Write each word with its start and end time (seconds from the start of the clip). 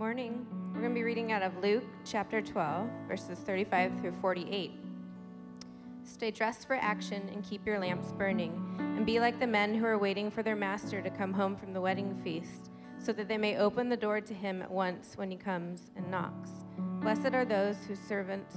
morning. 0.00 0.46
We're 0.72 0.80
going 0.80 0.94
to 0.94 0.98
be 0.98 1.04
reading 1.04 1.30
out 1.30 1.42
of 1.42 1.58
Luke 1.58 1.84
chapter 2.06 2.40
12, 2.40 2.88
verses 3.06 3.38
35 3.40 4.00
through 4.00 4.14
48. 4.22 4.72
Stay 6.04 6.30
dressed 6.30 6.66
for 6.66 6.76
action 6.76 7.28
and 7.30 7.44
keep 7.44 7.66
your 7.66 7.78
lamps 7.78 8.10
burning, 8.12 8.64
and 8.78 9.04
be 9.04 9.20
like 9.20 9.38
the 9.38 9.46
men 9.46 9.74
who 9.74 9.84
are 9.84 9.98
waiting 9.98 10.30
for 10.30 10.42
their 10.42 10.56
master 10.56 11.02
to 11.02 11.10
come 11.10 11.34
home 11.34 11.54
from 11.54 11.74
the 11.74 11.80
wedding 11.82 12.18
feast, 12.24 12.70
so 12.98 13.12
that 13.12 13.28
they 13.28 13.36
may 13.36 13.58
open 13.58 13.90
the 13.90 13.96
door 13.96 14.22
to 14.22 14.32
him 14.32 14.62
at 14.62 14.70
once 14.70 15.18
when 15.18 15.30
he 15.30 15.36
comes 15.36 15.90
and 15.94 16.10
knocks. 16.10 16.48
Blessed 17.02 17.34
are 17.34 17.44
those 17.44 17.76
whose 17.86 18.00
servants 18.00 18.56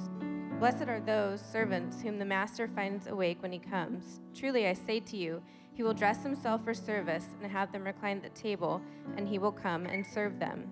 Blessed 0.59 0.87
are 0.87 1.01
those 1.01 1.41
servants 1.41 2.01
whom 2.01 2.19
the 2.19 2.25
master 2.25 2.69
finds 2.69 3.07
awake 3.07 3.41
when 3.41 3.51
he 3.51 3.59
comes. 3.59 4.21
Truly 4.33 4.65
I 4.67 4.73
say 4.73 5.01
to 5.01 5.17
you, 5.17 5.41
he 5.73 5.83
will 5.83 5.93
dress 5.93 6.23
himself 6.23 6.63
for 6.63 6.73
service 6.73 7.25
and 7.41 7.51
have 7.51 7.73
them 7.73 7.83
recline 7.83 8.21
at 8.23 8.23
the 8.23 8.41
table, 8.41 8.81
and 9.17 9.27
he 9.27 9.39
will 9.39 9.51
come 9.51 9.85
and 9.85 10.07
serve 10.07 10.39
them. 10.39 10.71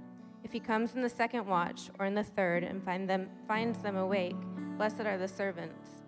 If 0.52 0.56
he 0.56 0.60
comes 0.60 0.96
in 0.96 1.02
the 1.02 1.08
second 1.08 1.48
watch 1.48 1.90
or 1.98 2.06
in 2.06 2.14
the 2.14 2.26
third 2.26 2.66
and 2.66 2.84
find 2.84 3.10
them, 3.10 3.30
finds 3.48 3.78
them 3.78 3.96
awake, 3.96 4.36
blessed 4.78 5.00
are 5.00 5.18
the 5.18 5.26
servants. 5.26 6.02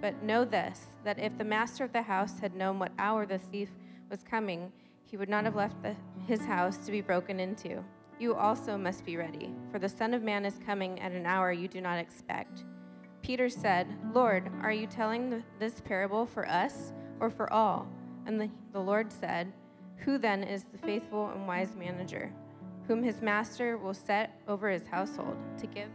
But 0.00 0.22
know 0.22 0.46
this 0.46 0.86
that 1.04 1.18
if 1.18 1.36
the 1.36 1.44
master 1.44 1.84
of 1.84 1.92
the 1.92 2.00
house 2.00 2.40
had 2.40 2.54
known 2.54 2.78
what 2.78 2.92
hour 2.98 3.26
the 3.26 3.36
thief 3.36 3.68
was 4.08 4.22
coming, 4.22 4.72
he 5.04 5.18
would 5.18 5.28
not 5.28 5.44
have 5.44 5.54
left 5.54 5.82
the, 5.82 5.94
his 6.26 6.40
house 6.46 6.78
to 6.86 6.90
be 6.90 7.02
broken 7.02 7.38
into. 7.38 7.84
You 8.18 8.34
also 8.34 8.78
must 8.78 9.04
be 9.04 9.18
ready, 9.18 9.50
for 9.70 9.78
the 9.78 9.86
Son 9.86 10.14
of 10.14 10.22
Man 10.22 10.46
is 10.46 10.58
coming 10.64 10.98
at 10.98 11.12
an 11.12 11.26
hour 11.26 11.52
you 11.52 11.68
do 11.68 11.82
not 11.82 11.98
expect. 11.98 12.64
Peter 13.20 13.50
said, 13.50 13.86
Lord, 14.14 14.50
are 14.62 14.72
you 14.72 14.86
telling 14.86 15.44
this 15.58 15.82
parable 15.82 16.24
for 16.24 16.48
us 16.48 16.94
or 17.20 17.28
for 17.28 17.52
all? 17.52 17.86
And 18.24 18.40
the, 18.40 18.48
the 18.72 18.80
Lord 18.80 19.12
said, 19.12 19.52
Who 19.98 20.16
then 20.16 20.42
is 20.42 20.64
the 20.72 20.78
faithful 20.78 21.28
and 21.34 21.46
wise 21.46 21.76
manager, 21.76 22.32
whom 22.90 23.04
his 23.04 23.22
master 23.22 23.78
will 23.78 23.94
set 23.94 24.40
over 24.48 24.68
his 24.68 24.84
household 24.88 25.36
to 25.56 25.68
give? 25.68 25.90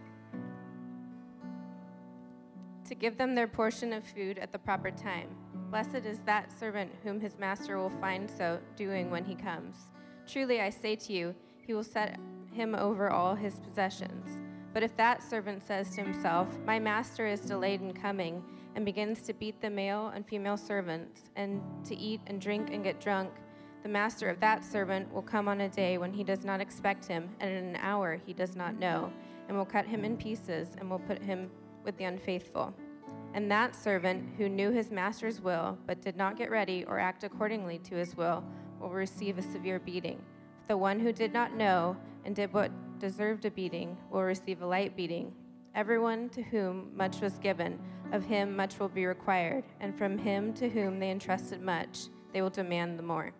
To 2.87 2.95
give 2.95 3.17
them 3.17 3.35
their 3.35 3.49
portion 3.49 3.91
of 3.91 4.05
food 4.05 4.39
at 4.39 4.53
the 4.53 4.59
proper 4.59 4.91
time. 4.91 5.27
Blessed 5.69 6.05
is 6.05 6.19
that 6.19 6.57
servant 6.57 6.89
whom 7.03 7.19
his 7.19 7.37
master 7.37 7.77
will 7.77 7.89
find 7.99 8.31
so 8.31 8.59
doing 8.77 9.11
when 9.11 9.25
he 9.25 9.35
comes. 9.35 9.91
Truly 10.25 10.61
I 10.61 10.69
say 10.69 10.95
to 10.95 11.11
you, 11.11 11.35
he 11.67 11.73
will 11.73 11.83
set 11.83 12.17
him 12.53 12.73
over 12.73 13.09
all 13.09 13.35
his 13.35 13.59
possessions. 13.59 14.29
But 14.73 14.81
if 14.81 14.95
that 14.95 15.21
servant 15.21 15.67
says 15.67 15.89
to 15.95 16.01
himself, 16.01 16.47
My 16.65 16.79
master 16.79 17.27
is 17.27 17.41
delayed 17.41 17.81
in 17.81 17.91
coming, 17.91 18.41
and 18.73 18.85
begins 18.85 19.23
to 19.23 19.33
beat 19.33 19.59
the 19.59 19.69
male 19.69 20.13
and 20.15 20.25
female 20.25 20.55
servants, 20.55 21.23
and 21.35 21.61
to 21.87 21.95
eat 21.97 22.21
and 22.27 22.39
drink 22.39 22.69
and 22.71 22.85
get 22.85 23.01
drunk, 23.01 23.31
the 23.85 23.89
master 23.89 24.29
of 24.29 24.39
that 24.39 24.65
servant 24.65 25.13
will 25.13 25.21
come 25.21 25.47
on 25.47 25.61
a 25.61 25.69
day 25.69 25.99
when 25.99 26.11
he 26.11 26.23
does 26.23 26.43
not 26.43 26.59
expect 26.59 27.05
him, 27.05 27.29
and 27.39 27.51
in 27.51 27.65
an 27.65 27.75
hour 27.75 28.19
he 28.25 28.33
does 28.33 28.55
not 28.55 28.79
know, 28.79 29.13
and 29.47 29.55
will 29.55 29.63
cut 29.63 29.85
him 29.85 30.03
in 30.03 30.17
pieces, 30.17 30.69
and 30.79 30.89
will 30.89 30.97
put 30.97 31.21
him 31.21 31.51
with 31.83 31.95
the 31.97 32.05
unfaithful. 32.05 32.73
And 33.35 33.51
that 33.51 33.75
servant 33.75 34.27
who 34.39 34.49
knew 34.49 34.71
his 34.71 34.89
master's 34.89 35.39
will, 35.39 35.77
but 35.85 36.01
did 36.01 36.17
not 36.17 36.35
get 36.35 36.49
ready 36.49 36.83
or 36.85 36.97
act 36.97 37.23
accordingly 37.23 37.77
to 37.83 37.93
his 37.93 38.17
will, 38.17 38.43
will 38.79 38.89
receive 38.89 39.37
a 39.37 39.43
severe 39.43 39.77
beating. 39.77 40.19
The 40.67 40.75
one 40.75 40.99
who 40.99 41.13
did 41.13 41.31
not 41.31 41.53
know 41.55 41.95
and 42.25 42.35
did 42.35 42.51
what 42.53 42.71
deserved 42.97 43.45
a 43.45 43.51
beating 43.51 43.95
will 44.09 44.23
receive 44.23 44.63
a 44.63 44.65
light 44.65 44.97
beating. 44.97 45.31
Everyone 45.75 46.29
to 46.29 46.41
whom 46.41 46.89
much 46.97 47.21
was 47.21 47.37
given, 47.37 47.77
of 48.13 48.25
him 48.25 48.55
much 48.55 48.79
will 48.79 48.89
be 48.89 49.05
required, 49.05 49.63
and 49.79 49.95
from 49.95 50.17
him 50.17 50.55
to 50.55 50.69
whom 50.69 50.97
they 50.99 51.11
entrusted 51.11 51.61
much, 51.61 52.07
they 52.33 52.41
will 52.41 52.49
demand 52.49 52.97
the 52.97 53.03
more. 53.03 53.31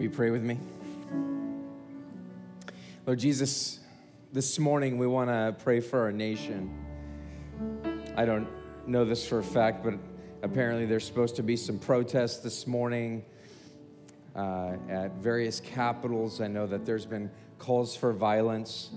Will 0.00 0.04
you 0.04 0.10
pray 0.12 0.30
with 0.30 0.42
me? 0.42 0.58
Lord 3.04 3.18
Jesus, 3.18 3.80
this 4.32 4.58
morning 4.58 4.96
we 4.96 5.06
want 5.06 5.28
to 5.28 5.54
pray 5.62 5.80
for 5.80 6.00
our 6.00 6.10
nation. 6.10 6.74
I 8.16 8.24
don't 8.24 8.48
know 8.86 9.04
this 9.04 9.28
for 9.28 9.40
a 9.40 9.42
fact, 9.42 9.84
but 9.84 9.92
apparently 10.42 10.86
there's 10.86 11.04
supposed 11.04 11.36
to 11.36 11.42
be 11.42 11.54
some 11.54 11.78
protests 11.78 12.38
this 12.38 12.66
morning 12.66 13.26
uh, 14.34 14.76
at 14.88 15.16
various 15.16 15.60
capitals. 15.60 16.40
I 16.40 16.46
know 16.46 16.66
that 16.66 16.86
there's 16.86 17.04
been 17.04 17.30
calls 17.58 17.94
for 17.94 18.14
violence. 18.14 18.88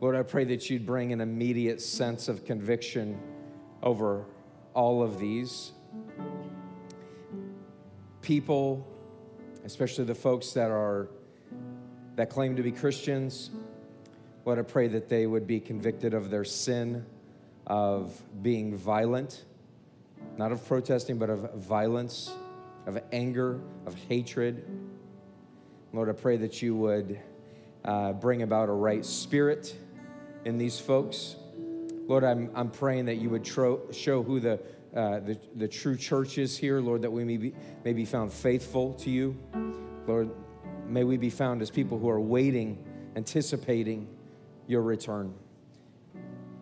Lord, 0.00 0.16
I 0.16 0.22
pray 0.22 0.44
that 0.44 0.70
you'd 0.70 0.86
bring 0.86 1.12
an 1.12 1.20
immediate 1.20 1.82
sense 1.82 2.28
of 2.28 2.46
conviction 2.46 3.20
over 3.82 4.24
all 4.72 5.02
of 5.02 5.18
these. 5.18 5.72
People, 8.22 8.88
especially 9.64 10.04
the 10.04 10.14
folks 10.14 10.52
that 10.52 10.70
are 10.70 11.08
that 12.16 12.30
claim 12.30 12.54
to 12.56 12.62
be 12.62 12.70
Christians, 12.70 13.50
Lord, 14.44 14.58
I 14.58 14.62
pray 14.62 14.88
that 14.88 15.08
they 15.08 15.26
would 15.26 15.46
be 15.46 15.58
convicted 15.58 16.14
of 16.14 16.30
their 16.30 16.44
sin 16.44 17.04
of 17.66 18.22
being 18.42 18.76
violent, 18.76 19.44
not 20.36 20.52
of 20.52 20.64
protesting, 20.66 21.18
but 21.18 21.30
of 21.30 21.54
violence 21.54 22.30
of 22.86 23.00
anger, 23.12 23.60
of 23.86 23.94
hatred. 24.08 24.64
Lord, 25.92 26.08
I 26.08 26.12
pray 26.12 26.36
that 26.38 26.60
you 26.60 26.74
would 26.76 27.20
uh, 27.84 28.12
bring 28.12 28.42
about 28.42 28.68
a 28.68 28.72
right 28.72 29.04
spirit 29.04 29.76
in 30.44 30.58
these 30.58 30.78
folks. 30.78 31.36
Lord, 32.06 32.24
I'm, 32.24 32.50
I'm 32.54 32.70
praying 32.70 33.06
that 33.06 33.16
you 33.16 33.30
would 33.30 33.44
tro- 33.44 33.90
show 33.92 34.22
who 34.22 34.40
the, 34.40 34.60
uh, 34.94 35.20
the, 35.20 35.38
the 35.56 35.68
true 35.68 35.96
church 35.96 36.38
is 36.38 36.56
here, 36.56 36.80
Lord, 36.80 37.02
that 37.02 37.10
we 37.10 37.24
may 37.24 37.36
be, 37.36 37.52
may 37.84 37.92
be 37.92 38.04
found 38.04 38.32
faithful 38.32 38.94
to 38.94 39.10
you. 39.10 39.36
Lord, 40.06 40.30
may 40.86 41.04
we 41.04 41.16
be 41.16 41.30
found 41.30 41.62
as 41.62 41.70
people 41.70 41.98
who 41.98 42.08
are 42.08 42.20
waiting, 42.20 42.84
anticipating 43.16 44.08
your 44.66 44.82
return. 44.82 45.34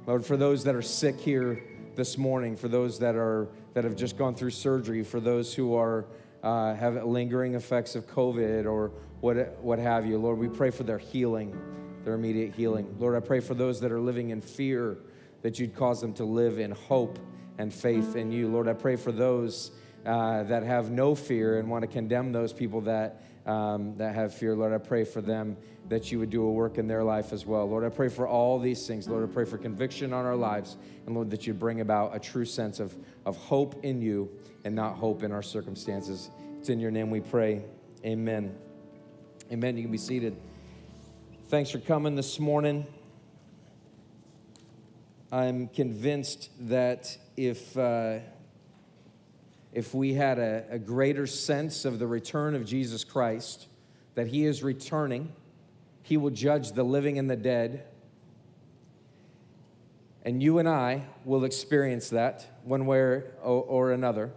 Lord, 0.07 0.25
for 0.25 0.37
those 0.37 0.65
that 0.65 0.75
are 0.75 0.83
sick 0.83 1.21
here 1.21 1.63
this 1.95 2.17
morning, 2.17 2.57
for 2.57 2.69
those 2.69 2.99
that 3.01 3.15
are 3.17 3.49
that 3.75 3.85
have 3.85 3.97
just 3.97 4.19
gone 4.19 4.35
through 4.35 4.51
surgery, 4.51 5.03
for 5.03 5.21
those 5.21 5.55
who 5.55 5.75
are 5.75 6.07
uh, 6.43 6.75
have 6.75 7.03
lingering 7.05 7.55
effects 7.55 7.95
of 7.95 8.07
COVID 8.07 8.67
or 8.67 8.93
what, 9.21 9.59
what 9.63 9.79
have 9.79 10.05
you. 10.05 10.19
Lord, 10.19 10.39
we 10.39 10.49
pray 10.49 10.71
for 10.71 10.83
their 10.83 10.99
healing, 10.99 11.57
their 12.05 12.15
immediate 12.15 12.55
healing. 12.55 12.95
Lord, 12.99 13.15
I 13.15 13.21
pray 13.21 13.41
for 13.41 13.55
those 13.55 13.81
that 13.81 13.93
are 13.93 14.01
living 14.01 14.31
in 14.31 14.41
fear 14.41 14.99
that 15.43 15.59
you'd 15.59 15.75
cause 15.75 16.01
them 16.01 16.13
to 16.15 16.25
live 16.25 16.59
in 16.59 16.73
hope 16.73 17.19
and 17.59 17.73
faith 17.73 18.17
in 18.17 18.33
you. 18.33 18.49
Lord, 18.49 18.69
I 18.69 18.73
pray 18.73 18.97
for 18.97 19.13
those 19.13 19.71
uh, 20.05 20.43
that 20.45 20.63
have 20.63 20.91
no 20.91 21.15
fear 21.15 21.59
and 21.59 21.69
want 21.71 21.83
to 21.83 21.89
condemn 21.89 22.33
those 22.33 22.53
people 22.53 22.81
that, 22.83 23.23
um, 23.47 23.97
that 23.99 24.15
have 24.15 24.35
fear. 24.35 24.55
Lord, 24.55 24.73
I 24.73 24.79
pray 24.79 25.05
for 25.05 25.21
them 25.21 25.57
that 25.89 26.11
you 26.11 26.19
would 26.19 26.31
do 26.31 26.45
a 26.45 26.51
work 26.51 26.79
in 26.79 26.87
their 26.87 27.05
life 27.05 27.33
as 27.33 27.45
well. 27.45 27.69
Lord, 27.69 27.85
I 27.85 27.89
pray 27.89 28.09
for 28.09 28.27
all 28.27 28.59
these 28.59 28.87
things. 28.87 29.09
Lord, 29.09 29.29
I 29.29 29.33
pray 29.33 29.45
for 29.45 29.59
conviction 29.59 30.13
on 30.13 30.25
our 30.25 30.37
lives. 30.37 30.77
And 31.07 31.15
Lord, 31.15 31.31
that 31.31 31.47
you 31.47 31.55
bring 31.55 31.81
about 31.81 32.17
a 32.17 32.19
true 32.19 32.45
sense 32.45 32.81
of, 32.81 32.97
of 33.27 33.37
hope 33.37 33.85
in 33.85 34.01
you 34.01 34.31
and 34.65 34.75
not 34.75 34.95
hope 34.95 35.23
in 35.23 35.33
our 35.33 35.43
circumstances. 35.43 36.31
It's 36.59 36.69
in 36.69 36.81
your 36.81 36.91
name 36.91 37.11
we 37.11 37.21
pray. 37.21 37.63
Amen. 38.05 38.55
Amen. 39.51 39.77
You 39.77 39.83
can 39.83 39.93
be 39.93 39.99
seated. 39.99 40.37
Thanks 41.49 41.71
for 41.71 41.79
coming 41.79 42.15
this 42.15 42.41
morning. 42.41 42.87
I'm 45.31 45.69
convinced 45.69 46.51
that 46.61 47.17
if, 47.37 47.77
uh, 47.77 48.19
if 49.73 49.95
we 49.95 50.15
had 50.15 50.39
a, 50.39 50.65
a 50.71 50.79
greater 50.79 51.27
sense 51.27 51.85
of 51.85 51.99
the 51.99 52.07
return 52.07 52.55
of 52.55 52.65
Jesus 52.65 53.05
Christ, 53.05 53.69
that 54.15 54.29
He 54.29 54.45
is 54.45 54.63
returning, 54.63 55.33
He 56.03 56.17
will 56.17 56.31
judge 56.31 56.73
the 56.73 56.83
living 56.83 57.19
and 57.19 57.31
the 57.31 57.37
dead. 57.37 57.85
And 60.25 60.43
you 60.43 60.59
and 60.59 60.69
I 60.69 61.07
will 61.25 61.45
experience 61.45 62.11
that 62.11 62.47
one 62.65 62.87
way 62.87 62.99
or, 62.99 63.25
or 63.43 63.93
another. 63.93 64.31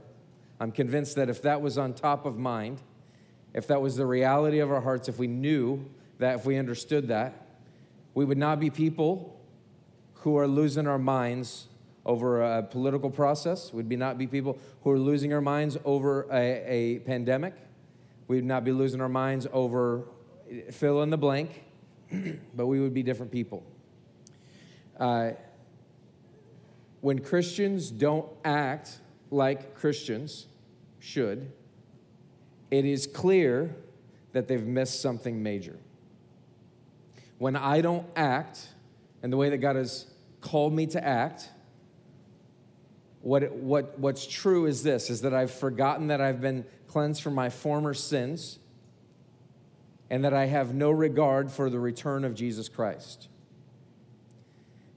I'm 0.59 0.71
convinced 0.71 1.15
that 1.17 1.29
if 1.29 1.41
that 1.43 1.61
was 1.61 1.77
on 1.77 1.93
top 1.93 2.25
of 2.25 2.37
mind, 2.37 2.81
if 3.53 3.67
that 3.67 3.81
was 3.81 3.95
the 3.95 4.05
reality 4.05 4.59
of 4.59 4.71
our 4.71 4.81
hearts, 4.81 5.07
if 5.07 5.19
we 5.19 5.27
knew 5.27 5.85
that, 6.17 6.35
if 6.35 6.45
we 6.45 6.57
understood 6.57 7.09
that, 7.09 7.45
we 8.13 8.25
would 8.25 8.37
not 8.37 8.59
be 8.59 8.69
people 8.69 9.39
who 10.15 10.37
are 10.37 10.47
losing 10.47 10.87
our 10.87 10.97
minds 10.97 11.67
over 12.05 12.41
a 12.41 12.63
political 12.63 13.09
process. 13.09 13.73
We'd 13.73 13.89
be 13.89 13.95
not 13.95 14.17
be 14.17 14.27
people 14.27 14.57
who 14.83 14.91
are 14.91 14.99
losing 14.99 15.33
our 15.33 15.41
minds 15.41 15.77
over 15.83 16.27
a, 16.31 16.63
a 16.67 16.99
pandemic. 16.99 17.53
We'd 18.27 18.45
not 18.45 18.63
be 18.63 18.71
losing 18.71 19.01
our 19.01 19.09
minds 19.09 19.47
over 19.51 20.03
fill 20.71 21.01
in 21.03 21.09
the 21.09 21.17
blank, 21.17 21.63
but 22.55 22.67
we 22.67 22.79
would 22.79 22.93
be 22.93 23.03
different 23.03 23.31
people. 23.31 23.63
Uh, 24.99 25.31
when 27.01 27.19
Christians 27.19 27.91
don't 27.91 28.27
act 28.43 28.99
like 29.31 29.75
Christians 29.75 30.47
should, 30.99 31.51
it 32.71 32.85
is 32.85 33.05
clear 33.05 33.75
that 34.33 34.47
they've 34.47 34.65
missed 34.65 35.01
something 35.01 35.41
major. 35.41 35.77
When 37.37 37.55
I 37.55 37.81
don't 37.81 38.07
act 38.15 38.67
in 39.23 39.29
the 39.29 39.37
way 39.37 39.49
that 39.49 39.57
God 39.57 39.75
has 39.75 40.07
called 40.41 40.73
me 40.73 40.87
to 40.87 41.03
act, 41.03 41.49
what, 43.25 43.51
what, 43.53 43.97
what's 43.97 44.27
true 44.27 44.67
is 44.67 44.83
this 44.83 45.09
is 45.09 45.21
that 45.21 45.33
I've 45.33 45.49
forgotten 45.49 46.07
that 46.07 46.21
I've 46.21 46.39
been 46.39 46.63
cleansed 46.87 47.23
from 47.23 47.33
my 47.33 47.49
former 47.49 47.95
sins 47.95 48.59
and 50.11 50.23
that 50.23 50.33
I 50.33 50.45
have 50.45 50.75
no 50.75 50.91
regard 50.91 51.51
for 51.51 51.71
the 51.71 51.79
return 51.79 52.23
of 52.23 52.35
Jesus 52.35 52.69
Christ. 52.69 53.27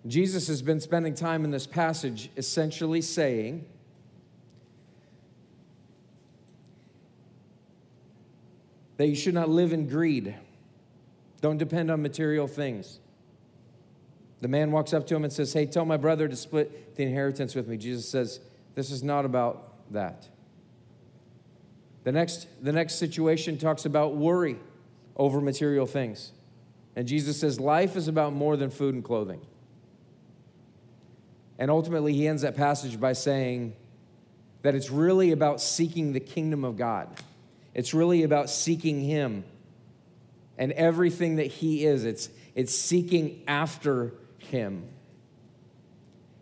Jesus 0.06 0.46
has 0.48 0.60
been 0.60 0.78
spending 0.78 1.14
time 1.14 1.42
in 1.46 1.50
this 1.50 1.66
passage 1.66 2.28
essentially 2.36 3.00
saying, 3.00 3.64
that 8.98 9.06
you 9.06 9.14
should 9.14 9.32
not 9.32 9.48
live 9.48 9.72
in 9.72 9.88
greed. 9.88 10.34
Don't 11.40 11.56
depend 11.56 11.90
on 11.90 12.02
material 12.02 12.46
things. 12.46 13.00
The 14.40 14.49
man 14.49 14.70
walks 14.70 14.93
up 14.93 15.06
to 15.08 15.17
him 15.17 15.25
and 15.25 15.32
says, 15.32 15.52
Hey, 15.52 15.67
tell 15.67 15.85
my 15.85 15.96
brother 15.96 16.29
to 16.29 16.37
split 16.37 16.96
the 16.96 17.02
inheritance 17.02 17.55
with 17.55 17.69
me. 17.69 17.76
Jesus 17.76 18.08
says, 18.08 18.40
This 18.75 18.90
is 18.90 19.02
not 19.02 19.25
about 19.25 19.93
that. 19.93 20.29
The 22.05 22.12
next, 22.12 22.46
the 22.62 22.73
next 22.73 22.94
situation 22.94 23.58
talks 23.58 23.85
about 23.85 24.17
worry 24.17 24.56
over 25.17 25.40
material 25.40 25.87
things. 25.87 26.32
And 26.94 27.06
Jesus 27.06 27.38
says, 27.38 27.58
Life 27.58 27.96
is 27.96 28.08
about 28.08 28.32
more 28.32 28.56
than 28.56 28.70
food 28.70 28.94
and 28.94 29.05
clothing. 29.05 29.40
And 31.58 31.70
ultimately, 31.70 32.12
he 32.12 32.29
ends 32.29 32.43
that 32.43 32.56
passage 32.56 33.00
by 33.00 33.14
saying 33.14 33.75
that 34.62 34.75
it's 34.75 34.91
really 34.91 35.32
about 35.32 35.61
seeking 35.61 36.12
the 36.12 36.20
kingdom 36.20 36.64
of 36.64 36.76
God. 36.76 37.08
It's 37.75 37.94
really 37.94 38.23
about 38.23 38.49
seeking 38.49 39.00
him 39.00 39.44
and 40.56 40.73
everything 40.73 41.37
that 41.37 41.46
he 41.46 41.84
is. 41.84 42.05
It's, 42.05 42.29
it's 42.55 42.75
seeking 42.75 43.43
after 43.46 44.14
him. 44.48 44.84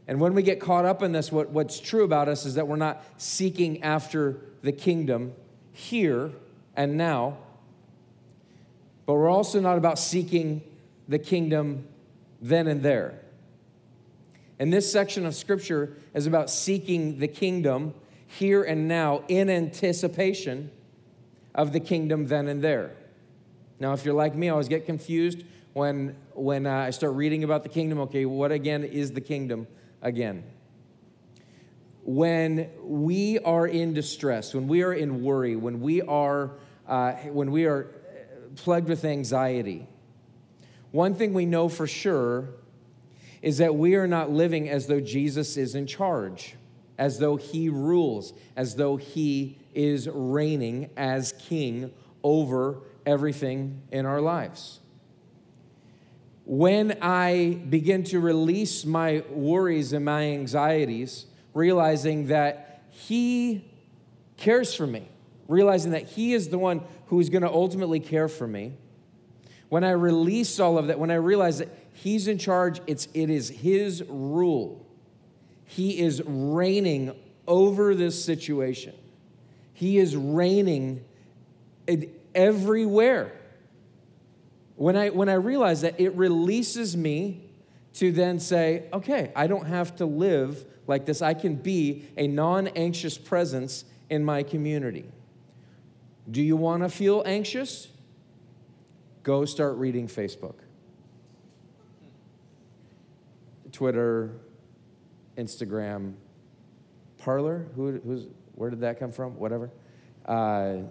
And 0.09 0.21
when 0.21 0.35
we 0.35 0.43
get 0.43 0.61
caught 0.61 0.85
up 0.85 1.03
in 1.03 1.13
this, 1.13 1.33
what, 1.33 1.51
what's 1.51 1.81
true 1.81 2.05
about 2.05 2.29
us 2.29 2.47
is 2.47 2.55
that 2.55 2.69
we're 2.69 2.77
not 2.77 3.05
seeking 3.17 3.83
after 3.83 4.41
the 4.63 4.73
kingdom 4.73 5.33
here 5.73 6.31
and 6.77 6.97
now, 6.97 7.39
but 9.05 9.15
we're 9.15 9.29
also 9.29 9.61
not 9.61 9.79
about 9.79 9.99
seeking 9.99 10.63
the 11.09 11.19
kingdom 11.19 11.87
then 12.41 12.67
and 12.67 12.83
there. 12.83 13.21
And 14.59 14.73
this 14.73 14.91
section 14.91 15.27
of 15.27 15.35
scripture 15.35 15.97
is 16.15 16.27
about 16.27 16.51
seeking 16.51 17.19
the 17.19 17.29
kingdom 17.29 17.95
here 18.27 18.63
and 18.63 18.89
now 18.89 19.23
in 19.29 19.51
anticipation 19.51 20.71
of 21.55 21.73
the 21.73 21.81
kingdom 21.81 22.27
then 22.27 22.49
and 22.49 22.63
there. 22.63 22.93
Now, 23.79 23.93
if 23.93 24.05
you're 24.05 24.15
like 24.15 24.35
me, 24.35 24.49
I 24.49 24.53
always 24.53 24.69
get 24.69 24.87
confused 24.87 25.43
when, 25.73 26.17
when 26.37 26.67
uh, 26.67 26.73
I 26.73 26.91
start 26.91 27.15
reading 27.15 27.45
about 27.45 27.63
the 27.63 27.69
kingdom. 27.69 27.99
Okay, 28.01 28.25
what 28.25 28.53
again 28.53 28.85
is 28.85 29.13
the 29.13 29.21
kingdom 29.21 29.67
again? 30.03 30.45
When 32.05 32.71
we 32.83 33.39
are 33.41 33.67
in 33.67 33.95
distress, 33.95 34.55
when 34.55 34.69
we 34.69 34.83
are 34.83 34.93
in 34.93 35.23
worry, 35.23 35.57
when 35.57 35.81
we 35.81 36.03
are, 36.03 36.53
uh, 36.87 37.13
when 37.13 37.51
we 37.51 37.65
are 37.65 37.89
plagued 38.57 38.89
with 38.89 39.05
anxiety, 39.05 39.89
one 40.93 41.15
thing 41.15 41.35
we 41.35 41.47
know 41.47 41.69
for 41.69 41.87
sure 41.87 42.51
is 43.43 43.59
that 43.59 43.75
we 43.75 43.97
are 43.97 44.07
not 44.07 44.31
living 44.31 44.69
as 44.69 44.87
though 44.87 45.01
Jesus 45.01 45.57
is 45.57 45.75
in 45.75 45.87
charge, 45.87 46.55
as 46.97 47.19
though 47.19 47.37
he 47.37 47.69
rules, 47.69 48.33
as 48.57 48.77
though 48.77 48.97
he 48.97 49.59
is 49.75 50.09
reigning 50.09 50.91
as 50.97 51.33
king 51.39 51.93
over 52.23 52.79
everything 53.05 53.83
in 53.91 54.07
our 54.07 54.21
lives. 54.21 54.81
When 56.47 56.99
I 57.03 57.59
begin 57.69 58.05
to 58.05 58.21
release 58.21 58.85
my 58.85 59.25
worries 59.31 59.93
and 59.93 60.05
my 60.05 60.23
anxieties, 60.27 61.27
realizing 61.53 62.29
that 62.29 62.85
He 62.91 63.69
cares 64.37 64.73
for 64.73 64.87
me, 64.87 65.09
realizing 65.49 65.91
that 65.91 66.05
He 66.05 66.35
is 66.35 66.49
the 66.49 66.59
one 66.59 66.83
who 67.07 67.19
is 67.19 67.31
going 67.31 67.43
to 67.43 67.51
ultimately 67.51 67.99
care 67.99 68.29
for 68.29 68.47
me, 68.47 68.75
when 69.69 69.83
I 69.83 69.91
release 69.91 70.61
all 70.61 70.79
of 70.79 70.87
that, 70.87 71.01
when 71.01 71.11
I 71.11 71.17
realize 71.17 71.59
that 71.59 71.69
He's 71.93 72.29
in 72.29 72.39
charge, 72.39 72.81
it's, 72.87 73.09
it 73.13 73.29
is 73.29 73.49
His 73.49 74.05
rule. 74.09 74.87
He 75.65 75.99
is 75.99 76.23
reigning 76.25 77.13
over 77.49 77.93
this 77.97 78.25
situation. 78.25 78.95
He 79.73 79.99
is 79.99 80.15
reigning 80.15 81.05
everywhere. 82.37 83.33
When 84.77 84.97
I, 84.97 85.09
when 85.09 85.29
I 85.29 85.35
realize 85.35 85.81
that, 85.81 85.99
it 85.99 86.15
releases 86.15 86.97
me 86.97 87.43
to 87.95 88.13
then 88.13 88.39
say, 88.39 88.85
okay, 88.93 89.33
I 89.35 89.47
don't 89.47 89.67
have 89.67 89.97
to 89.97 90.07
live 90.07 90.65
like 90.87 91.07
this. 91.07 91.23
I 91.23 91.35
can 91.35 91.57
be 91.57 92.05
a 92.17 92.27
non 92.27 92.69
anxious 92.69 93.17
presence 93.17 93.85
in 94.11 94.25
my 94.25 94.43
community. 94.43 95.07
Do 96.31 96.43
you 96.43 96.57
want 96.57 96.83
to 96.83 96.89
feel 96.89 97.23
anxious? 97.25 97.89
Go 99.23 99.45
start 99.45 99.77
reading 99.77 100.07
Facebook, 100.07 100.55
Twitter, 103.73 104.33
Instagram, 105.37 106.15
Parler. 107.19 107.67
Who, 107.75 107.99
who's, 108.05 108.27
where 108.55 108.71
did 108.71 108.81
that 108.81 109.01
come 109.01 109.11
from? 109.11 109.37
Whatever. 109.39 109.71
Uh, 110.25 110.83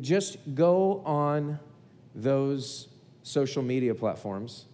just 0.00 0.38
go 0.54 1.02
on 1.04 1.58
those 2.14 2.88
social 3.22 3.62
media 3.62 3.94
platforms 3.94 4.66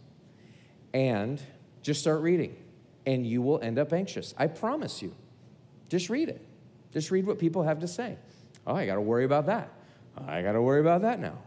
and 0.93 1.43
just 1.83 2.01
start 2.01 2.23
reading, 2.23 2.57
and 3.05 3.27
you 3.27 3.43
will 3.43 3.61
end 3.61 3.79
up 3.79 3.93
anxious. 3.93 4.35
I 4.39 4.47
promise 4.47 5.03
you. 5.03 5.15
Just 5.89 6.09
read 6.09 6.29
it. 6.29 6.41
Just 6.93 7.11
read 7.11 7.27
what 7.27 7.39
people 7.39 7.63
have 7.65 7.81
to 7.81 7.89
say. 7.89 8.17
Oh, 8.67 8.75
I 8.75 8.87
got 8.87 8.95
to 8.95 9.01
worry 9.01 9.25
about 9.25 9.47
that. 9.47 9.71
I 10.17 10.43
got 10.43 10.53
to 10.53 10.63
worry 10.63 10.81
about 10.81 11.03
that 11.03 11.21
now. 11.21 11.39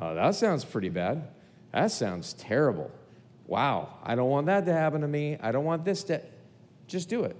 Oh, 0.00 0.14
that 0.14 0.34
sounds 0.34 0.64
pretty 0.64 0.88
bad. 0.88 1.28
That 1.72 1.90
sounds 1.90 2.32
terrible. 2.34 2.90
Wow, 3.46 3.98
I 4.02 4.14
don't 4.14 4.30
want 4.30 4.46
that 4.46 4.64
to 4.66 4.72
happen 4.72 5.00
to 5.02 5.08
me. 5.08 5.36
I 5.40 5.52
don't 5.52 5.64
want 5.64 5.84
this 5.84 6.04
to. 6.04 6.22
Just 6.86 7.08
do 7.08 7.24
it. 7.24 7.36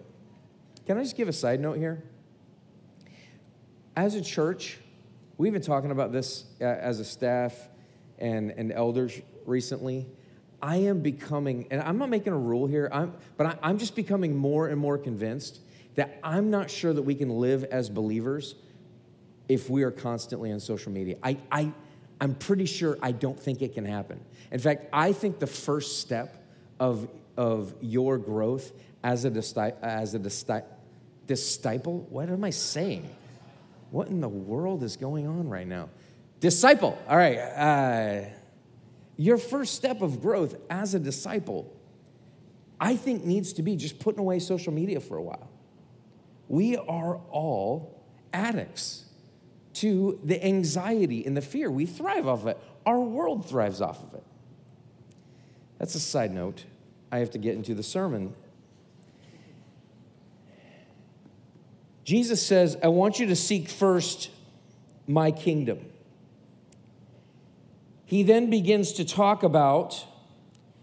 Can 0.86 0.98
I 0.98 1.02
just 1.02 1.16
give 1.16 1.28
a 1.28 1.32
side 1.32 1.60
note 1.60 1.76
here? 1.78 2.02
As 3.96 4.14
a 4.14 4.22
church, 4.22 4.78
we've 5.38 5.52
been 5.52 5.62
talking 5.62 5.90
about 5.90 6.12
this 6.12 6.44
uh, 6.60 6.64
as 6.64 6.98
a 7.00 7.04
staff 7.04 7.68
and, 8.22 8.52
and 8.52 8.72
elders 8.72 9.20
recently. 9.44 10.06
I 10.62 10.76
am 10.76 11.00
becoming, 11.00 11.66
and 11.70 11.82
I'm 11.82 11.98
not 11.98 12.08
making 12.08 12.32
a 12.32 12.38
rule 12.38 12.66
here, 12.66 12.88
I'm, 12.92 13.12
but 13.36 13.46
I, 13.46 13.58
I'm 13.62 13.78
just 13.78 13.96
becoming 13.96 14.36
more 14.36 14.68
and 14.68 14.80
more 14.80 14.96
convinced 14.96 15.60
that 15.96 16.18
I'm 16.22 16.50
not 16.50 16.70
sure 16.70 16.92
that 16.94 17.02
we 17.02 17.16
can 17.16 17.28
live 17.28 17.64
as 17.64 17.90
believers 17.90 18.54
if 19.48 19.68
we 19.68 19.82
are 19.82 19.90
constantly 19.90 20.52
on 20.52 20.60
social 20.60 20.92
media. 20.92 21.16
I, 21.22 21.36
I, 21.50 21.72
I'm 22.20 22.34
pretty 22.36 22.66
sure 22.66 22.96
I 23.02 23.10
don't 23.10 23.38
think 23.38 23.60
it 23.60 23.74
can 23.74 23.84
happen. 23.84 24.20
In 24.52 24.60
fact, 24.60 24.86
I 24.92 25.12
think 25.12 25.40
the 25.40 25.46
first 25.48 26.00
step 26.00 26.42
of, 26.78 27.08
of 27.36 27.74
your 27.80 28.16
growth 28.16 28.72
as 29.02 29.24
a, 29.24 29.74
as 29.82 30.14
a 30.14 30.62
disciple, 31.26 32.06
what 32.08 32.30
am 32.30 32.44
I 32.44 32.50
saying? 32.50 33.10
What 33.90 34.08
in 34.08 34.20
the 34.20 34.28
world 34.28 34.84
is 34.84 34.96
going 34.96 35.26
on 35.26 35.48
right 35.48 35.66
now? 35.66 35.88
Disciple. 36.42 37.02
All 37.08 37.16
right. 37.16 37.38
Uh, 37.38 38.28
your 39.16 39.38
first 39.38 39.74
step 39.74 40.02
of 40.02 40.20
growth 40.20 40.54
as 40.68 40.92
a 40.92 40.98
disciple, 40.98 41.74
I 42.78 42.96
think, 42.96 43.24
needs 43.24 43.54
to 43.54 43.62
be 43.62 43.76
just 43.76 43.98
putting 43.98 44.20
away 44.20 44.38
social 44.38 44.74
media 44.74 45.00
for 45.00 45.16
a 45.16 45.22
while. 45.22 45.48
We 46.48 46.76
are 46.76 47.16
all 47.30 48.04
addicts 48.34 49.06
to 49.74 50.20
the 50.22 50.44
anxiety 50.44 51.24
and 51.24 51.34
the 51.34 51.40
fear. 51.40 51.70
We 51.70 51.86
thrive 51.86 52.28
off 52.28 52.42
of 52.42 52.48
it, 52.48 52.58
our 52.84 53.00
world 53.00 53.48
thrives 53.48 53.80
off 53.80 54.02
of 54.02 54.12
it. 54.12 54.24
That's 55.78 55.94
a 55.94 56.00
side 56.00 56.34
note. 56.34 56.66
I 57.10 57.20
have 57.20 57.30
to 57.30 57.38
get 57.38 57.54
into 57.54 57.74
the 57.74 57.82
sermon 57.82 58.34
Jesus 62.04 62.44
says, 62.44 62.76
I 62.82 62.88
want 62.88 63.20
you 63.20 63.26
to 63.26 63.36
seek 63.36 63.68
first 63.68 64.30
my 65.06 65.30
kingdom. 65.30 65.86
He 68.12 68.22
then 68.24 68.50
begins 68.50 68.92
to 68.92 69.06
talk 69.06 69.42
about 69.42 70.04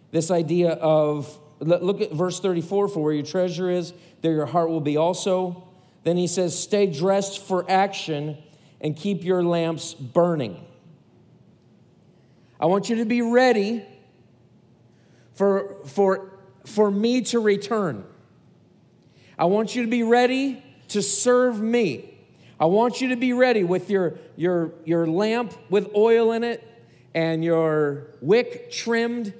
this 0.10 0.32
idea 0.32 0.72
of, 0.72 1.38
look 1.60 2.02
at 2.02 2.12
verse 2.12 2.40
34 2.40 2.88
for 2.88 3.04
where 3.04 3.14
your 3.14 3.24
treasure 3.24 3.70
is, 3.70 3.94
there 4.24 4.32
your 4.32 4.48
heart 4.48 4.70
will 4.70 4.82
be 4.82 4.98
also. 4.98 5.70
Then 6.04 6.18
he 6.18 6.26
says, 6.26 6.58
Stay 6.58 6.88
dressed 6.88 7.46
for 7.46 7.70
action 7.70 8.36
and 8.82 8.96
keep 8.96 9.24
your 9.24 9.44
lamps 9.44 9.94
burning. 9.94 10.60
I 12.60 12.66
want 12.66 12.90
you 12.90 12.96
to 12.96 13.06
be 13.06 13.22
ready 13.22 13.86
for, 15.36 15.86
for, 15.86 16.32
for 16.66 16.90
me 16.90 17.22
to 17.26 17.40
return. 17.40 18.06
I 19.38 19.46
want 19.46 19.76
you 19.76 19.84
to 19.84 19.88
be 19.88 20.02
ready 20.02 20.64
to 20.88 21.04
serve 21.04 21.62
me. 21.62 22.18
I 22.60 22.66
want 22.66 23.02
you 23.02 23.10
to 23.10 23.16
be 23.16 23.34
ready 23.34 23.64
with 23.64 23.92
your, 23.92 24.18
your, 24.36 24.74
your 24.84 25.06
lamp 25.06 25.54
with 25.70 25.94
oil 25.94 26.32
in 26.32 26.44
it 26.44 26.66
and 27.20 27.44
your 27.44 28.08
wick 28.22 28.72
trimmed 28.72 29.34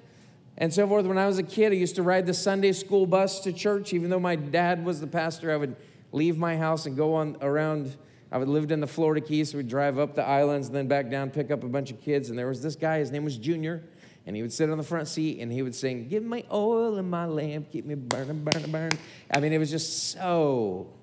and 0.58 0.74
so 0.74 0.86
forth. 0.86 1.06
When 1.06 1.18
I 1.18 1.28
was 1.28 1.38
a 1.38 1.44
kid, 1.44 1.72
I 1.72 1.76
used 1.76 1.96
to 1.96 2.04
ride 2.04 2.26
the 2.26 2.34
Sunday 2.34 2.74
school 2.74 3.06
bus 3.06 3.40
to 3.42 3.54
church. 3.54 3.94
Even 3.94 4.10
though 4.10 4.20
my 4.20 4.36
dad 4.36 4.84
was 4.84 5.00
the 5.00 5.08
pastor, 5.08 5.50
I 5.50 5.56
would 5.56 5.78
leave 6.12 6.38
my 6.38 6.58
house 6.58 6.86
and 6.86 6.98
go 6.98 7.16
on 7.16 7.38
around 7.40 7.96
I 8.32 8.38
lived 8.38 8.72
in 8.72 8.80
the 8.80 8.86
Florida 8.86 9.22
Keys, 9.26 9.52
so 9.52 9.58
we'd 9.58 9.70
drive 9.70 9.98
up 9.98 10.14
the 10.14 10.24
islands 10.24 10.68
and 10.68 10.76
then 10.76 10.88
back 10.88 11.10
down, 11.10 11.32
pick 11.32 11.50
up 11.50 11.64
a 11.64 11.68
bunch 11.68 11.90
of 11.90 12.00
kids. 12.00 12.30
And 12.30 12.38
there 12.38 12.48
was 12.48 12.62
this 12.62 12.76
guy, 12.76 13.00
his 13.00 13.12
name 13.12 13.24
was 13.24 13.38
Junior, 13.38 13.82
and 14.28 14.36
he 14.36 14.44
would 14.44 14.54
sit 14.54 14.70
on 14.70 14.78
the 14.78 14.84
front 14.84 15.08
seat 15.08 15.40
and 15.40 15.52
he 15.52 15.64
would 15.64 15.74
sing, 15.74 16.08
Give 16.10 16.24
me 16.24 16.46
oil 16.52 16.98
in 16.98 17.10
my 17.10 17.26
lamp, 17.26 17.72
keep 17.72 17.86
me 17.86 17.96
burning, 17.96 18.44
burning, 18.44 18.72
burning. 18.72 19.00
I 19.32 19.40
mean, 19.40 19.54
it 19.54 19.58
was 19.58 19.72
just 19.72 20.12
so 20.12 20.94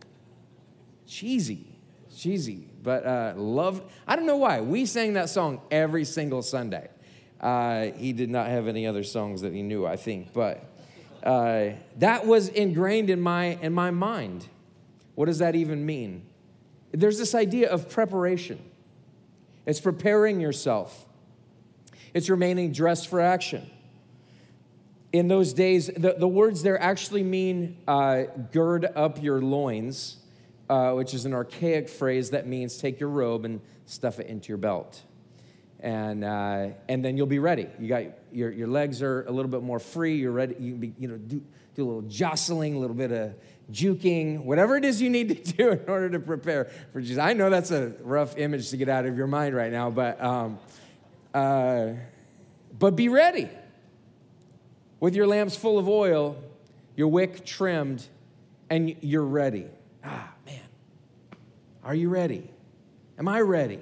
cheesy, 1.07 1.67
cheesy, 2.15 2.69
but 2.87 3.05
uh, 3.05 3.33
love. 3.37 3.83
I 4.07 4.15
don't 4.15 4.27
know 4.27 4.37
why. 4.37 4.61
We 4.61 4.87
sang 4.87 5.15
that 5.15 5.29
song 5.29 5.61
every 5.73 6.05
single 6.05 6.41
Sunday. 6.41 6.89
Uh, 7.41 7.87
he 7.97 8.13
did 8.13 8.31
not 8.31 8.47
have 8.47 8.69
any 8.69 8.87
other 8.87 9.03
songs 9.03 9.41
that 9.41 9.53
he 9.53 9.61
knew, 9.61 9.85
I 9.85 9.97
think, 9.97 10.33
but 10.33 10.65
uh, 11.25 11.71
that 11.97 12.27
was 12.29 12.49
ingrained 12.49 13.11
in 13.11 13.21
my, 13.21 13.59
in 13.61 13.73
my 13.73 13.91
mind. 13.91 14.47
What 15.17 15.25
does 15.25 15.39
that 15.39 15.57
even 15.57 15.85
mean? 15.85 16.27
There's 16.93 17.19
this 17.19 17.35
idea 17.35 17.71
of 17.71 17.91
preparation. 17.91 18.61
It's 19.67 19.81
preparing 19.81 20.39
yourself. 20.39 21.07
It's 22.15 22.31
remaining 22.31 22.71
dressed 22.71 23.09
for 23.09 23.21
action. 23.21 23.69
In 25.13 25.27
those 25.27 25.53
days, 25.53 25.89
the, 25.89 26.15
the 26.17 26.29
words 26.29 26.63
there 26.63 26.81
actually 26.81 27.25
mean 27.25 27.79
uh, 27.89 28.27
gird 28.53 28.85
up 28.95 29.21
your 29.21 29.43
loins, 29.43 30.19
uh, 30.69 30.93
which 30.93 31.15
is 31.15 31.25
an 31.25 31.35
archaic 31.35 31.89
phrase 31.89 32.31
that 32.31 32.47
means 32.47 32.79
take 32.79 33.01
your 33.01 33.09
robe 33.09 33.45
and 33.45 33.61
stuff 33.85 34.19
it 34.19 34.27
into 34.27 34.49
your 34.49 34.59
belt. 34.59 35.03
And, 35.81 36.25
uh, 36.25 36.69
and 36.89 37.05
then 37.05 37.17
you'll 37.17 37.27
be 37.27 37.39
ready. 37.39 37.69
You 37.79 37.89
got 37.89 38.05
your, 38.33 38.51
your 38.51 38.67
legs 38.67 39.03
are 39.03 39.25
a 39.25 39.31
little 39.31 39.51
bit 39.51 39.63
more 39.63 39.79
free. 39.79 40.17
You're 40.17 40.33
ready. 40.33 40.57
You 40.59 40.73
can 40.73 40.81
be, 40.81 40.95
you 40.99 41.09
know, 41.09 41.17
do, 41.17 41.43
do 41.75 41.85
a 41.85 41.87
little 41.87 42.03
jostling, 42.03 42.75
a 42.75 42.79
little 42.79 42.97
bit 42.97 43.13
of 43.13 43.35
juking, 43.71 44.45
whatever 44.45 44.77
it 44.77 44.85
is 44.85 45.03
you 45.03 45.11
need 45.11 45.29
to 45.29 45.53
do 45.57 45.71
in 45.71 45.85
order 45.89 46.11
to 46.11 46.19
prepare 46.19 46.71
for 46.93 47.01
Jesus. 47.01 47.19
I 47.19 47.35
know 47.35 47.51
that's 47.51 47.71
a 47.71 47.93
rough 48.03 48.37
image 48.39 48.71
to 48.71 48.77
get 48.77 48.89
out 48.89 49.07
of 49.07 49.17
your 49.17 49.27
mind 49.27 49.55
right 49.55 49.71
now, 49.71 49.91
but, 49.91 50.23
um, 50.23 50.59
uh, 51.35 51.89
but 52.79 52.97
be 52.97 53.09
ready. 53.09 53.49
With 54.99 55.15
your 55.15 55.27
lamps 55.27 55.57
full 55.57 55.79
of 55.79 55.89
oil, 55.89 56.43
your 56.97 57.09
wick 57.09 57.45
trimmed, 57.45 58.07
and 58.71 58.97
you're 59.03 59.23
ready. 59.23 59.67
Ah. 60.03 60.33
Are 61.87 61.95
you 61.95 62.09
ready? 62.09 62.51
Am 63.17 63.29
I 63.29 63.41
ready? 63.41 63.79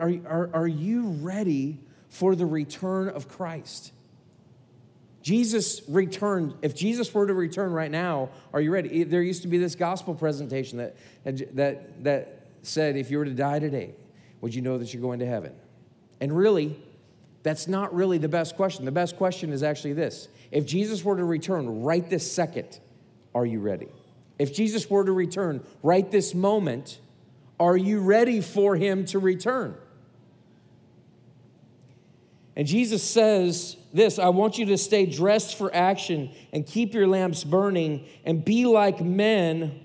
Are, 0.00 0.10
are, 0.26 0.50
are 0.54 0.66
you 0.66 1.10
ready 1.10 1.78
for 2.08 2.34
the 2.34 2.46
return 2.46 3.10
of 3.10 3.28
Christ? 3.28 3.92
Jesus 5.22 5.82
returned. 5.86 6.54
If 6.62 6.74
Jesus 6.74 7.12
were 7.12 7.26
to 7.26 7.34
return 7.34 7.72
right 7.72 7.90
now, 7.90 8.30
are 8.54 8.60
you 8.62 8.72
ready? 8.72 9.04
There 9.04 9.22
used 9.22 9.42
to 9.42 9.48
be 9.48 9.58
this 9.58 9.74
gospel 9.74 10.14
presentation 10.14 10.78
that, 10.78 10.96
that, 11.54 12.04
that 12.04 12.46
said, 12.62 12.96
if 12.96 13.10
you 13.10 13.18
were 13.18 13.26
to 13.26 13.34
die 13.34 13.58
today, 13.58 13.94
would 14.40 14.54
you 14.54 14.62
know 14.62 14.78
that 14.78 14.94
you're 14.94 15.02
going 15.02 15.18
to 15.18 15.26
heaven? 15.26 15.52
And 16.20 16.34
really, 16.34 16.82
that's 17.42 17.68
not 17.68 17.94
really 17.94 18.16
the 18.16 18.30
best 18.30 18.56
question. 18.56 18.86
The 18.86 18.92
best 18.92 19.18
question 19.18 19.52
is 19.52 19.62
actually 19.62 19.92
this 19.92 20.28
If 20.50 20.64
Jesus 20.64 21.04
were 21.04 21.16
to 21.16 21.24
return 21.24 21.82
right 21.82 22.08
this 22.08 22.32
second, 22.32 22.80
are 23.34 23.44
you 23.44 23.60
ready? 23.60 23.88
If 24.40 24.54
Jesus 24.54 24.88
were 24.88 25.04
to 25.04 25.12
return 25.12 25.62
right 25.82 26.10
this 26.10 26.34
moment, 26.34 26.98
are 27.60 27.76
you 27.76 28.00
ready 28.00 28.40
for 28.40 28.74
him 28.74 29.04
to 29.06 29.18
return? 29.18 29.74
And 32.56 32.66
Jesus 32.66 33.02
says 33.02 33.76
this 33.92 34.18
I 34.18 34.30
want 34.30 34.56
you 34.56 34.64
to 34.66 34.78
stay 34.78 35.04
dressed 35.04 35.58
for 35.58 35.74
action 35.74 36.30
and 36.54 36.66
keep 36.66 36.94
your 36.94 37.06
lamps 37.06 37.44
burning 37.44 38.06
and 38.24 38.42
be 38.42 38.64
like 38.64 39.02
men 39.02 39.84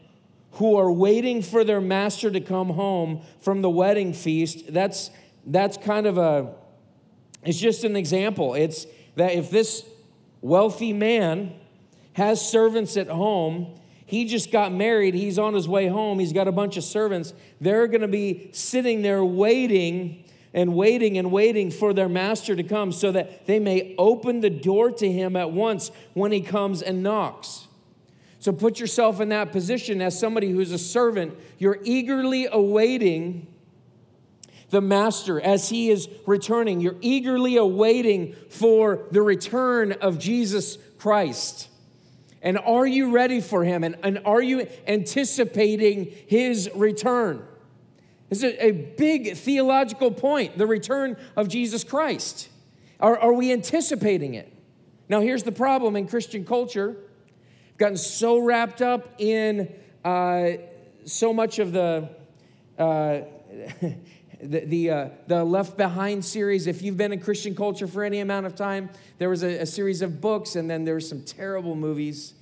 who 0.51 0.77
are 0.77 0.89
waiting 0.89 1.41
for 1.41 1.65
their 1.65 1.81
master 1.81 2.31
to 2.31 2.39
come 2.39 2.69
home 2.69 3.23
from 3.41 3.61
the 3.61 3.69
wedding 3.69 4.13
feast. 4.13 4.71
That's, 4.71 5.11
that's 5.45 5.75
kind 5.75 6.07
of 6.07 6.17
a, 6.17 6.53
it's 7.43 7.59
just 7.59 7.83
an 7.83 7.97
example. 7.97 8.53
It's 8.53 8.87
that 9.17 9.33
if 9.33 9.51
this 9.51 9.85
wealthy 10.39 10.93
man 10.93 11.53
has 12.13 12.39
servants 12.39 12.95
at 12.95 13.09
home, 13.09 13.77
he 14.05 14.25
just 14.25 14.51
got 14.51 14.71
married, 14.71 15.13
he's 15.13 15.39
on 15.39 15.53
his 15.53 15.67
way 15.67 15.87
home, 15.87 16.19
he's 16.19 16.33
got 16.33 16.47
a 16.47 16.51
bunch 16.51 16.77
of 16.77 16.83
servants, 16.83 17.33
they're 17.59 17.87
gonna 17.87 18.07
be 18.07 18.49
sitting 18.53 19.01
there 19.01 19.23
waiting 19.23 20.23
and 20.53 20.73
waiting 20.73 21.17
and 21.17 21.31
waiting 21.31 21.69
for 21.69 21.93
their 21.93 22.07
master 22.07 22.55
to 22.55 22.63
come 22.63 22.91
so 22.91 23.11
that 23.11 23.45
they 23.45 23.59
may 23.59 23.93
open 23.97 24.39
the 24.39 24.49
door 24.49 24.89
to 24.89 25.11
him 25.11 25.35
at 25.35 25.51
once 25.51 25.91
when 26.13 26.31
he 26.31 26.39
comes 26.39 26.81
and 26.81 27.03
knocks. 27.03 27.67
So 28.39 28.53
put 28.53 28.79
yourself 28.79 29.19
in 29.19 29.29
that 29.29 29.51
position 29.51 30.01
as 30.01 30.17
somebody 30.17 30.51
who's 30.51 30.71
a 30.71 30.77
servant. 30.77 31.35
You're 31.57 31.79
eagerly 31.83 32.47
awaiting 32.49 33.47
the 34.69 34.81
master 34.81 35.41
as 35.41 35.69
he 35.69 35.89
is 35.89 36.07
returning. 36.25 36.79
You're 36.79 36.97
eagerly 37.01 37.57
awaiting 37.57 38.35
for 38.49 39.07
the 39.11 39.21
return 39.21 39.93
of 39.93 40.19
Jesus 40.19 40.77
Christ. 40.97 41.69
And 42.45 42.59
are 42.59 42.85
you 42.85 43.09
ready 43.09 43.41
for 43.41 43.63
him? 43.63 43.83
And, 43.83 43.97
and 44.03 44.21
are 44.23 44.41
you 44.41 44.67
anticipating 44.87 46.13
his 46.27 46.69
return? 46.75 47.43
This 48.29 48.43
is 48.43 48.55
a 48.59 48.71
big 48.71 49.35
theological 49.35 50.11
point 50.11 50.55
the 50.55 50.67
return 50.67 51.17
of 51.35 51.47
Jesus 51.47 51.83
Christ. 51.83 52.49
Are, 52.99 53.17
are 53.17 53.33
we 53.33 53.51
anticipating 53.51 54.35
it? 54.35 54.53
Now, 55.09 55.21
here's 55.21 55.41
the 55.41 55.51
problem 55.51 55.95
in 55.95 56.07
Christian 56.07 56.45
culture. 56.45 56.89
We've 56.89 57.77
gotten 57.77 57.97
so 57.97 58.37
wrapped 58.37 58.81
up 58.81 59.19
in 59.19 59.73
uh, 60.03 60.51
so 61.05 61.33
much 61.33 61.57
of 61.57 61.71
the, 61.71 62.09
uh, 62.77 63.21
the, 64.41 64.59
the, 64.65 64.89
uh, 64.91 65.09
the, 65.25 65.43
Left 65.43 65.77
Behind 65.77 66.23
series. 66.23 66.67
If 66.67 66.83
you've 66.83 66.97
been 66.97 67.11
in 67.11 67.19
Christian 67.19 67.55
culture 67.55 67.87
for 67.87 68.03
any 68.03 68.19
amount 68.19 68.45
of 68.45 68.55
time, 68.55 68.91
there 69.17 69.29
was 69.29 69.43
a, 69.43 69.61
a 69.61 69.65
series 69.65 70.03
of 70.03 70.21
books, 70.21 70.55
and 70.55 70.69
then 70.69 70.85
there 70.85 70.93
were 70.93 70.99
some 70.99 71.23
terrible 71.23 71.75
movies 71.75 72.34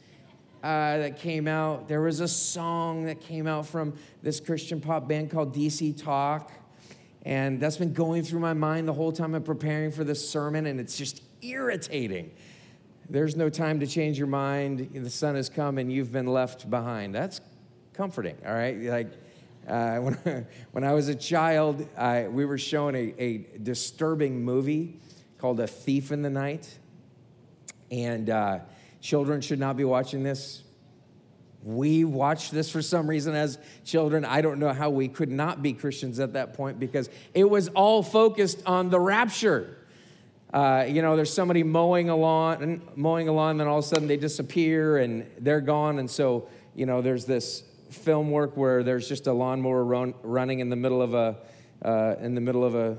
uh, 0.64 0.98
that 0.98 1.20
came 1.20 1.48
out. 1.48 1.90
There 1.90 2.02
was 2.02 2.22
a 2.22 2.28
song 2.28 3.04
that 3.06 3.20
came 3.20 3.48
out 3.48 3.68
from 3.68 3.94
this 4.22 4.40
Christian 4.40 4.80
pop 4.80 5.10
band 5.10 5.30
called 5.30 5.54
DC 5.54 6.02
Talk. 6.02 6.52
And 7.24 7.60
that's 7.60 7.78
been 7.78 7.94
going 7.94 8.24
through 8.24 8.40
my 8.40 8.54
mind 8.54 8.88
the 8.88 8.94
whole 8.94 9.12
time 9.12 9.36
I'm 9.36 9.44
preparing 9.44 9.92
for 9.92 10.04
this 10.04 10.28
sermon, 10.28 10.66
and 10.66 10.80
it's 10.80 10.98
just 10.98 11.22
irritating. 11.42 12.32
There's 13.10 13.36
no 13.36 13.50
time 13.50 13.82
to 13.82 13.88
change 13.88 14.18
your 14.18 14.28
mind. 14.28 14.90
The 14.94 15.10
Son 15.10 15.36
has 15.36 15.50
come 15.50 15.78
and 15.78 15.92
you've 15.92 16.12
been 16.12 16.28
left 16.28 16.70
behind. 16.70 17.14
That's 17.14 17.42
comforting, 17.94 18.38
all 18.46 18.54
right? 18.54 18.82
Like, 18.82 19.12
uh, 19.68 19.98
when, 20.00 20.48
when 20.72 20.84
I 20.84 20.94
was 20.94 21.10
a 21.10 21.16
child, 21.16 21.88
I, 21.98 22.28
we 22.28 22.46
were 22.46 22.58
shown 22.58 22.96
a, 22.96 23.14
a 23.18 23.38
disturbing 23.62 24.44
movie 24.44 25.00
called 25.38 25.60
A 25.60 25.68
Thief 25.68 26.12
in 26.12 26.22
the 26.22 26.30
Night. 26.30 26.78
And 27.92 28.30
uh, 28.30 28.60
Children 29.04 29.42
should 29.42 29.60
not 29.60 29.76
be 29.76 29.84
watching 29.84 30.24
this. 30.24 30.64
We 31.62 32.06
watched 32.06 32.54
this 32.54 32.70
for 32.70 32.82
some 32.82 33.06
reason 33.06 33.36
as 33.36 33.60
children. 33.84 34.24
I 34.24 34.40
don't 34.40 34.60
know 34.60 34.72
how 34.72 34.92
we 34.92 35.10
could 35.10 35.30
not 35.30 35.62
be 35.62 35.74
Christians 35.74 36.22
at 36.22 36.34
that 36.34 36.54
point 36.54 36.80
because 36.80 37.10
it 37.34 37.44
was 37.44 37.68
all 37.68 38.02
focused 38.02 38.64
on 38.66 38.90
the 38.90 39.02
rapture. 39.02 39.78
Uh, 40.54 40.86
you 40.88 41.02
know, 41.02 41.18
there's 41.18 41.34
somebody 41.34 41.64
mowing 41.64 42.10
a 42.10 42.16
lawn, 42.16 42.82
mowing 42.96 43.28
a 43.28 43.34
lawn, 43.34 43.52
and 43.52 43.60
then 43.60 43.68
all 43.68 43.80
of 43.80 43.84
a 43.84 43.88
sudden 43.90 44.08
they 44.08 44.16
disappear 44.16 44.96
and 44.96 45.30
they're 45.38 45.60
gone. 45.60 46.00
And 46.00 46.10
so, 46.10 46.48
you 46.74 46.86
know, 46.86 47.02
there's 47.02 47.26
this 47.26 47.64
film 47.90 48.32
work 48.32 48.56
where 48.56 48.84
there's 48.84 49.10
just 49.10 49.28
a 49.28 49.34
lawnmower 49.34 49.84
run, 49.84 50.14
running 50.24 50.62
in 50.62 50.70
the 50.70 50.78
middle 50.78 51.02
of 51.02 51.14
a 51.14 51.40
uh, 51.84 52.16
in 52.22 52.36
the 52.36 52.42
middle 52.42 52.64
of 52.64 52.74
a 52.74 52.98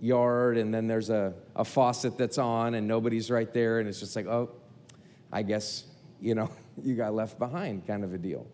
yard, 0.00 0.56
and 0.56 0.72
then 0.72 0.86
there's 0.86 1.10
a, 1.10 1.34
a 1.54 1.66
faucet 1.66 2.16
that's 2.16 2.38
on, 2.38 2.74
and 2.74 2.88
nobody's 2.88 3.30
right 3.30 3.52
there, 3.52 3.78
and 3.80 3.86
it's 3.86 4.00
just 4.00 4.16
like, 4.16 4.26
oh, 4.26 4.48
I 5.34 5.42
guess, 5.42 5.84
you 6.20 6.34
know, 6.34 6.48
you 6.82 6.94
got 6.94 7.12
left 7.12 7.38
behind 7.38 7.86
kind 7.86 8.04
of 8.04 8.14
a 8.14 8.18
deal. 8.18 8.46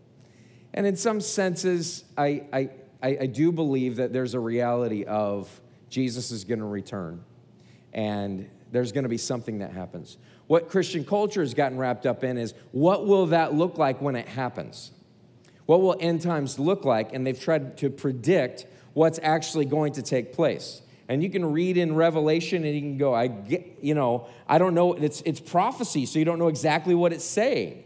And 0.72 0.86
in 0.86 0.96
some 0.96 1.20
senses, 1.20 2.04
I, 2.16 2.42
I, 2.52 2.70
I, 3.02 3.26
do 3.26 3.50
believe 3.50 3.96
that 3.96 4.12
there's 4.12 4.34
a 4.34 4.40
reality 4.40 5.04
of 5.04 5.60
Jesus 5.88 6.30
is 6.30 6.44
going 6.44 6.60
to 6.60 6.64
return 6.64 7.24
and 7.92 8.48
there's 8.70 8.92
going 8.92 9.02
to 9.02 9.08
be 9.08 9.18
something 9.18 9.58
that 9.58 9.72
happens. 9.72 10.16
What 10.46 10.68
Christian 10.68 11.04
culture 11.04 11.40
has 11.40 11.54
gotten 11.54 11.76
wrapped 11.76 12.06
up 12.06 12.22
in 12.22 12.38
is 12.38 12.54
what 12.70 13.04
will 13.04 13.26
that 13.26 13.52
look 13.52 13.78
like 13.78 14.00
when 14.00 14.14
it 14.14 14.28
happens? 14.28 14.92
What 15.66 15.80
will 15.80 15.96
end 15.98 16.22
times 16.22 16.58
look 16.58 16.84
like? 16.84 17.12
And 17.12 17.26
they've 17.26 17.38
tried 17.38 17.78
to 17.78 17.90
predict 17.90 18.66
what's 18.92 19.18
actually 19.22 19.64
going 19.64 19.94
to 19.94 20.02
take 20.02 20.32
place 20.32 20.82
and 21.10 21.24
you 21.24 21.28
can 21.28 21.44
read 21.44 21.76
in 21.76 21.94
revelation 21.96 22.64
and 22.64 22.72
you 22.74 22.80
can 22.80 22.96
go 22.96 23.12
i 23.12 23.26
get 23.26 23.78
you 23.82 23.94
know 23.94 24.28
i 24.48 24.56
don't 24.58 24.74
know 24.74 24.94
it's 24.94 25.20
it's 25.26 25.40
prophecy 25.40 26.06
so 26.06 26.18
you 26.20 26.24
don't 26.24 26.38
know 26.38 26.48
exactly 26.48 26.94
what 26.94 27.12
it's 27.12 27.24
saying. 27.24 27.84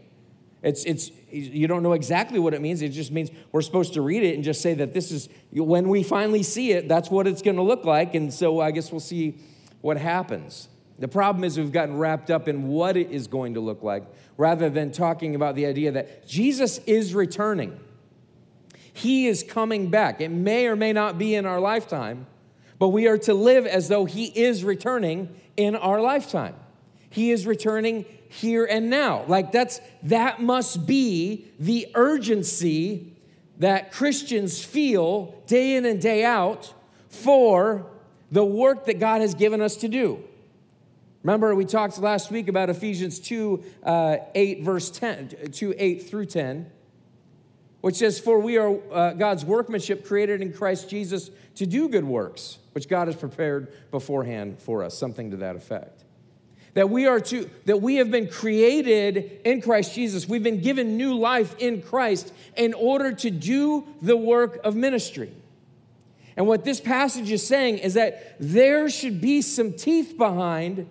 It's 0.61 0.83
it's 0.85 1.11
you 1.29 1.67
don't 1.67 1.83
know 1.83 1.93
exactly 1.93 2.39
what 2.39 2.55
it 2.55 2.61
means 2.61 2.81
it 2.81 2.89
just 2.89 3.11
means 3.11 3.29
we're 3.51 3.61
supposed 3.61 3.93
to 3.95 4.01
read 4.01 4.23
it 4.23 4.33
and 4.33 4.43
just 4.43 4.61
say 4.61 4.73
that 4.75 4.95
this 4.95 5.11
is 5.11 5.29
when 5.51 5.89
we 5.89 6.01
finally 6.01 6.41
see 6.41 6.71
it 6.71 6.87
that's 6.87 7.11
what 7.11 7.27
it's 7.27 7.43
going 7.43 7.57
to 7.57 7.61
look 7.61 7.85
like 7.85 8.15
and 8.15 8.33
so 8.33 8.61
i 8.61 8.71
guess 8.71 8.91
we'll 8.91 8.99
see 8.99 9.37
what 9.81 9.97
happens. 9.97 10.67
The 10.97 11.07
problem 11.07 11.43
is 11.43 11.59
we've 11.59 11.71
gotten 11.71 11.97
wrapped 11.97 12.31
up 12.31 12.47
in 12.47 12.67
what 12.69 12.97
it 12.97 13.11
is 13.11 13.27
going 13.27 13.53
to 13.53 13.59
look 13.59 13.83
like 13.83 14.03
rather 14.37 14.67
than 14.67 14.91
talking 14.91 15.35
about 15.35 15.53
the 15.53 15.67
idea 15.67 15.91
that 15.91 16.27
jesus 16.27 16.79
is 16.87 17.13
returning. 17.13 17.79
He 18.91 19.27
is 19.27 19.43
coming 19.43 19.91
back. 19.91 20.21
It 20.21 20.29
may 20.29 20.67
or 20.67 20.75
may 20.75 20.93
not 20.93 21.19
be 21.19 21.35
in 21.35 21.45
our 21.45 21.59
lifetime, 21.59 22.25
but 22.79 22.89
we 22.89 23.07
are 23.07 23.17
to 23.19 23.33
live 23.33 23.65
as 23.65 23.87
though 23.87 24.05
He 24.05 24.25
is 24.25 24.63
returning 24.63 25.29
in 25.57 25.75
our 25.75 26.01
lifetime. 26.01 26.55
He 27.09 27.31
is 27.31 27.47
returning 27.47 28.05
here 28.27 28.65
and 28.65 28.89
now. 28.89 29.23
Like 29.27 29.51
that's 29.51 29.79
that 30.03 30.41
must 30.41 30.85
be 30.85 31.45
the 31.59 31.87
urgency 31.95 33.13
that 33.59 33.91
Christians 33.91 34.63
feel 34.63 35.41
day 35.47 35.75
in 35.75 35.85
and 35.85 36.01
day 36.01 36.23
out 36.25 36.73
for 37.07 37.85
the 38.31 38.43
work 38.43 38.85
that 38.85 38.99
God 38.99 39.21
has 39.21 39.33
given 39.33 39.61
us 39.61 39.77
to 39.77 39.87
do. 39.87 40.21
Remember, 41.23 41.55
we 41.55 41.65
talked 41.65 41.97
last 41.97 42.29
week 42.29 42.47
about 42.49 42.69
Ephesians 42.69 43.19
2 43.19 43.63
uh, 43.83 44.17
8, 44.35 44.61
verse 44.61 44.91
10, 44.91 45.49
2 45.51 45.73
8 45.75 46.07
through 46.07 46.25
10, 46.25 46.69
which 47.81 47.95
says, 47.95 48.19
For 48.19 48.39
we 48.39 48.57
are 48.57 48.77
uh, 48.91 49.13
God's 49.13 49.43
workmanship 49.43 50.05
created 50.05 50.41
in 50.41 50.53
Christ 50.53 50.87
Jesus 50.89 51.31
to 51.55 51.65
do 51.65 51.89
good 51.89 52.03
works, 52.03 52.59
which 52.75 52.89
God 52.89 53.07
has 53.07 53.15
prepared 53.15 53.71
beforehand 53.89 54.59
for 54.59 54.83
us, 54.83 54.97
something 54.97 55.31
to 55.31 55.37
that 55.37 55.55
effect. 55.55 56.03
That 56.73 56.89
we 56.89 57.07
are 57.07 57.21
to, 57.21 57.49
that 57.63 57.81
we 57.81 57.95
have 57.95 58.11
been 58.11 58.27
created 58.27 59.39
in 59.45 59.61
Christ 59.61 59.95
Jesus. 59.95 60.27
We've 60.27 60.43
been 60.43 60.59
given 60.59 60.97
new 60.97 61.17
life 61.17 61.55
in 61.57 61.81
Christ 61.81 62.33
in 62.57 62.73
order 62.73 63.13
to 63.13 63.31
do 63.31 63.87
the 64.01 64.17
work 64.17 64.59
of 64.65 64.75
ministry. 64.75 65.31
And 66.35 66.47
what 66.47 66.65
this 66.65 66.81
passage 66.81 67.31
is 67.31 67.47
saying 67.47 67.77
is 67.77 67.93
that 67.93 68.35
there 68.41 68.89
should 68.89 69.21
be 69.21 69.41
some 69.41 69.71
teeth 69.71 70.17
behind 70.17 70.89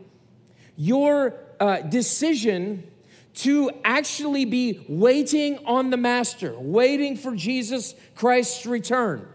your 0.78 1.34
uh, 1.60 1.82
decision 1.82 2.90
to 3.34 3.70
actually 3.84 4.46
be 4.46 4.86
waiting 4.88 5.58
on 5.66 5.90
the 5.90 5.98
Master, 5.98 6.58
waiting 6.58 7.14
for 7.14 7.36
Jesus 7.36 7.94
Christ's 8.14 8.64
return. 8.64 9.28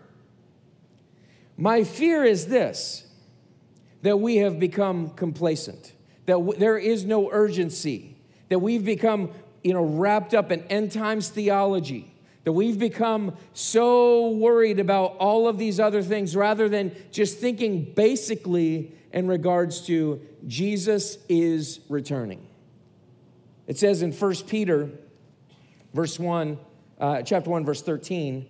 My 1.60 1.84
fear 1.84 2.24
is 2.24 2.48
this 2.48 3.04
that 4.02 4.22
we 4.22 4.38
have 4.38 4.60
become 4.60 5.10
complacent, 5.10 5.92
that 6.26 6.36
w- 6.36 6.58
there 6.58 6.78
is 6.78 7.04
no 7.04 7.30
urgency, 7.30 8.16
that 8.48 8.60
we've 8.60 8.86
become 8.86 9.32
you 9.62 9.74
know, 9.74 9.84
wrapped 9.84 10.34
up 10.34 10.54
in 10.54 10.64
end 10.64 10.94
times 10.94 11.28
theology, 11.28 12.16
that 12.46 12.54
we've 12.54 12.80
become 12.80 13.36
so 13.52 14.30
worried 14.30 14.80
about 14.80 15.18
all 15.18 15.50
of 15.50 15.58
these 15.58 15.82
other 15.82 16.02
things 16.02 16.34
rather 16.34 16.70
than 16.70 16.96
just 17.12 17.40
thinking 17.40 17.92
basically 17.94 18.96
in 19.12 19.28
regards 19.28 19.82
to 19.88 20.22
Jesus 20.48 21.18
is 21.28 21.82
returning. 21.90 22.48
It 23.68 23.78
says 23.78 24.02
in 24.02 24.14
1 24.14 24.36
Peter, 24.48 24.90
verse 25.94 26.18
1, 26.18 26.58
uh, 27.02 27.22
chapter 27.24 27.50
1, 27.50 27.66
verse 27.66 27.82
13, 27.82 28.46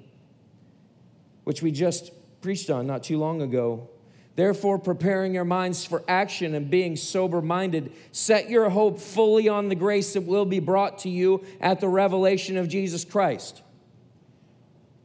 which 1.43 1.63
we 1.63 1.71
just 1.71 2.11
preached 2.41 2.69
on 2.69 2.87
not 2.87 3.03
too 3.03 3.17
long 3.17 3.41
ago. 3.41 3.89
Therefore, 4.35 4.79
preparing 4.79 5.33
your 5.33 5.43
minds 5.43 5.85
for 5.85 6.01
action 6.07 6.55
and 6.55 6.69
being 6.69 6.95
sober 6.95 7.41
minded, 7.41 7.91
set 8.13 8.49
your 8.49 8.69
hope 8.69 8.99
fully 8.99 9.49
on 9.49 9.67
the 9.67 9.75
grace 9.75 10.13
that 10.13 10.21
will 10.21 10.45
be 10.45 10.59
brought 10.59 10.99
to 10.99 11.09
you 11.09 11.43
at 11.59 11.81
the 11.81 11.89
revelation 11.89 12.55
of 12.55 12.69
Jesus 12.69 13.03
Christ. 13.03 13.61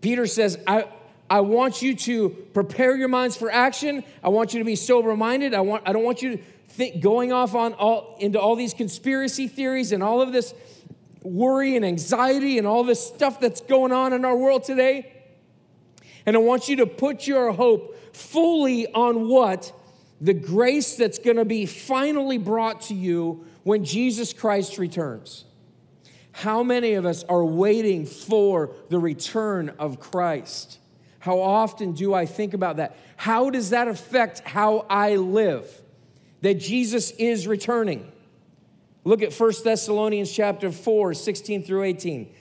Peter 0.00 0.26
says, 0.26 0.58
I, 0.66 0.86
I 1.28 1.40
want 1.40 1.82
you 1.82 1.96
to 1.96 2.28
prepare 2.28 2.94
your 2.94 3.08
minds 3.08 3.36
for 3.36 3.50
action. 3.50 4.04
I 4.22 4.28
want 4.28 4.52
you 4.52 4.60
to 4.60 4.64
be 4.64 4.76
sober 4.76 5.16
minded. 5.16 5.52
I, 5.52 5.62
want, 5.62 5.82
I 5.86 5.92
don't 5.92 6.04
want 6.04 6.22
you 6.22 6.36
to 6.36 6.42
think 6.68 7.00
going 7.00 7.32
off 7.32 7.54
on 7.54 7.72
all, 7.72 8.16
into 8.20 8.38
all 8.38 8.54
these 8.54 8.74
conspiracy 8.74 9.48
theories 9.48 9.90
and 9.90 10.02
all 10.02 10.20
of 10.20 10.30
this 10.30 10.54
worry 11.22 11.74
and 11.74 11.84
anxiety 11.84 12.58
and 12.58 12.66
all 12.66 12.84
this 12.84 13.04
stuff 13.04 13.40
that's 13.40 13.62
going 13.62 13.90
on 13.90 14.12
in 14.12 14.24
our 14.24 14.36
world 14.36 14.62
today. 14.62 15.10
And 16.26 16.36
I 16.36 16.38
want 16.38 16.68
you 16.68 16.76
to 16.76 16.86
put 16.86 17.26
your 17.26 17.52
hope 17.52 17.96
fully 18.14 18.86
on 18.92 19.28
what? 19.28 19.72
The 20.20 20.34
grace 20.34 20.96
that's 20.96 21.18
going 21.18 21.36
to 21.36 21.44
be 21.44 21.66
finally 21.66 22.38
brought 22.38 22.82
to 22.82 22.94
you 22.94 23.46
when 23.62 23.84
Jesus 23.84 24.32
Christ 24.32 24.78
returns. 24.78 25.44
How 26.32 26.62
many 26.62 26.94
of 26.94 27.06
us 27.06 27.24
are 27.24 27.44
waiting 27.44 28.06
for 28.06 28.70
the 28.88 28.98
return 28.98 29.70
of 29.78 30.00
Christ? 30.00 30.78
How 31.20 31.40
often 31.40 31.92
do 31.92 32.12
I 32.12 32.26
think 32.26 32.54
about 32.54 32.76
that? 32.76 32.96
How 33.16 33.50
does 33.50 33.70
that 33.70 33.88
affect 33.88 34.40
how 34.40 34.84
I 34.90 35.16
live? 35.16 35.70
That 36.40 36.54
Jesus 36.54 37.12
is 37.12 37.46
returning. 37.46 38.10
Look 39.04 39.22
at 39.22 39.32
1 39.32 39.52
Thessalonians 39.62 40.32
chapter 40.32 40.72
4, 40.72 41.14
16 41.14 41.62
through 41.62 41.84
18. 41.84 42.34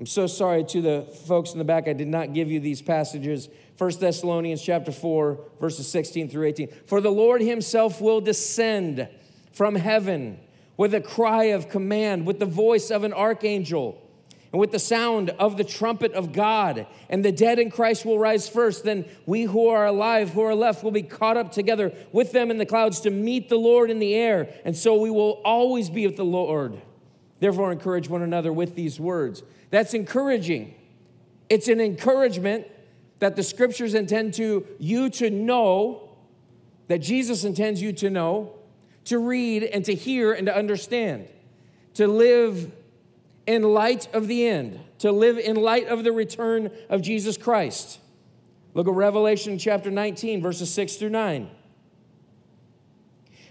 I'm 0.00 0.06
so 0.06 0.26
sorry 0.26 0.64
to 0.64 0.80
the 0.80 1.02
folks 1.26 1.52
in 1.52 1.58
the 1.58 1.64
back. 1.64 1.86
I 1.86 1.92
did 1.92 2.08
not 2.08 2.32
give 2.32 2.50
you 2.50 2.58
these 2.58 2.80
passages. 2.80 3.50
1 3.76 3.98
Thessalonians 4.00 4.62
chapter 4.62 4.92
4, 4.92 5.38
verses 5.60 5.88
16 5.88 6.30
through 6.30 6.46
18. 6.46 6.68
For 6.86 7.02
the 7.02 7.10
Lord 7.10 7.42
himself 7.42 8.00
will 8.00 8.22
descend 8.22 9.10
from 9.52 9.74
heaven 9.74 10.40
with 10.78 10.94
a 10.94 11.02
cry 11.02 11.44
of 11.44 11.68
command, 11.68 12.26
with 12.26 12.38
the 12.38 12.46
voice 12.46 12.90
of 12.90 13.04
an 13.04 13.12
archangel 13.12 14.00
and 14.52 14.58
with 14.58 14.72
the 14.72 14.78
sound 14.78 15.30
of 15.38 15.58
the 15.58 15.64
trumpet 15.64 16.12
of 16.14 16.32
God, 16.32 16.86
and 17.10 17.22
the 17.22 17.30
dead 17.30 17.58
in 17.58 17.70
Christ 17.70 18.06
will 18.06 18.18
rise 18.18 18.48
first. 18.48 18.84
Then 18.84 19.04
we 19.26 19.42
who 19.42 19.68
are 19.68 19.84
alive, 19.84 20.30
who 20.30 20.40
are 20.40 20.54
left, 20.54 20.82
will 20.82 20.92
be 20.92 21.02
caught 21.02 21.36
up 21.36 21.52
together 21.52 21.92
with 22.10 22.32
them 22.32 22.50
in 22.50 22.56
the 22.56 22.64
clouds 22.64 23.00
to 23.00 23.10
meet 23.10 23.50
the 23.50 23.58
Lord 23.58 23.90
in 23.90 23.98
the 23.98 24.14
air. 24.14 24.48
And 24.64 24.74
so 24.74 24.98
we 24.98 25.10
will 25.10 25.42
always 25.44 25.90
be 25.90 26.06
with 26.06 26.16
the 26.16 26.24
Lord. 26.24 26.80
Therefore, 27.38 27.70
encourage 27.70 28.08
one 28.08 28.22
another 28.22 28.52
with 28.52 28.74
these 28.74 28.98
words. 28.98 29.42
That's 29.70 29.94
encouraging. 29.94 30.74
It's 31.48 31.68
an 31.68 31.80
encouragement 31.80 32.66
that 33.20 33.36
the 33.36 33.42
scriptures 33.42 33.94
intend 33.94 34.34
to 34.34 34.66
you 34.78 35.10
to 35.10 35.30
know, 35.30 36.10
that 36.88 36.98
Jesus 36.98 37.44
intends 37.44 37.80
you 37.80 37.92
to 37.94 38.10
know, 38.10 38.54
to 39.04 39.18
read 39.18 39.62
and 39.64 39.84
to 39.84 39.94
hear 39.94 40.32
and 40.32 40.46
to 40.46 40.56
understand, 40.56 41.28
to 41.94 42.06
live 42.06 42.72
in 43.46 43.62
light 43.62 44.12
of 44.14 44.28
the 44.28 44.46
end, 44.46 44.80
to 44.98 45.12
live 45.12 45.38
in 45.38 45.56
light 45.56 45.88
of 45.88 46.04
the 46.04 46.12
return 46.12 46.70
of 46.88 47.02
Jesus 47.02 47.36
Christ. 47.36 47.98
Look 48.74 48.86
at 48.86 48.94
Revelation 48.94 49.58
chapter 49.58 49.90
19, 49.90 50.40
verses 50.40 50.72
6 50.72 50.96
through 50.96 51.10
9. 51.10 51.50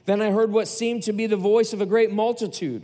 Then 0.05 0.21
I 0.21 0.32
heard 0.32 0.51
what 0.51 0.67
seemed 0.67 1.03
to 1.03 1.13
be 1.13 1.27
the 1.27 1.36
voice 1.36 1.73
of 1.73 1.82
a 1.82 1.86
great 1.86 2.12
multitude, 2.12 2.84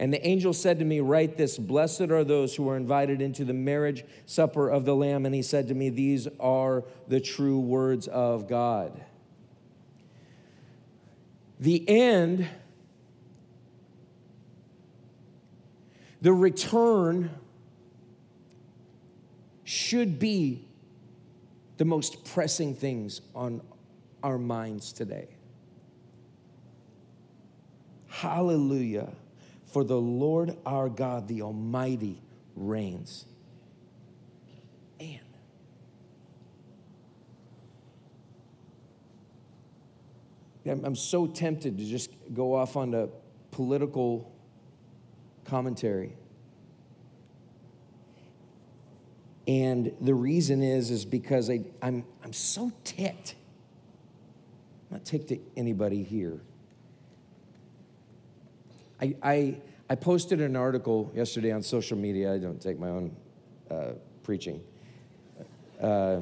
And 0.00 0.10
the 0.10 0.26
angel 0.26 0.54
said 0.54 0.78
to 0.78 0.84
me, 0.86 1.00
Write 1.00 1.36
this 1.36 1.58
Blessed 1.58 2.10
are 2.10 2.24
those 2.24 2.56
who 2.56 2.66
are 2.70 2.76
invited 2.78 3.20
into 3.20 3.44
the 3.44 3.52
marriage 3.52 4.02
supper 4.24 4.66
of 4.70 4.86
the 4.86 4.96
Lamb. 4.96 5.26
And 5.26 5.34
he 5.34 5.42
said 5.42 5.68
to 5.68 5.74
me, 5.74 5.90
These 5.90 6.26
are 6.40 6.84
the 7.06 7.20
true 7.20 7.60
words 7.60 8.08
of 8.08 8.48
God. 8.48 9.04
The 11.60 11.86
end, 11.86 12.48
the 16.22 16.32
return 16.32 17.30
should 19.64 20.18
be 20.18 20.66
the 21.76 21.84
most 21.84 22.24
pressing 22.24 22.74
things 22.74 23.20
on 23.34 23.60
our 24.22 24.38
minds 24.38 24.94
today. 24.94 25.28
Hallelujah. 28.08 29.10
For 29.72 29.84
the 29.84 30.00
Lord 30.00 30.56
our 30.66 30.88
God, 30.88 31.28
the 31.28 31.42
Almighty, 31.42 32.22
reigns. 32.56 33.26
Man. 34.98 35.20
I'm 40.84 40.94
so 40.94 41.26
tempted 41.26 41.78
to 41.78 41.84
just 41.84 42.10
go 42.34 42.54
off 42.54 42.76
on 42.76 42.90
the 42.90 43.10
political 43.50 44.30
commentary. 45.44 46.16
And 49.48 49.92
the 50.00 50.14
reason 50.14 50.62
is, 50.62 50.90
is 50.90 51.04
because 51.04 51.50
I, 51.50 51.62
I'm, 51.82 52.04
I'm 52.22 52.32
so 52.32 52.70
ticked. 52.84 53.34
I'm 54.90 54.98
not 54.98 55.04
ticked 55.04 55.32
at 55.32 55.38
anybody 55.56 56.02
here. 56.02 56.40
I, 59.00 59.14
I, 59.22 59.56
I 59.88 59.94
posted 59.94 60.40
an 60.40 60.56
article 60.56 61.10
yesterday 61.14 61.52
on 61.52 61.62
social 61.62 61.96
media. 61.96 62.32
I 62.32 62.38
don't 62.38 62.60
take 62.60 62.78
my 62.78 62.88
own 62.88 63.16
uh, 63.70 63.92
preaching. 64.22 64.60
Uh, 65.80 66.20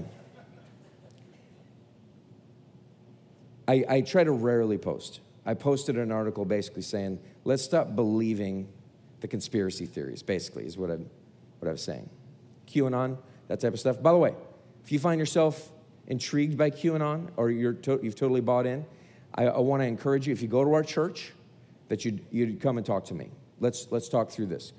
I, 3.67 3.85
I 3.89 4.01
try 4.01 4.25
to 4.25 4.33
rarely 4.33 4.79
post. 4.79 5.21
I 5.45 5.55
posted 5.55 5.99
an 5.99 6.13
article 6.13 6.45
basically 6.45 6.83
saying, 6.83 7.19
let's 7.45 7.63
stop 7.63 7.97
believing 7.97 8.69
the 9.21 9.29
conspiracy 9.29 9.87
theories, 9.87 10.23
basically, 10.23 10.65
is 10.65 10.79
what, 10.79 10.91
i 10.91 10.99
what 11.59 11.69
I 11.69 11.73
was 11.73 11.83
saying. 11.83 12.09
QAnon, 12.69 13.19
that 13.49 13.61
type 13.61 13.73
of 13.73 13.81
stuff. 13.81 14.01
By 14.01 14.13
the 14.13 14.19
way, 14.19 14.35
if 14.85 14.93
you 14.93 14.99
find 14.99 15.19
yourself 15.19 15.73
intrigued 16.07 16.57
by 16.57 16.71
QAnon 16.71 17.31
or 17.37 17.51
you're 17.51 17.73
to, 17.73 17.99
you've 18.03 18.15
totally 18.15 18.41
bought 18.41 18.67
in, 18.67 18.87
I, 19.35 19.47
I 19.47 19.59
want 19.59 19.83
to 19.83 19.87
encourage 19.87 20.27
you, 20.27 20.33
if 20.33 20.41
you 20.41 20.49
go 20.49 20.65
to 20.65 20.73
our 20.75 20.85
church, 20.85 21.33
that 21.89 22.05
you'd, 22.05 22.25
you'd 22.31 22.61
come 22.61 22.77
and 22.77 22.87
talk 22.87 23.05
to 23.07 23.15
me. 23.15 23.31
Let's, 23.61 23.89
let's 23.91 24.09
talk 24.09 24.31
through 24.31 24.47
this. 24.47 24.73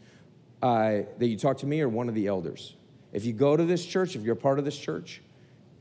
Uh, 0.61 1.01
that 1.17 1.27
you 1.27 1.37
talk 1.37 1.57
to 1.59 1.65
me 1.65 1.81
or 1.81 1.89
one 1.89 2.09
of 2.09 2.15
the 2.15 2.27
elders. 2.27 2.75
If 3.13 3.25
you 3.25 3.33
go 3.33 3.57
to 3.57 3.63
this 3.63 3.85
church, 3.85 4.15
if 4.15 4.23
you're 4.23 4.35
part 4.35 4.59
of 4.59 4.65
this 4.65 4.77
church, 4.77 5.21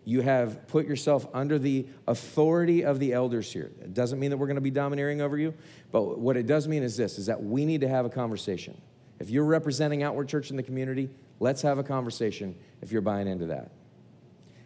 you 0.04 0.22
have 0.22 0.66
put 0.68 0.86
yourself 0.86 1.26
under 1.34 1.58
the 1.58 1.86
authority 2.06 2.82
of 2.82 2.98
the 2.98 3.12
elders 3.12 3.52
here. 3.52 3.70
It 3.82 3.92
doesn't 3.92 4.18
mean 4.18 4.30
that 4.30 4.38
we're 4.38 4.46
going 4.46 4.54
to 4.54 4.62
be 4.62 4.70
domineering 4.70 5.20
over 5.20 5.36
you, 5.36 5.52
but 5.92 6.18
what 6.18 6.36
it 6.36 6.46
does 6.46 6.66
mean 6.66 6.82
is 6.82 6.96
this 6.96 7.18
is 7.18 7.26
that 7.26 7.42
we 7.42 7.66
need 7.66 7.82
to 7.82 7.88
have 7.88 8.06
a 8.06 8.08
conversation. 8.08 8.80
If 9.18 9.28
you're 9.28 9.44
representing 9.44 10.02
Outward 10.02 10.28
Church 10.28 10.50
in 10.50 10.56
the 10.56 10.62
community, 10.62 11.10
let's 11.40 11.60
have 11.62 11.78
a 11.78 11.82
conversation 11.82 12.56
if 12.80 12.90
you're 12.90 13.02
buying 13.02 13.28
into 13.28 13.46
that. 13.46 13.70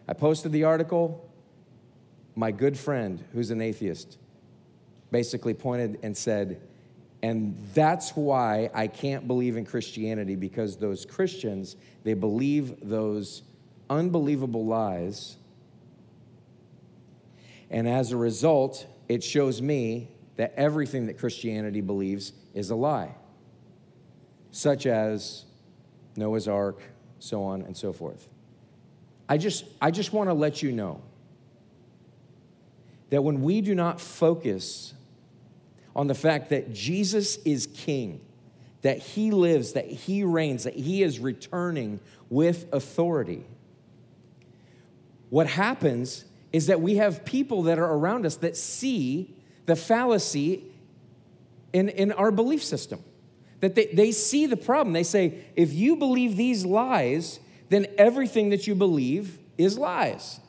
I 0.06 0.12
posted 0.12 0.52
the 0.52 0.64
article. 0.64 1.28
My 2.36 2.50
good 2.50 2.78
friend, 2.78 3.24
who's 3.32 3.50
an 3.50 3.60
atheist, 3.60 4.18
basically 5.12 5.54
pointed 5.54 6.00
and 6.02 6.16
said, 6.16 6.60
and 7.22 7.56
that's 7.72 8.16
why 8.16 8.68
I 8.74 8.88
can't 8.88 9.28
believe 9.28 9.56
in 9.56 9.64
Christianity 9.64 10.34
because 10.34 10.76
those 10.76 11.06
Christians, 11.06 11.76
they 12.02 12.14
believe 12.14 12.74
those 12.82 13.42
unbelievable 13.88 14.66
lies. 14.66 15.36
And 17.70 17.88
as 17.88 18.10
a 18.10 18.16
result, 18.16 18.86
it 19.08 19.22
shows 19.22 19.62
me 19.62 20.08
that 20.36 20.52
everything 20.56 21.06
that 21.06 21.18
Christianity 21.18 21.80
believes 21.80 22.32
is 22.54 22.70
a 22.70 22.74
lie, 22.74 23.14
such 24.50 24.86
as 24.86 25.44
Noah's 26.16 26.48
Ark, 26.48 26.82
so 27.20 27.44
on 27.44 27.62
and 27.62 27.76
so 27.76 27.92
forth. 27.92 28.28
I 29.28 29.38
just, 29.38 29.64
I 29.80 29.92
just 29.92 30.12
want 30.12 30.28
to 30.28 30.34
let 30.34 30.62
you 30.62 30.72
know 30.72 31.02
that 33.10 33.22
when 33.22 33.42
we 33.42 33.60
do 33.60 33.74
not 33.74 34.00
focus 34.00 34.94
on 35.94 36.06
the 36.06 36.14
fact 36.14 36.50
that 36.50 36.72
Jesus 36.72 37.36
is 37.44 37.66
king, 37.66 38.20
that 38.82 38.98
he 38.98 39.30
lives, 39.30 39.72
that 39.72 39.86
he 39.86 40.24
reigns, 40.24 40.64
that 40.64 40.74
he 40.74 41.02
is 41.02 41.18
returning 41.18 42.00
with 42.30 42.66
authority. 42.72 43.44
What 45.30 45.46
happens 45.46 46.24
is 46.52 46.66
that 46.66 46.80
we 46.80 46.96
have 46.96 47.24
people 47.24 47.64
that 47.64 47.78
are 47.78 47.92
around 47.92 48.26
us 48.26 48.36
that 48.36 48.56
see 48.56 49.34
the 49.66 49.76
fallacy 49.76 50.64
in, 51.72 51.88
in 51.88 52.12
our 52.12 52.30
belief 52.30 52.62
system. 52.62 53.02
That 53.60 53.74
they, 53.74 53.86
they 53.86 54.12
see 54.12 54.46
the 54.46 54.56
problem. 54.56 54.92
They 54.92 55.04
say, 55.04 55.44
if 55.56 55.72
you 55.72 55.96
believe 55.96 56.36
these 56.36 56.66
lies, 56.66 57.38
then 57.68 57.86
everything 57.96 58.50
that 58.50 58.66
you 58.66 58.74
believe 58.74 59.38
is 59.56 59.78
lies. 59.78 60.40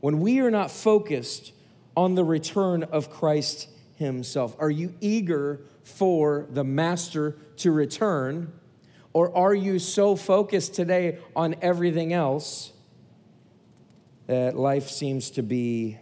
When 0.00 0.20
we 0.20 0.40
are 0.40 0.50
not 0.50 0.70
focused 0.70 1.52
on 1.98 2.14
the 2.14 2.22
return 2.22 2.84
of 2.84 3.10
Christ 3.10 3.68
Himself? 3.96 4.54
Are 4.60 4.70
you 4.70 4.94
eager 5.00 5.62
for 5.82 6.46
the 6.48 6.62
Master 6.62 7.36
to 7.56 7.72
return? 7.72 8.52
Or 9.12 9.36
are 9.36 9.52
you 9.52 9.80
so 9.80 10.14
focused 10.14 10.74
today 10.74 11.18
on 11.34 11.56
everything 11.60 12.12
else 12.12 12.72
that 14.28 14.56
life 14.56 14.88
seems 14.88 15.30
to 15.32 15.42
be 15.42 15.98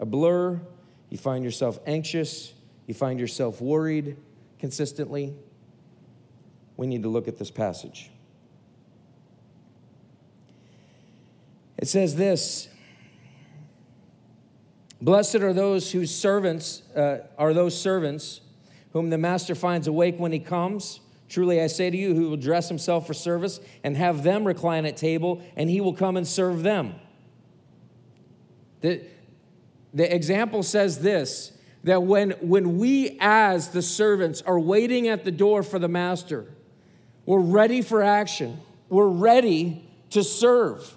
a 0.00 0.06
blur? 0.06 0.62
You 1.10 1.18
find 1.18 1.44
yourself 1.44 1.78
anxious, 1.86 2.54
you 2.86 2.94
find 2.94 3.20
yourself 3.20 3.60
worried 3.60 4.16
consistently. 4.58 5.34
We 6.78 6.86
need 6.86 7.02
to 7.02 7.10
look 7.10 7.28
at 7.28 7.36
this 7.36 7.50
passage. 7.50 8.10
It 11.76 11.86
says 11.86 12.16
this 12.16 12.70
Blessed 15.00 15.36
are 15.36 15.52
those 15.52 15.92
whose 15.92 16.14
servants 16.14 16.82
uh, 16.94 17.18
are 17.36 17.54
those 17.54 17.80
servants 17.80 18.40
whom 18.92 19.10
the 19.10 19.18
master 19.18 19.54
finds 19.54 19.86
awake 19.86 20.16
when 20.18 20.32
he 20.32 20.38
comes. 20.38 21.00
Truly 21.28 21.60
I 21.60 21.66
say 21.66 21.90
to 21.90 21.96
you, 21.96 22.14
who 22.14 22.30
will 22.30 22.36
dress 22.36 22.68
himself 22.68 23.06
for 23.06 23.14
service 23.14 23.60
and 23.84 23.96
have 23.96 24.22
them 24.22 24.44
recline 24.44 24.86
at 24.86 24.96
table, 24.96 25.42
and 25.56 25.68
he 25.68 25.80
will 25.80 25.92
come 25.92 26.16
and 26.16 26.26
serve 26.26 26.62
them. 26.62 26.94
The, 28.80 29.02
the 29.92 30.12
example 30.14 30.62
says 30.62 31.00
this 31.00 31.52
that 31.84 32.02
when, 32.02 32.32
when 32.40 32.78
we, 32.78 33.16
as 33.20 33.68
the 33.68 33.82
servants, 33.82 34.42
are 34.42 34.58
waiting 34.58 35.08
at 35.08 35.24
the 35.24 35.30
door 35.30 35.62
for 35.62 35.78
the 35.78 35.88
master, 35.88 36.46
we're 37.24 37.38
ready 37.38 37.82
for 37.82 38.02
action, 38.02 38.60
we're 38.88 39.06
ready 39.06 39.88
to 40.10 40.24
serve. 40.24 40.96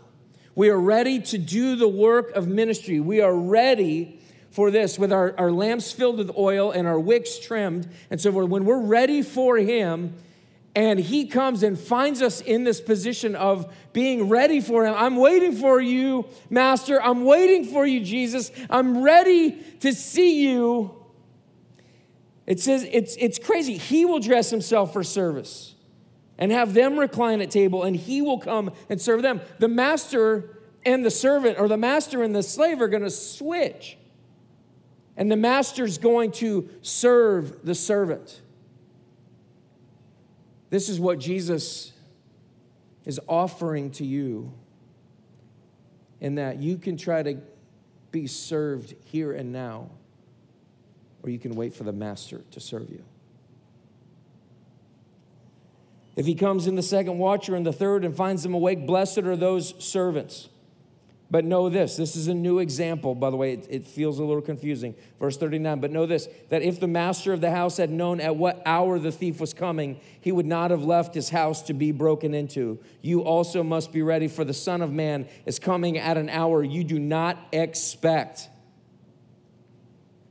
We 0.56 0.70
are 0.70 0.80
ready 0.80 1.20
to 1.20 1.38
do 1.38 1.76
the 1.76 1.88
work 1.88 2.32
of 2.32 2.48
ministry. 2.48 3.00
We 3.00 3.22
are 3.22 3.36
ready 3.36 4.20
for 4.50 4.70
this 4.70 5.00
with 5.00 5.14
our, 5.14 5.34
our 5.38 5.52
lamps 5.52 5.92
filled 5.92 6.18
with 6.18 6.32
oil 6.38 6.72
and 6.72 6.88
our 6.88 7.00
wicks 7.00 7.40
trimmed. 7.40 7.88
And 8.10 8.20
so 8.20 8.32
when 8.32 8.66
we're 8.66 8.82
ready 8.82 9.22
for 9.22 9.58
Him, 9.58 10.14
and 10.76 11.00
He 11.00 11.28
comes 11.28 11.64
and 11.64 11.80
finds 11.80 12.22
us 12.22 12.42
in 12.42 12.64
this 12.64 12.82
position 12.82 13.36
of 13.36 13.74
being 13.94 14.30
ready 14.30 14.62
for 14.62 14.86
Him. 14.86 14.94
I'm 14.98 15.16
waiting 15.18 15.54
for 15.54 15.82
you, 15.82 16.26
Master. 16.50 17.02
I'm 17.02 17.26
waiting 17.26 17.66
for 17.66 17.86
you, 17.86 18.02
Jesus. 18.02 18.52
I'm 18.70 19.02
ready 19.02 19.52
to 19.82 19.94
see 19.94 20.44
you. 20.50 20.96
It 22.46 22.60
says 22.60 22.88
it's, 22.92 23.16
it's 23.18 23.40
crazy. 23.40 23.78
He 23.78 24.06
will 24.06 24.20
dress 24.20 24.50
Himself 24.50 24.94
for 24.94 25.04
service 25.04 25.71
and 26.42 26.52
have 26.52 26.74
them 26.74 27.00
recline 27.00 27.40
at 27.40 27.52
table, 27.52 27.84
and 27.84 27.96
he 27.96 28.22
will 28.22 28.40
come 28.40 28.72
and 28.90 29.00
serve 29.00 29.22
them. 29.22 29.40
The 29.60 29.68
master 29.70 30.58
and 30.84 31.06
the 31.06 31.12
servant, 31.12 31.60
or 31.60 31.68
the 31.68 31.78
master 31.78 32.24
and 32.24 32.36
the 32.36 32.42
slave, 32.42 32.82
are 32.82 32.88
going 32.88 33.04
to 33.04 33.12
switch. 33.12 33.98
And 35.16 35.32
the 35.32 35.36
master's 35.36 36.00
going 36.00 36.32
to 36.34 36.68
serve 36.82 37.64
the 37.64 37.76
servant. 37.76 38.42
This 40.72 40.90
is 40.90 41.00
what 41.00 41.20
Jesus 41.20 41.94
is 43.06 43.20
offering 43.28 43.92
to 43.92 44.06
you, 44.06 44.52
in 46.22 46.36
that 46.36 46.58
you 46.58 46.78
can 46.78 46.98
try 46.98 47.22
to 47.22 47.38
be 48.12 48.26
served 48.26 48.96
here 49.06 49.32
and 49.32 49.52
now, 49.52 49.92
or 51.22 51.30
you 51.30 51.38
can 51.38 51.56
wait 51.56 51.76
for 51.76 51.84
the 51.84 51.94
master 51.94 52.42
to 52.50 52.60
serve 52.60 52.90
you. 52.90 53.04
If 56.16 56.26
he 56.26 56.36
comes 56.36 56.68
in 56.68 56.76
the 56.76 56.84
second 56.84 57.18
watch 57.18 57.48
or 57.50 57.56
in 57.56 57.64
the 57.64 57.74
third 57.74 58.04
and 58.04 58.16
finds 58.16 58.44
them 58.44 58.54
awake, 58.54 58.86
blessed 58.86 59.20
are 59.20 59.36
those 59.36 59.74
servants. 59.84 60.50
But 61.32 61.46
know 61.46 61.70
this 61.70 61.96
this 61.96 62.18
is 62.18 62.28
a 62.28 62.34
new 62.34 62.60
example, 62.60 63.16
by 63.16 63.30
the 63.30 63.38
way, 63.38 63.54
it, 63.54 63.68
it, 63.70 63.88
feels 63.88 64.20
a 64.20 64.24
little 64.24 64.42
confusing. 64.42 64.94
Verse 65.18 65.38
39 65.38 65.80
But 65.80 65.90
know 65.90 66.06
this 66.06 66.28
that 66.50 66.62
if 66.62 66.82
the 66.82 66.90
master 66.90 67.32
of 67.32 67.40
the 67.40 67.52
house 67.52 67.78
had 67.78 67.90
known 67.90 68.20
at 68.20 68.36
what 68.36 68.62
hour 68.66 69.00
the 69.00 69.14
thief 69.14 69.40
was 69.40 69.54
coming, 69.54 70.02
he 70.20 70.34
would 70.34 70.46
not 70.46 70.72
have 70.72 70.84
left 70.84 71.16
his 71.16 71.30
house 71.30 71.62
to 71.64 71.74
be 71.74 71.94
broken 71.94 72.34
into. 72.34 72.80
You 73.02 73.22
also 73.22 73.64
must 73.64 73.94
be 73.94 74.02
ready, 74.02 74.28
for 74.28 74.44
the 74.44 74.54
Son 74.54 74.82
of 74.82 74.92
Man 74.92 75.26
is 75.46 75.58
coming 75.58 75.98
at 75.98 76.18
an 76.18 76.28
hour 76.28 76.66
you 76.66 76.84
do 76.84 77.00
not 77.00 77.38
expect. 77.54 78.50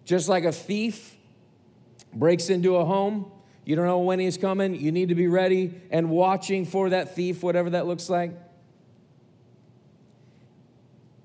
Just 0.04 0.28
like 0.28 0.44
a 0.44 0.52
thief 0.52 1.16
breaks 2.12 2.50
into 2.50 2.76
a 2.76 2.84
home, 2.84 3.32
you 3.70 3.76
don't 3.76 3.86
know 3.86 4.00
when 4.00 4.18
he's 4.18 4.36
coming. 4.36 4.74
You 4.74 4.90
need 4.90 5.10
to 5.10 5.14
be 5.14 5.28
ready 5.28 5.72
and 5.92 6.10
watching 6.10 6.66
for 6.66 6.90
that 6.90 7.14
thief, 7.14 7.40
whatever 7.40 7.70
that 7.70 7.86
looks 7.86 8.10
like. 8.10 8.32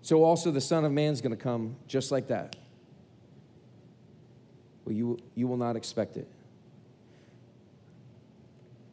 So, 0.04 0.24
also, 0.24 0.52
the 0.52 0.62
Son 0.62 0.86
of 0.86 0.92
Man 0.92 1.12
is 1.12 1.22
going 1.22 1.36
to 1.36 1.44
come 1.44 1.76
just 1.88 2.12
like 2.12 2.28
that. 2.28 2.56
Well, 4.86 4.94
you, 4.94 5.18
you 5.34 5.48
will 5.48 5.58
not 5.58 5.76
expect 5.76 6.18
it. 6.18 6.28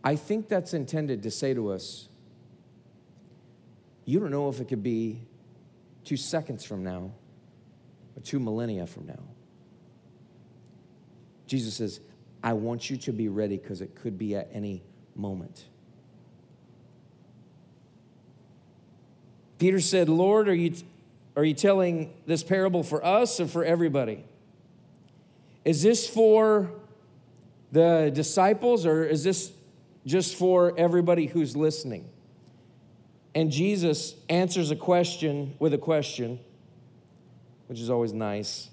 I 0.02 0.16
think 0.16 0.48
that's 0.48 0.72
intended 0.72 1.22
to 1.24 1.30
say 1.30 1.52
to 1.52 1.72
us 1.72 2.08
you 4.06 4.18
don't 4.18 4.30
know 4.30 4.48
if 4.48 4.60
it 4.60 4.68
could 4.68 4.82
be 4.82 5.20
two 6.06 6.16
seconds 6.16 6.64
from 6.64 6.84
now 6.84 7.12
or 8.16 8.22
two 8.24 8.40
millennia 8.40 8.86
from 8.86 9.08
now. 9.08 9.22
Jesus 11.46 11.74
says, 11.74 12.00
I 12.42 12.54
want 12.54 12.90
you 12.90 12.96
to 12.98 13.12
be 13.12 13.28
ready 13.28 13.56
because 13.56 13.80
it 13.80 13.94
could 13.94 14.18
be 14.18 14.34
at 14.34 14.48
any 14.52 14.82
moment. 15.14 15.66
Peter 19.58 19.80
said, 19.80 20.08
Lord, 20.08 20.48
are 20.48 20.54
you, 20.54 20.74
are 21.36 21.44
you 21.44 21.54
telling 21.54 22.12
this 22.26 22.42
parable 22.42 22.82
for 22.82 23.04
us 23.04 23.38
or 23.38 23.46
for 23.46 23.64
everybody? 23.64 24.24
Is 25.64 25.82
this 25.82 26.08
for 26.08 26.72
the 27.70 28.10
disciples 28.12 28.84
or 28.84 29.04
is 29.04 29.22
this 29.22 29.52
just 30.04 30.34
for 30.34 30.76
everybody 30.76 31.26
who's 31.26 31.56
listening? 31.56 32.08
And 33.36 33.52
Jesus 33.52 34.16
answers 34.28 34.72
a 34.72 34.76
question 34.76 35.54
with 35.60 35.72
a 35.72 35.78
question. 35.78 36.40
which 37.68 37.80
is 37.80 37.88
always 37.88 38.12
nice. 38.12 38.68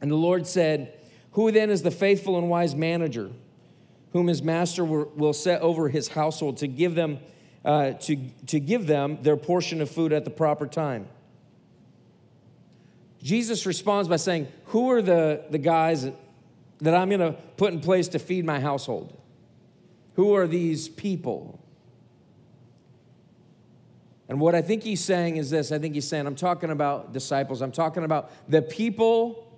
And 0.00 0.10
the 0.10 0.16
Lord 0.16 0.46
said, 0.46 0.99
Who 1.32 1.52
then 1.52 1.70
is 1.70 1.82
the 1.82 1.90
faithful 1.90 2.38
and 2.38 2.50
wise 2.50 2.74
manager, 2.74 3.30
whom 4.12 4.26
his 4.26 4.42
master 4.42 4.84
will 4.84 5.32
set 5.32 5.60
over 5.60 5.88
his 5.88 6.08
household 6.08 6.56
to 6.58 6.66
give 6.66 6.94
them, 6.94 7.20
uh, 7.64 7.92
to, 7.92 8.16
to 8.48 8.58
give 8.58 8.86
them 8.86 9.18
their 9.22 9.36
portion 9.36 9.80
of 9.80 9.90
food 9.90 10.12
at 10.12 10.24
the 10.24 10.30
proper 10.30 10.66
time? 10.66 11.08
Jesus 13.22 13.66
responds 13.66 14.08
by 14.08 14.16
saying, 14.16 14.48
Who 14.66 14.90
are 14.90 15.02
the, 15.02 15.44
the 15.50 15.58
guys 15.58 16.08
that 16.80 16.94
I'm 16.94 17.08
going 17.10 17.20
to 17.20 17.32
put 17.56 17.72
in 17.72 17.80
place 17.80 18.08
to 18.08 18.18
feed 18.18 18.44
my 18.44 18.58
household? 18.58 19.16
Who 20.14 20.34
are 20.34 20.46
these 20.46 20.88
people? 20.88 21.60
And 24.28 24.40
what 24.40 24.54
I 24.54 24.62
think 24.62 24.84
he's 24.84 25.04
saying 25.04 25.36
is 25.36 25.50
this 25.50 25.72
I 25.72 25.78
think 25.78 25.94
he's 25.94 26.08
saying, 26.08 26.26
I'm 26.26 26.36
talking 26.36 26.70
about 26.70 27.12
disciples, 27.12 27.62
I'm 27.62 27.72
talking 27.72 28.04
about 28.04 28.30
the 28.48 28.62
people 28.62 29.49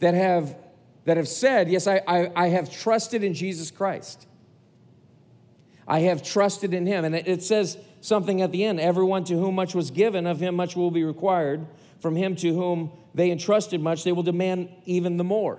that 0.00 0.14
have, 0.14 0.56
that 1.04 1.16
have 1.16 1.28
said, 1.28 1.68
Yes, 1.68 1.86
I, 1.86 2.00
I, 2.06 2.30
I 2.34 2.48
have 2.48 2.70
trusted 2.70 3.24
in 3.24 3.34
Jesus 3.34 3.70
Christ. 3.70 4.26
I 5.86 6.00
have 6.00 6.22
trusted 6.22 6.74
in 6.74 6.86
him. 6.86 7.04
And 7.04 7.14
it, 7.14 7.26
it 7.26 7.42
says 7.42 7.78
something 8.00 8.42
at 8.42 8.52
the 8.52 8.64
end 8.64 8.78
everyone 8.78 9.24
to 9.24 9.34
whom 9.34 9.54
much 9.54 9.74
was 9.74 9.90
given, 9.90 10.26
of 10.26 10.40
him 10.40 10.54
much 10.54 10.76
will 10.76 10.90
be 10.90 11.04
required. 11.04 11.66
From 12.00 12.14
him 12.14 12.36
to 12.36 12.54
whom 12.54 12.92
they 13.14 13.30
entrusted 13.32 13.80
much, 13.80 14.04
they 14.04 14.12
will 14.12 14.22
demand 14.22 14.68
even 14.84 15.16
the 15.16 15.24
more. 15.24 15.58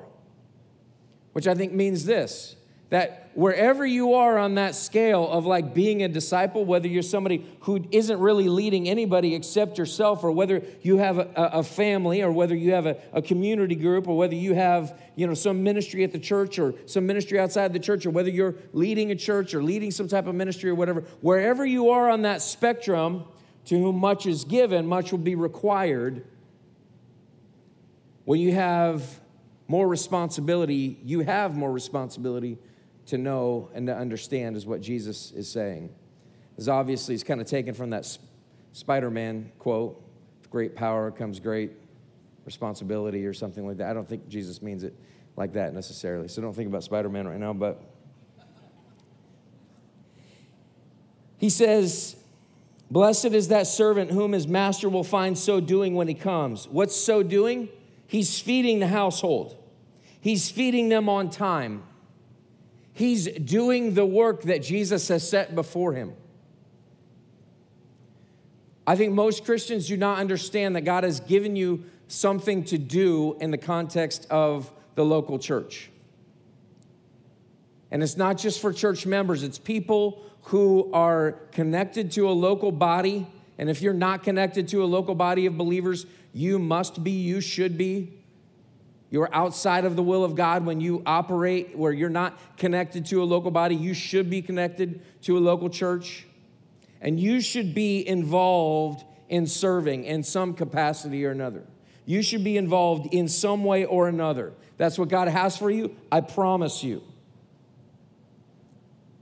Which 1.34 1.48
I 1.48 1.56
think 1.56 1.74
means 1.74 2.06
this 2.06 2.56
that 2.90 3.30
wherever 3.36 3.86
you 3.86 4.16
are 4.16 4.40
on 4.40 4.56
that 4.56 4.74
scale 4.74 5.30
of 5.30 5.46
like 5.46 5.76
being 5.76 6.02
a 6.02 6.08
disciple, 6.08 6.66
whether 6.66 6.88
you're 6.88 7.04
somebody 7.04 7.46
who 7.62 7.86
isn't 7.92 8.20
really 8.20 8.50
leading 8.50 8.90
anybody 8.90 9.36
except 9.36 9.78
yourself, 9.78 10.24
or 10.24 10.32
whether 10.32 10.64
you 10.82 10.98
have 10.98 11.20
a, 11.20 11.30
a 11.36 11.64
family, 11.64 12.24
or 12.24 12.32
whether 12.32 12.56
you 12.56 12.72
have 12.72 12.88
a, 12.88 12.98
a, 13.14 13.22
community 13.22 13.76
group, 13.76 14.08
or 14.08 14.18
whether 14.18 14.34
you 14.34 14.56
have 14.56 15.00
you 15.16 15.28
know 15.28 15.36
some 15.36 15.64
ministry 15.64 16.04
at 16.04 16.12
the 16.12 16.20
church 16.20 16.58
or 16.58 16.74
some 16.88 17.06
ministry 17.06 17.40
outside 17.40 17.74
the 17.74 17.80
church, 17.80 18.08
or 18.08 18.10
whether 18.10 18.30
you're 18.30 18.56
leading 18.74 19.12
a 19.12 19.16
church 19.16 19.54
or 19.54 19.62
leading 19.62 19.92
some 19.92 20.08
type 20.08 20.26
of 20.26 20.34
ministry 20.34 20.70
or 20.72 20.76
whatever, 20.76 21.02
wherever 21.22 21.66
you 21.66 21.92
are 21.92 22.10
on 22.10 22.24
that 22.24 22.42
spectrum, 22.42 23.24
to 23.66 23.78
whom 23.78 23.98
much 23.98 24.26
is 24.26 24.46
given, 24.46 24.88
much 24.88 25.12
will 25.12 25.20
be 25.20 25.36
required. 25.36 26.26
When 28.26 28.40
you 28.40 28.54
have 28.54 29.20
more 29.68 29.88
responsibility, 29.88 31.00
you 31.04 31.20
have 31.22 31.56
more 31.56 31.72
responsibility 31.72 32.58
to 33.10 33.18
know 33.18 33.70
and 33.74 33.88
to 33.88 33.96
understand, 33.96 34.56
is 34.56 34.66
what 34.66 34.82
Jesus 34.82 35.32
is 35.32 35.50
saying. 35.50 35.94
Is 36.58 36.68
obviously, 36.68 37.14
he's 37.14 37.24
kind 37.24 37.40
of 37.40 37.48
taken 37.48 37.74
from 37.74 37.92
that 37.92 38.18
Spider 38.74 39.10
Man 39.10 39.52
quote 39.60 40.04
great 40.50 40.76
power 40.76 41.12
comes 41.12 41.40
great 41.40 41.72
responsibility 42.46 43.26
or 43.26 43.34
something 43.34 43.68
like 43.68 43.78
that. 43.78 43.90
I 43.90 43.94
don't 43.94 44.08
think 44.08 44.28
Jesus 44.28 44.62
means 44.62 44.84
it 44.84 44.96
like 45.36 45.54
that 45.54 45.74
necessarily. 45.74 46.28
So 46.28 46.42
don't 46.42 46.54
think 46.54 46.68
about 46.68 46.84
Spider 46.84 47.10
Man 47.10 47.28
right 47.28 47.40
now, 47.40 47.54
but 47.54 47.82
he 51.38 51.50
says, 51.50 52.16
Blessed 52.92 53.26
is 53.26 53.50
that 53.50 53.68
servant 53.68 54.12
whom 54.12 54.32
his 54.32 54.48
master 54.48 54.90
will 54.90 55.04
find 55.04 55.38
so 55.38 55.60
doing 55.60 55.94
when 55.94 56.08
he 56.08 56.16
comes. 56.16 56.68
What's 56.68 56.96
so 56.96 57.22
doing? 57.22 57.70
He's 58.08 58.40
feeding 58.40 58.80
the 58.80 58.88
household. 58.88 59.56
He's 60.20 60.50
feeding 60.50 60.90
them 60.90 61.08
on 61.08 61.30
time. 61.30 61.84
He's 63.00 63.30
doing 63.30 63.94
the 63.94 64.06
work 64.06 64.42
that 64.42 64.62
Jesus 64.62 65.08
has 65.08 65.26
set 65.26 65.56
before 65.56 65.94
him. 65.94 66.12
I 68.86 68.98
think 68.98 69.14
most 69.14 69.46
Christians 69.46 69.88
do 69.88 69.96
not 69.96 70.18
understand 70.18 70.76
that 70.76 70.82
God 70.82 71.06
has 71.06 71.22
given 71.22 71.56
you 71.56 71.86
something 72.10 72.66
to 72.66 72.78
do 72.78 73.38
in 73.40 73.52
the 73.52 73.58
context 73.58 74.28
of 74.30 74.70
the 74.96 75.06
local 75.06 75.40
church. 75.40 75.90
And 77.90 78.04
it's 78.04 78.18
not 78.18 78.38
just 78.38 78.60
for 78.60 78.74
church 78.74 79.06
members, 79.06 79.44
it's 79.44 79.58
people 79.58 80.22
who 80.42 80.92
are 80.92 81.38
connected 81.54 82.12
to 82.12 82.28
a 82.28 82.34
local 82.34 82.74
body. 82.74 83.26
And 83.58 83.70
if 83.70 83.82
you're 83.82 83.94
not 83.94 84.24
connected 84.24 84.68
to 84.68 84.84
a 84.84 84.88
local 84.88 85.16
body 85.16 85.46
of 85.46 85.58
believers, 85.58 86.06
you 86.34 86.60
must 86.60 87.02
be, 87.02 87.12
you 87.12 87.40
should 87.40 87.78
be. 87.78 88.19
You're 89.12 89.34
outside 89.34 89.86
of 89.86 89.96
the 89.96 90.04
will 90.04 90.24
of 90.24 90.36
God 90.36 90.66
when 90.66 90.80
you 90.80 91.02
operate 91.06 91.76
where 91.76 91.92
you're 91.92 92.10
not 92.10 92.38
connected 92.58 93.08
to 93.08 93.24
a 93.24 93.26
local 93.26 93.50
body. 93.50 93.76
You 93.76 93.94
should 93.94 94.30
be 94.30 94.42
connected 94.42 95.02
to 95.24 95.38
a 95.38 95.40
local 95.40 95.70
church. 95.70 96.28
And 97.02 97.20
you 97.20 97.42
should 97.42 97.74
be 97.74 98.08
involved 98.08 99.04
in 99.28 99.48
serving 99.48 100.04
in 100.04 100.22
some 100.24 100.54
capacity 100.54 101.26
or 101.26 101.32
another. 101.32 101.64
You 102.06 102.22
should 102.22 102.44
be 102.44 102.58
involved 102.58 103.14
in 103.14 103.28
some 103.28 103.64
way 103.64 103.86
or 103.86 104.08
another. 104.08 104.54
That's 104.78 104.98
what 104.98 105.10
God 105.10 105.28
has 105.28 105.58
for 105.58 105.72
you. 105.72 105.96
I 106.12 106.22
promise 106.22 106.84
you. 106.84 107.04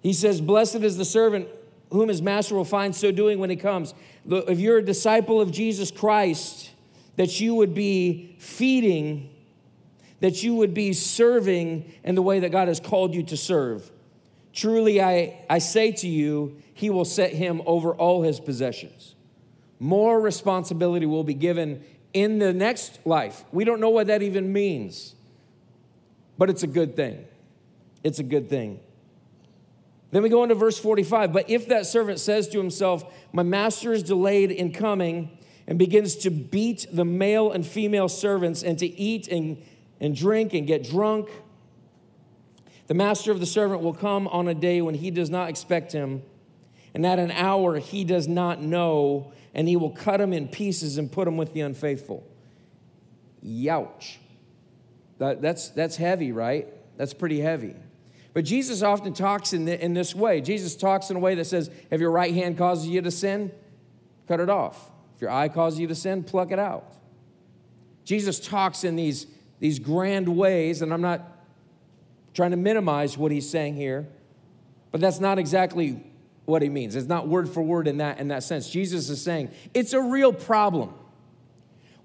He 0.01 0.13
says, 0.13 0.41
Blessed 0.41 0.77
is 0.77 0.97
the 0.97 1.05
servant 1.05 1.47
whom 1.91 2.09
his 2.09 2.21
master 2.21 2.55
will 2.55 2.65
find 2.65 2.95
so 2.95 3.11
doing 3.11 3.39
when 3.39 3.49
he 3.49 3.55
comes. 3.55 3.93
If 4.29 4.59
you're 4.59 4.77
a 4.77 4.85
disciple 4.85 5.39
of 5.39 5.51
Jesus 5.51 5.91
Christ, 5.91 6.71
that 7.15 7.39
you 7.39 7.55
would 7.55 7.73
be 7.73 8.35
feeding 8.39 9.29
that 10.19 10.43
you 10.43 10.55
would 10.55 10.73
be 10.73 10.93
serving 10.93 11.91
in 12.03 12.15
the 12.15 12.21
way 12.21 12.39
that 12.39 12.51
God 12.51 12.67
has 12.67 12.79
called 12.79 13.13
you 13.13 13.23
to 13.23 13.37
serve. 13.37 13.91
Truly, 14.53 15.01
I, 15.01 15.45
I 15.49 15.59
say 15.59 15.91
to 15.91 16.07
you, 16.07 16.61
he 16.73 16.89
will 16.89 17.05
set 17.05 17.33
him 17.33 17.61
over 17.65 17.93
all 17.93 18.23
his 18.23 18.39
possessions. 18.39 19.15
More 19.79 20.19
responsibility 20.19 21.05
will 21.05 21.23
be 21.23 21.35
given 21.35 21.83
in 22.13 22.39
the 22.39 22.53
next 22.53 22.99
life. 23.05 23.43
We 23.51 23.63
don't 23.63 23.79
know 23.79 23.89
what 23.89 24.07
that 24.07 24.23
even 24.23 24.51
means, 24.51 25.13
but 26.37 26.49
it's 26.49 26.63
a 26.63 26.67
good 26.67 26.95
thing. 26.95 27.25
It's 28.03 28.19
a 28.19 28.23
good 28.23 28.49
thing. 28.49 28.79
Then 30.11 30.23
we 30.23 30.29
go 30.29 30.43
into 30.43 30.55
verse 30.55 30.79
45. 30.79 31.33
But 31.33 31.49
if 31.49 31.67
that 31.67 31.85
servant 31.85 32.19
says 32.19 32.47
to 32.49 32.57
himself, 32.57 33.03
My 33.33 33.43
master 33.43 33.93
is 33.93 34.03
delayed 34.03 34.51
in 34.51 34.71
coming, 34.71 35.37
and 35.67 35.77
begins 35.77 36.15
to 36.15 36.29
beat 36.29 36.87
the 36.91 37.03
male 37.03 37.51
and 37.51 37.65
female 37.65 38.07
servants, 38.07 38.63
and 38.63 38.79
to 38.79 38.87
eat 38.87 39.27
and 39.27 39.61
and 39.99 40.15
drink 40.15 40.53
and 40.53 40.67
get 40.67 40.83
drunk. 40.83 41.29
The 42.87 42.93
master 42.93 43.31
of 43.31 43.39
the 43.39 43.45
servant 43.45 43.81
will 43.81 43.93
come 43.93 44.27
on 44.29 44.47
a 44.47 44.53
day 44.53 44.81
when 44.81 44.95
he 44.95 45.11
does 45.11 45.29
not 45.29 45.49
expect 45.49 45.91
him, 45.91 46.23
and 46.93 47.05
at 47.05 47.19
an 47.19 47.31
hour 47.31 47.79
he 47.79 48.03
does 48.03 48.27
not 48.27 48.61
know, 48.61 49.33
and 49.53 49.67
he 49.67 49.75
will 49.75 49.89
cut 49.89 50.21
him 50.21 50.33
in 50.33 50.47
pieces 50.47 50.97
and 50.97 51.11
put 51.11 51.27
him 51.27 51.35
with 51.35 51.53
the 51.53 51.61
unfaithful. 51.61 52.25
Youch. 53.43 54.17
That, 55.17 55.41
that's, 55.41 55.69
that's 55.69 55.97
heavy, 55.97 56.31
right? 56.31 56.67
That's 56.97 57.13
pretty 57.13 57.39
heavy. 57.39 57.75
But 58.33 58.45
Jesus 58.45 58.83
often 58.83 59.13
talks 59.13 59.51
in, 59.53 59.65
the, 59.65 59.83
in 59.83 59.93
this 59.93 60.13
way. 60.13 60.41
Jesus 60.41 60.75
talks 60.75 61.09
in 61.09 61.17
a 61.17 61.19
way 61.19 61.35
that 61.35 61.45
says, 61.45 61.71
if 61.89 61.99
your 61.99 62.11
right 62.11 62.33
hand 62.33 62.57
causes 62.57 62.87
you 62.87 63.01
to 63.01 63.09
sin, 63.09 63.51
cut 64.27 64.39
it 64.39 64.49
off. 64.49 64.91
If 65.15 65.21
your 65.21 65.31
eye 65.31 65.49
causes 65.49 65.79
you 65.79 65.87
to 65.87 65.95
sin, 65.95 66.23
pluck 66.23 66.51
it 66.51 66.59
out. 66.59 66.93
Jesus 68.03 68.39
talks 68.39 68.83
in 68.83 68.95
these 68.95 69.25
these 69.59 69.79
grand 69.79 70.27
ways, 70.35 70.81
and 70.81 70.93
I'm 70.93 71.01
not 71.01 71.31
trying 72.33 72.51
to 72.51 72.57
minimize 72.57 73.17
what 73.17 73.31
he's 73.31 73.49
saying 73.49 73.75
here, 73.75 74.07
but 74.91 75.01
that's 75.01 75.19
not 75.19 75.39
exactly 75.39 76.03
what 76.45 76.61
he 76.61 76.69
means. 76.69 76.95
It's 76.95 77.07
not 77.07 77.27
word 77.27 77.49
for 77.49 77.61
word 77.61 77.87
in 77.87 77.97
that, 77.97 78.19
in 78.19 78.29
that 78.29 78.43
sense. 78.43 78.69
Jesus 78.69 79.09
is 79.09 79.21
saying 79.21 79.51
it's 79.73 79.93
a 79.93 80.01
real 80.01 80.31
problem 80.31 80.93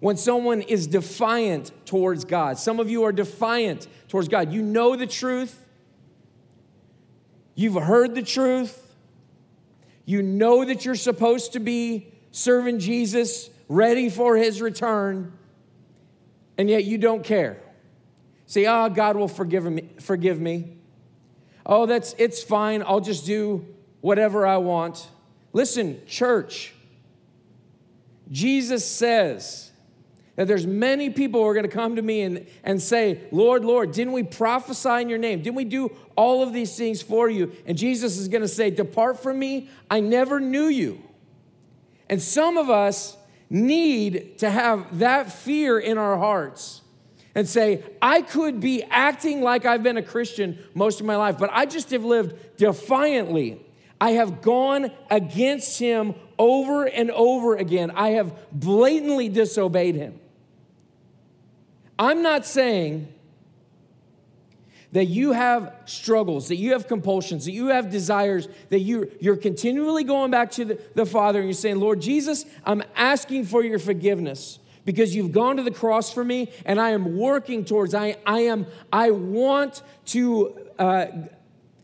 when 0.01 0.17
someone 0.17 0.63
is 0.63 0.87
defiant 0.87 1.71
towards 1.87 2.25
God. 2.25 2.59
Some 2.59 2.81
of 2.81 2.91
you 2.91 3.05
are 3.05 3.13
defiant 3.13 3.87
towards 4.09 4.29
God. 4.29 4.53
You 4.53 4.63
know 4.63 4.97
the 4.97 5.07
truth, 5.07 5.65
you've 7.55 7.81
heard 7.81 8.15
the 8.15 8.23
truth, 8.23 8.97
you 10.05 10.23
know 10.23 10.65
that 10.65 10.85
you're 10.85 10.95
supposed 10.95 11.53
to 11.53 11.61
be 11.61 12.09
serving 12.33 12.81
Jesus, 12.81 13.51
ready 13.69 14.09
for 14.09 14.37
his 14.37 14.61
return 14.61 15.33
and 16.59 16.69
yet 16.69 16.85
you 16.85 16.99
don't 16.99 17.25
care. 17.25 17.61
Say, 18.47 18.67
oh, 18.67 18.89
God 18.89 19.17
will 19.17 19.29
forgive 19.29 19.65
me, 19.65 19.89
forgive 20.01 20.41
me. 20.41 20.77
Oh, 21.65 21.87
that's 21.87 22.15
it's 22.19 22.43
fine. 22.43 22.83
I'll 22.85 23.01
just 23.01 23.25
do 23.25 23.67
whatever 24.01 24.47
I 24.47 24.57
want. 24.59 25.09
Listen, 25.53 26.01
church, 26.07 26.75
Jesus 28.31 28.85
says 28.85 29.71
that 30.37 30.49
there's 30.49 30.67
many 30.67 31.11
people 31.11 31.41
who 31.41 31.47
are 31.47 31.55
going 31.55 31.69
to 31.69 31.71
come 31.71 31.97
to 31.97 32.03
me 32.03 32.23
and, 32.23 32.47
and 32.65 32.81
say, 32.81 33.21
Lord, 33.31 33.65
Lord, 33.65 33.93
didn't 33.93 34.13
we 34.13 34.23
prophesy 34.23 35.03
in 35.03 35.09
your 35.09 35.19
name? 35.19 35.43
Didn't 35.43 35.57
we 35.57 35.65
do 35.65 35.95
all 36.17 36.43
of 36.43 36.53
these 36.53 36.77
things 36.77 37.03
for 37.03 37.29
you? 37.29 37.53
And 37.67 37.77
Jesus 37.77 38.17
is 38.17 38.29
going 38.29 38.43
to 38.43 38.49
say, 38.49 38.71
Depart 38.71 39.23
from 39.23 39.39
me, 39.39 39.69
I 39.91 40.01
never 40.01 40.41
knew 40.41 40.67
you. 40.67 41.03
And 42.09 42.21
some 42.21 42.57
of 42.57 42.71
us 42.71 43.17
need 43.53 44.39
to 44.39 44.51
have 44.51 44.99
that 44.99 45.31
fear 45.31 45.79
in 45.79 45.99
our 45.99 46.17
hearts 46.17 46.81
and 47.35 47.47
say, 47.47 47.83
I 48.01 48.23
could 48.23 48.61
be 48.61 48.83
acting 48.83 49.43
like 49.43 49.67
I've 49.67 49.83
been 49.83 49.99
a 49.99 50.03
Christian 50.03 50.59
most 50.75 51.01
of 51.01 51.07
my 51.07 51.17
life, 51.17 51.39
but 51.39 51.51
I 51.53 51.67
just 51.67 51.91
have 51.91 52.05
lived 52.05 52.57
defiantly. 52.57 53.65
I 54.01 54.13
have 54.13 54.41
gone 54.41 54.91
against 55.11 55.79
him 55.79 56.15
over 56.39 56.87
and 56.87 57.11
over 57.11 57.55
again. 57.57 57.91
I 57.91 58.11
have 58.11 58.35
blatantly 58.51 59.29
disobeyed 59.29 59.97
him. 59.97 60.19
I'm 61.99 62.23
not 62.23 62.47
saying 62.47 63.13
that 64.93 65.07
you 65.07 65.33
have 65.33 65.75
struggles, 65.87 66.49
that 66.49 66.57
you 66.57 66.73
have 66.73 66.87
compulsions, 66.87 67.47
that 67.47 67.53
you 67.53 67.69
have 67.69 67.91
desires, 67.91 68.47
that 68.69 68.81
you, 68.81 69.11
you're 69.21 69.37
continually 69.37 70.05
going 70.05 70.31
back 70.31 70.51
to 70.53 70.65
the, 70.67 70.81
the 70.95 71.07
Father 71.07 71.41
and 71.41 71.49
you're 71.49 71.55
saying, 71.55 71.81
Lord 71.81 72.01
Jesus, 72.01 72.45
I'm 72.65 72.83
asking 72.95 73.47
for 73.47 73.65
your 73.65 73.79
forgiveness 73.79 74.59
because 74.85 75.15
you've 75.15 75.33
gone 75.33 75.57
to 75.57 75.63
the 75.63 75.71
cross 75.71 76.13
for 76.13 76.23
me 76.23 76.53
and 76.67 76.81
I 76.81 76.91
am 76.91 77.17
working 77.17 77.65
towards, 77.65 77.95
I, 77.95 78.17
I 78.27 78.41
am, 78.41 78.67
I 78.93 79.11
want 79.13 79.83
to 80.07 80.59
uh, 80.79 81.07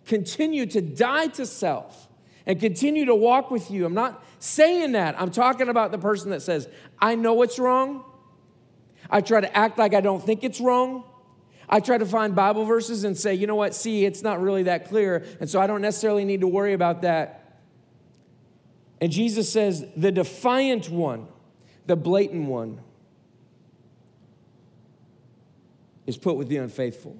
continue 0.06 0.66
to 0.66 0.82
die 0.82 1.28
to 1.28 1.46
self 1.46 2.08
and 2.46 2.60
continue 2.60 3.06
to 3.06 3.14
walk 3.14 3.50
with 3.50 3.70
you. 3.70 3.86
I'm 3.86 3.94
not 3.94 4.22
saying 4.38 4.92
that. 4.92 5.18
I'm 5.20 5.30
talking 5.30 5.68
about 5.68 5.92
the 5.92 5.98
person 5.98 6.30
that 6.30 6.42
says, 6.42 6.68
I 7.00 7.14
know 7.14 7.40
it's 7.42 7.58
wrong. 7.58 8.04
I 9.08 9.22
try 9.22 9.40
to 9.40 9.56
act 9.56 9.78
like 9.78 9.94
I 9.94 10.02
don't 10.02 10.22
think 10.22 10.44
it's 10.44 10.60
wrong. 10.60 11.04
I 11.68 11.80
try 11.80 11.98
to 11.98 12.06
find 12.06 12.34
Bible 12.34 12.64
verses 12.64 13.04
and 13.04 13.16
say, 13.16 13.34
you 13.34 13.46
know 13.46 13.54
what, 13.54 13.74
see, 13.74 14.04
it's 14.04 14.22
not 14.22 14.40
really 14.40 14.64
that 14.64 14.88
clear, 14.88 15.24
and 15.40 15.48
so 15.48 15.60
I 15.60 15.66
don't 15.66 15.82
necessarily 15.82 16.24
need 16.24 16.40
to 16.40 16.48
worry 16.48 16.72
about 16.72 17.02
that. 17.02 17.60
And 19.00 19.12
Jesus 19.12 19.50
says, 19.52 19.84
the 19.96 20.10
defiant 20.10 20.88
one, 20.88 21.28
the 21.86 21.96
blatant 21.96 22.46
one, 22.46 22.80
is 26.06 26.16
put 26.16 26.36
with 26.36 26.48
the 26.48 26.56
unfaithful. 26.56 27.16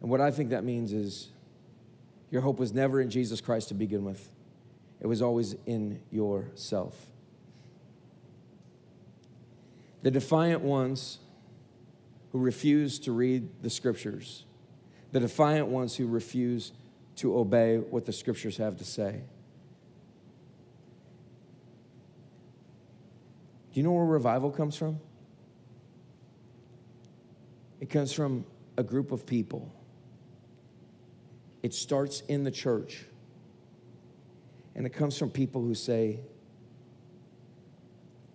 And 0.00 0.10
what 0.10 0.20
I 0.20 0.30
think 0.30 0.50
that 0.50 0.64
means 0.64 0.92
is 0.92 1.28
your 2.30 2.40
hope 2.40 2.58
was 2.58 2.72
never 2.72 3.00
in 3.00 3.10
Jesus 3.10 3.40
Christ 3.40 3.68
to 3.68 3.74
begin 3.74 4.04
with, 4.04 4.30
it 5.00 5.06
was 5.06 5.20
always 5.20 5.56
in 5.66 6.00
yourself. 6.10 7.11
The 10.02 10.10
defiant 10.10 10.62
ones 10.62 11.18
who 12.32 12.38
refuse 12.38 12.98
to 13.00 13.12
read 13.12 13.48
the 13.62 13.70
scriptures, 13.70 14.44
the 15.12 15.20
defiant 15.20 15.68
ones 15.68 15.96
who 15.96 16.06
refuse 16.06 16.72
to 17.16 17.38
obey 17.38 17.76
what 17.78 18.06
the 18.06 18.12
scriptures 18.12 18.56
have 18.56 18.76
to 18.78 18.84
say. 18.84 19.22
Do 23.72 23.80
you 23.80 23.84
know 23.84 23.92
where 23.92 24.04
revival 24.04 24.50
comes 24.50 24.76
from? 24.76 24.98
It 27.80 27.90
comes 27.90 28.12
from 28.12 28.44
a 28.76 28.82
group 28.82 29.12
of 29.12 29.26
people. 29.26 29.72
It 31.62 31.74
starts 31.74 32.22
in 32.28 32.44
the 32.44 32.50
church. 32.50 33.04
And 34.74 34.86
it 34.86 34.90
comes 34.90 35.18
from 35.18 35.30
people 35.30 35.62
who 35.62 35.74
say, 35.74 36.20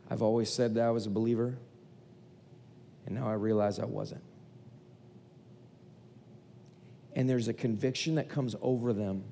I've 0.10 0.22
always 0.22 0.50
said 0.50 0.76
that 0.76 0.84
I 0.84 0.92
was 0.92 1.06
a 1.06 1.10
believer, 1.10 1.58
and 3.06 3.16
now 3.16 3.28
I 3.28 3.34
realize 3.34 3.80
I 3.80 3.86
wasn't. 3.86 4.24
And 7.14 7.30
there's 7.30 7.48
a 7.48 7.54
conviction 7.54 8.16
that 8.16 8.30
comes 8.30 8.56
over 8.62 8.94
them. 8.94 9.24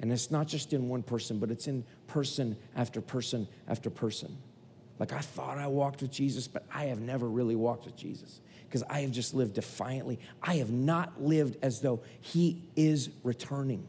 And 0.00 0.12
it's 0.12 0.30
not 0.30 0.46
just 0.46 0.72
in 0.72 0.88
one 0.88 1.02
person, 1.02 1.40
but 1.40 1.50
it's 1.50 1.66
in 1.66 1.84
person 2.06 2.56
after 2.76 3.00
person 3.00 3.48
after 3.66 3.90
person. 3.90 4.36
Like 5.00 5.12
I 5.12 5.18
thought 5.18 5.58
I 5.58 5.66
walked 5.66 6.02
with 6.02 6.12
Jesus, 6.12 6.46
but 6.46 6.64
I 6.72 6.84
have 6.84 7.00
never 7.00 7.28
really 7.28 7.56
walked 7.56 7.84
with 7.84 7.96
Jesus 7.96 8.40
because 8.66 8.84
I 8.88 9.00
have 9.00 9.10
just 9.10 9.34
lived 9.34 9.54
defiantly. 9.54 10.20
I 10.42 10.56
have 10.56 10.70
not 10.70 11.20
lived 11.20 11.56
as 11.62 11.80
though 11.80 12.00
He 12.20 12.62
is 12.76 13.10
returning 13.24 13.86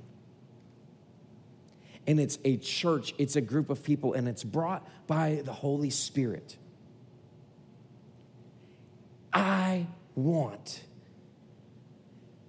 and 2.10 2.20
it's 2.20 2.40
a 2.44 2.58
church, 2.58 3.14
it's 3.20 3.36
a 3.36 3.42
group 3.42 3.70
of 3.70 3.84
people, 3.84 4.16
and 4.16 4.28
it's 4.28 4.44
brought 4.44 4.84
by 5.06 5.44
the 5.46 5.54
Holy 5.54 5.92
Spirit. 5.92 6.58
I 9.32 9.86
want 10.16 10.82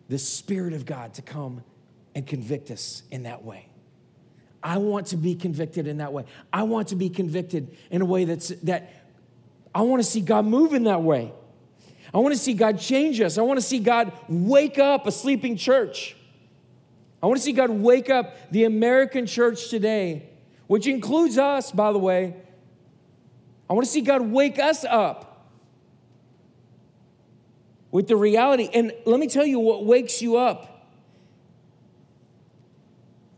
the 0.09 0.19
Spirit 0.19 0.73
of 0.73 0.87
God 0.87 1.13
to 1.13 1.23
come 1.23 1.63
and 2.15 2.27
convict 2.27 2.71
us 2.71 3.03
in 3.11 3.25
that 3.25 3.45
way. 3.45 3.69
I 4.63 4.79
want 4.79 5.09
to 5.09 5.19
be 5.19 5.35
convicted 5.35 5.87
in 5.87 5.99
that 5.99 6.15
way. 6.15 6.25
I 6.51 6.63
want 6.63 6.89
to 6.89 6.97
be 6.97 7.11
convicted 7.11 7.77
in 7.91 8.01
a 8.01 8.07
way 8.07 8.25
that's 8.25 8.49
that 8.63 8.91
I 9.75 9.83
want 9.83 10.03
to 10.03 10.09
see 10.09 10.23
God 10.23 10.47
move 10.47 10.73
in 10.73 10.85
that 10.85 11.03
way. 11.03 11.35
I 12.15 12.19
want 12.19 12.33
to 12.33 12.41
see 12.41 12.55
God 12.55 12.81
change 12.81 13.21
us. 13.21 13.37
I 13.37 13.43
want 13.43 13.59
to 13.59 13.65
see 13.65 13.79
God 13.79 14.11
wake 14.27 14.79
up 14.79 15.07
a 15.07 15.13
sleeping 15.13 15.59
church. 15.59 16.17
I 17.23 17.27
want 17.27 17.39
to 17.39 17.43
see 17.43 17.53
God 17.53 17.71
wake 17.71 18.09
up 18.09 18.51
the 18.51 18.65
American 18.65 19.27
church 19.27 19.69
today, 19.69 20.31
which 20.67 20.87
includes 20.87 21.37
us, 21.39 21.71
by 21.71 21.93
the 21.93 21.99
way. 21.99 22.35
I 23.69 23.73
want 23.73 23.85
to 23.87 23.91
see 23.91 24.01
God 24.01 24.23
wake 24.23 24.59
us 24.59 24.85
up 24.85 25.49
with 27.91 28.09
the 28.09 28.17
reality. 28.17 28.69
And 28.73 28.93
let 29.05 29.21
me 29.21 29.27
tell 29.27 29.45
you 29.45 29.59
what 29.59 29.85
wakes 29.85 30.23
you 30.23 30.37
up 30.37 30.89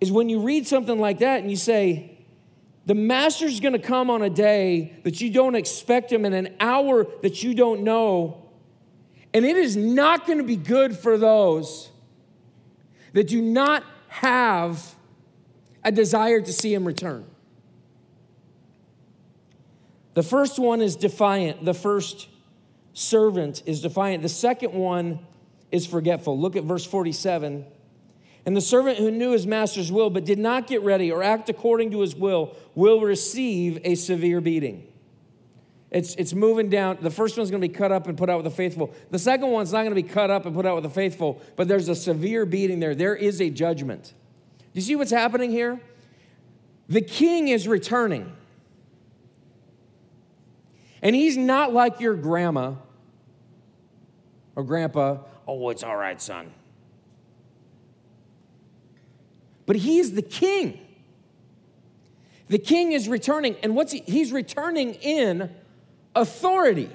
is 0.00 0.10
when 0.10 0.28
you 0.28 0.40
read 0.40 0.66
something 0.66 0.98
like 0.98 1.20
that 1.20 1.40
and 1.40 1.50
you 1.50 1.56
say, 1.56 2.18
the 2.86 2.94
master's 2.94 3.60
going 3.60 3.74
to 3.74 3.78
come 3.78 4.10
on 4.10 4.22
a 4.22 4.30
day 4.30 4.96
that 5.04 5.20
you 5.20 5.30
don't 5.30 5.54
expect 5.54 6.10
him 6.10 6.24
in 6.24 6.32
an 6.32 6.56
hour 6.58 7.06
that 7.22 7.42
you 7.42 7.54
don't 7.54 7.82
know. 7.82 8.50
And 9.32 9.44
it 9.44 9.56
is 9.56 9.76
not 9.76 10.26
going 10.26 10.38
to 10.38 10.44
be 10.44 10.56
good 10.56 10.96
for 10.96 11.16
those 11.16 11.91
that 13.12 13.28
do 13.28 13.40
not 13.40 13.84
have 14.08 14.94
a 15.84 15.92
desire 15.92 16.40
to 16.40 16.52
see 16.52 16.72
him 16.72 16.84
return. 16.84 17.26
The 20.14 20.22
first 20.22 20.58
one 20.58 20.82
is 20.82 20.96
defiant. 20.96 21.64
The 21.64 21.74
first 21.74 22.28
servant 22.92 23.62
is 23.66 23.80
defiant. 23.80 24.22
The 24.22 24.28
second 24.28 24.74
one 24.74 25.20
is 25.70 25.86
forgetful. 25.86 26.38
Look 26.38 26.56
at 26.56 26.64
verse 26.64 26.84
47. 26.84 27.64
And 28.44 28.56
the 28.56 28.60
servant 28.60 28.98
who 28.98 29.10
knew 29.10 29.32
his 29.32 29.46
master's 29.46 29.90
will 29.90 30.10
but 30.10 30.24
did 30.24 30.38
not 30.38 30.66
get 30.66 30.82
ready 30.82 31.10
or 31.10 31.22
act 31.22 31.48
according 31.48 31.92
to 31.92 32.00
his 32.00 32.14
will 32.14 32.56
will 32.74 33.00
receive 33.00 33.80
a 33.84 33.94
severe 33.94 34.40
beating. 34.40 34.91
It's, 35.92 36.14
it's 36.14 36.32
moving 36.32 36.70
down. 36.70 36.98
The 37.02 37.10
first 37.10 37.36
one's 37.36 37.50
going 37.50 37.60
to 37.60 37.68
be 37.68 37.72
cut 37.72 37.92
up 37.92 38.06
and 38.08 38.16
put 38.16 38.30
out 38.30 38.42
with 38.42 38.44
the 38.44 38.56
faithful. 38.56 38.94
The 39.10 39.18
second 39.18 39.50
one's 39.50 39.72
not 39.72 39.80
going 39.80 39.94
to 39.94 40.02
be 40.02 40.08
cut 40.08 40.30
up 40.30 40.46
and 40.46 40.54
put 40.54 40.64
out 40.64 40.74
with 40.74 40.84
the 40.84 40.90
faithful, 40.90 41.42
but 41.54 41.68
there's 41.68 41.88
a 41.88 41.94
severe 41.94 42.46
beating 42.46 42.80
there. 42.80 42.94
There 42.94 43.14
is 43.14 43.42
a 43.42 43.50
judgment. 43.50 44.14
Do 44.58 44.64
you 44.72 44.80
see 44.80 44.96
what's 44.96 45.10
happening 45.10 45.50
here? 45.50 45.80
The 46.88 47.02
king 47.02 47.48
is 47.48 47.68
returning. 47.68 48.32
And 51.02 51.14
he's 51.14 51.36
not 51.36 51.74
like 51.74 52.00
your 52.00 52.14
grandma 52.14 52.74
or 54.56 54.64
grandpa. 54.64 55.18
Oh, 55.46 55.68
it's 55.68 55.82
all 55.82 55.96
right, 55.96 56.20
son. 56.22 56.54
But 59.66 59.76
he 59.76 59.98
is 59.98 60.14
the 60.14 60.22
king. 60.22 60.80
The 62.48 62.58
king 62.58 62.92
is 62.92 63.08
returning. 63.08 63.56
And 63.62 63.76
what's 63.76 63.92
he? 63.92 64.02
He's 64.06 64.32
returning 64.32 64.94
in 64.94 65.50
authority. 66.14 66.90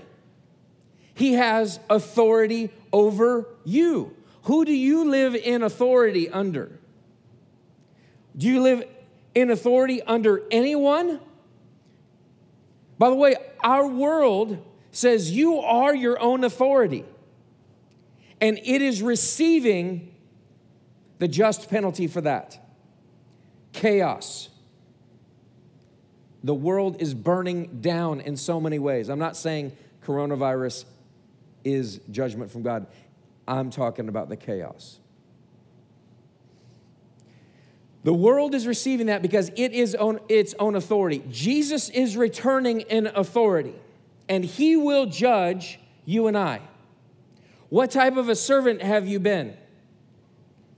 He 1.14 1.34
has 1.34 1.80
authority 1.90 2.72
over 2.94 3.48
you. 3.66 4.16
Who 4.44 4.66
do 4.66 4.74
you 4.74 5.10
live 5.10 5.36
in 5.36 5.64
authority 5.64 6.30
under? 6.30 6.80
Do 8.36 8.48
you 8.48 8.62
live 8.62 8.84
in 9.34 9.50
authority 9.50 10.02
under 10.04 10.44
anyone? 10.52 11.20
By 12.98 13.10
the 13.10 13.16
way, 13.16 13.36
our 13.62 13.88
world 13.88 14.64
says 14.92 15.32
you 15.32 15.60
are 15.60 15.96
your 15.96 16.20
own 16.20 16.44
authority, 16.44 17.04
and 18.40 18.58
it 18.64 18.82
is 18.82 19.02
receiving 19.02 20.14
the 21.20 21.28
just 21.28 21.70
penalty 21.70 22.08
for 22.08 22.22
that 22.22 22.60
chaos 23.74 24.50
the 26.44 26.54
world 26.54 27.02
is 27.02 27.14
burning 27.14 27.80
down 27.82 28.22
in 28.22 28.38
so 28.38 28.60
many 28.62 28.80
ways. 28.80 29.10
I'm 29.10 29.20
not 29.20 29.36
saying 29.36 29.76
coronavirus 30.06 30.86
is 31.64 32.00
judgment 32.12 32.52
from 32.52 32.64
God, 32.64 32.88
I'm 33.48 33.70
talking 33.70 34.10
about 34.10 34.30
the 34.30 34.38
chaos. 34.38 35.00
The 38.04 38.14
world 38.14 38.56
is 38.56 38.66
receiving 38.66 39.08
that 39.08 39.22
because 39.22 39.50
it 39.58 39.74
is 39.74 39.94
on 39.94 40.20
its 40.30 40.56
own 40.60 40.76
authority. 40.76 41.24
Jesus 41.30 41.90
is 41.90 42.16
returning 42.16 42.82
in 42.82 43.08
authority, 43.08 43.76
and 44.30 44.46
he 44.46 44.78
will 44.78 45.08
judge 45.08 45.80
you 46.06 46.28
and 46.28 46.38
I. 46.38 46.62
What 47.70 47.92
type 47.92 48.16
of 48.16 48.30
a 48.30 48.36
servant 48.36 48.82
have 48.82 49.08
you 49.08 49.20
been? 49.20 49.58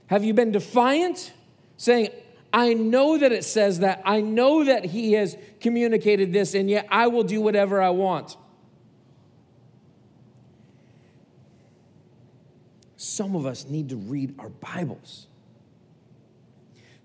Have 0.07 0.23
you 0.23 0.33
been 0.33 0.51
defiant, 0.51 1.31
saying, 1.77 2.09
I 2.51 2.73
know 2.73 3.17
that 3.17 3.31
it 3.31 3.43
says 3.43 3.79
that. 3.79 4.01
I 4.05 4.21
know 4.21 4.63
that 4.63 4.85
he 4.85 5.13
has 5.13 5.37
communicated 5.59 6.33
this, 6.33 6.55
and 6.55 6.69
yet 6.69 6.87
I 6.89 7.07
will 7.07 7.23
do 7.23 7.41
whatever 7.41 7.81
I 7.81 7.91
want. 7.91 8.35
some 12.99 13.33
of 13.33 13.45
us 13.45 13.65
need 13.65 13.89
to 13.89 13.95
read 13.95 14.35
our 14.39 14.49
Bibles. 14.49 15.27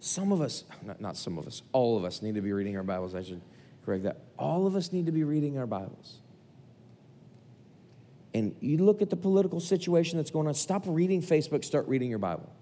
Some 0.00 0.32
of 0.32 0.40
us, 0.40 0.64
not, 0.84 1.00
not 1.00 1.16
some 1.16 1.38
of 1.38 1.46
us, 1.46 1.62
all 1.72 1.96
of 1.96 2.04
us 2.04 2.20
need 2.20 2.34
to 2.34 2.40
be 2.40 2.52
reading 2.52 2.76
our 2.76 2.82
Bibles. 2.82 3.14
I 3.14 3.22
should 3.22 3.40
correct 3.86 4.02
that. 4.02 4.18
All 4.36 4.66
of 4.66 4.74
us 4.74 4.92
need 4.92 5.06
to 5.06 5.12
be 5.12 5.22
reading 5.22 5.56
our 5.56 5.68
Bibles. 5.68 6.18
And 8.34 8.56
you 8.60 8.78
look 8.78 9.02
at 9.02 9.10
the 9.10 9.16
political 9.16 9.60
situation 9.60 10.18
that's 10.18 10.32
going 10.32 10.48
on, 10.48 10.54
stop 10.54 10.82
reading 10.84 11.22
Facebook, 11.22 11.64
start 11.64 11.86
reading 11.86 12.10
your 12.10 12.18
Bible. 12.18 12.52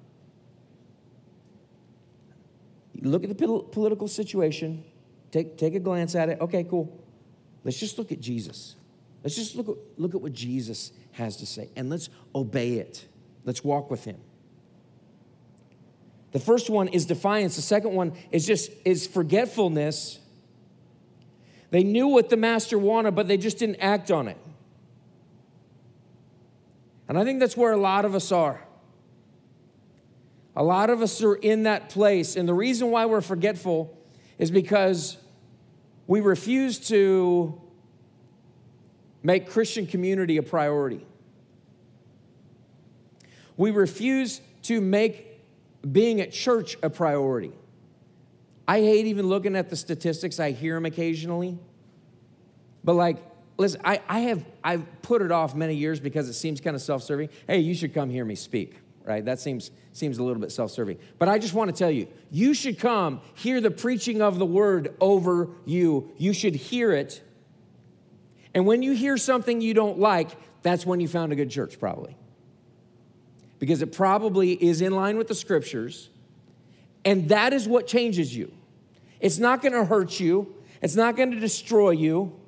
You 2.92 2.92
look 3.11 3.25
at 3.25 3.31
the 3.31 3.35
political 3.35 4.09
situation, 4.09 4.85
take, 5.31 5.57
take 5.59 5.75
a 5.75 5.81
glance 5.81 6.15
at 6.15 6.29
it. 6.29 6.41
Okay, 6.41 6.65
cool. 6.65 7.03
Let's 7.65 7.79
just 7.79 7.99
look 7.99 8.13
at 8.13 8.21
Jesus. 8.21 8.77
Let's 9.23 9.37
just 9.37 9.55
look 9.55 9.79
look 9.97 10.15
at 10.15 10.21
what 10.21 10.33
Jesus 10.33 10.93
has 11.13 11.37
to 11.37 11.47
say 11.47 11.71
and 11.77 11.89
let's 11.89 12.09
obey 12.35 12.75
it. 12.75 13.07
Let's 13.45 13.63
walk 13.63 13.91
with 13.91 14.05
him. 14.05 14.17
The 16.33 16.41
first 16.41 16.71
one 16.71 16.89
is 16.89 17.07
defiance. 17.07 17.57
The 17.57 17.63
second 17.63 17.93
one 17.93 18.15
is 18.31 18.47
just 18.47 18.73
is 18.85 19.07
forgetfulness. 19.07 20.19
They 21.71 21.85
knew 21.85 22.09
what 22.09 22.31
the 22.31 22.37
master 22.37 22.79
wanted, 22.79 23.15
but 23.15 23.29
they 23.29 23.37
just 23.37 23.59
didn't 23.59 23.77
act 23.77 24.11
on 24.11 24.29
it. 24.29 24.37
And 27.09 27.19
I 27.19 27.25
think 27.25 27.41
that's 27.41 27.57
where 27.57 27.73
a 27.73 27.77
lot 27.77 28.05
of 28.05 28.15
us 28.15 28.33
are. 28.33 28.63
A 30.55 30.63
lot 30.63 30.91
of 30.91 31.01
us 31.01 31.23
are 31.23 31.35
in 31.35 31.63
that 31.63 31.89
place. 31.89 32.37
And 32.37 32.49
the 32.49 32.55
reason 32.55 32.91
why 32.91 33.07
we're 33.07 33.21
forgetful 33.21 33.97
is 34.39 34.51
because 34.51 35.17
we 36.07 36.21
refuse 36.21 36.79
to 36.89 37.61
make 39.23 39.49
Christian 39.49 39.87
community 39.87 40.37
a 40.37 40.43
priority. 40.43 41.07
We 43.57 43.71
refuse 43.71 44.41
to 44.63 44.81
make 44.81 45.41
being 45.91 46.21
at 46.21 46.33
church 46.33 46.77
a 46.83 46.91
priority. 46.91 47.53
I 48.67 48.81
hate 48.81 49.07
even 49.07 49.27
looking 49.27 49.57
at 49.57 49.71
the 49.71 49.77
statistics, 49.77 50.39
I 50.39 50.53
hear 50.53 50.75
them 50.75 50.87
occasionally. 50.87 51.59
But 52.85 52.95
like, 52.95 53.19
listen, 53.57 53.81
I, 53.85 54.01
I 54.09 54.21
have 54.21 54.45
I've 54.63 55.03
put 55.03 55.23
it 55.23 55.33
off 55.33 55.55
many 55.55 55.75
years 55.75 56.01
because 56.01 56.29
it 56.29 56.35
seems 56.35 56.61
kind 56.61 56.77
of 56.77 56.83
self-serving. 56.83 57.29
Hey, 57.47 57.59
you 57.59 57.75
should 57.75 57.95
come 57.95 58.11
hear 58.11 58.25
me 58.25 58.35
speak, 58.35 58.77
right? 59.05 59.25
That 59.25 59.41
seems 59.41 59.71
seems 59.93 60.19
a 60.19 60.23
little 60.23 60.41
bit 60.41 60.53
self-serving. 60.53 60.99
But 61.19 61.29
I 61.29 61.39
just 61.39 61.55
want 61.55 61.71
to 61.71 61.77
tell 61.77 61.91
you, 61.91 62.09
you 62.31 62.55
should 62.55 62.79
come 62.79 63.21
hear 63.35 63.61
the 63.61 63.71
preaching 63.71 64.23
of 64.23 64.39
the 64.39 64.47
word 64.47 64.95
over 65.01 65.49
you. 65.65 66.13
You 66.17 66.33
should 66.33 66.55
hear 66.55 66.93
it. 66.93 67.23
And 68.55 68.67
when 68.67 68.83
you 68.83 68.93
hear 68.93 69.17
something 69.17 69.61
you 69.61 69.75
don't 69.75 69.99
like, 69.99 70.31
that's 70.63 70.87
when 70.87 71.01
you 71.01 71.09
found 71.09 71.33
a 71.33 71.37
good 71.37 71.51
church, 71.51 71.79
probably 71.79 72.17
because 73.63 73.81
it 73.81 73.93
probably 73.93 74.55
is 74.55 74.81
in 74.81 74.91
line 74.91 75.17
with 75.17 75.29
the 75.29 75.37
scriptures. 75.37 76.11
And 77.05 77.29
that 77.29 77.53
is 77.53 77.69
what 77.69 77.87
changes 77.87 78.35
you. 78.35 78.51
It's 79.21 79.39
not 79.39 79.63
going 79.63 79.73
to 79.73 79.85
hurt 79.85 80.19
you, 80.19 80.57
it's 80.83 80.97
not 80.97 81.15
going 81.17 81.31
to 81.31 81.39
destroy 81.39 81.91
you. 81.91 82.41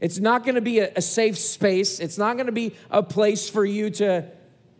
It's 0.00 0.18
not 0.18 0.44
going 0.44 0.54
to 0.54 0.60
be 0.60 0.78
a, 0.78 0.92
a, 0.96 1.02
safe 1.02 1.38
space. 1.38 1.98
It's 1.98 2.18
not 2.18 2.36
going 2.36 2.46
to 2.46 2.52
be 2.52 2.74
a 2.90 3.02
place 3.02 3.48
for 3.48 3.64
you 3.64 3.90
to 3.90 4.30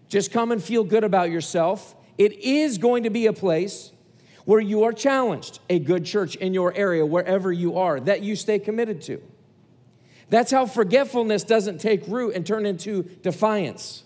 just 0.08 0.30
come 0.32 0.52
and 0.52 0.62
feel 0.62 0.84
good 0.84 1.04
about 1.04 1.30
yourself. 1.30 1.94
It 2.16 2.32
is 2.38 2.78
going 2.78 3.02
to 3.02 3.10
be 3.10 3.26
a 3.26 3.32
place 3.32 3.90
where 4.44 4.60
you 4.60 4.84
are 4.84 4.92
challenged, 4.92 5.58
a 5.68 5.78
good 5.78 6.04
church 6.04 6.36
in 6.36 6.54
your 6.54 6.72
area, 6.74 7.04
wherever 7.04 7.52
you 7.52 7.78
are, 7.78 8.00
that 8.00 8.22
you 8.22 8.36
stay 8.36 8.58
committed 8.58 9.02
to. 9.02 9.20
That's 10.30 10.50
how 10.50 10.66
forgetfulness 10.66 11.44
doesn't 11.44 11.78
take 11.78 12.06
root 12.06 12.34
and 12.34 12.46
turn 12.46 12.64
into 12.64 13.02
defiance. 13.22 14.04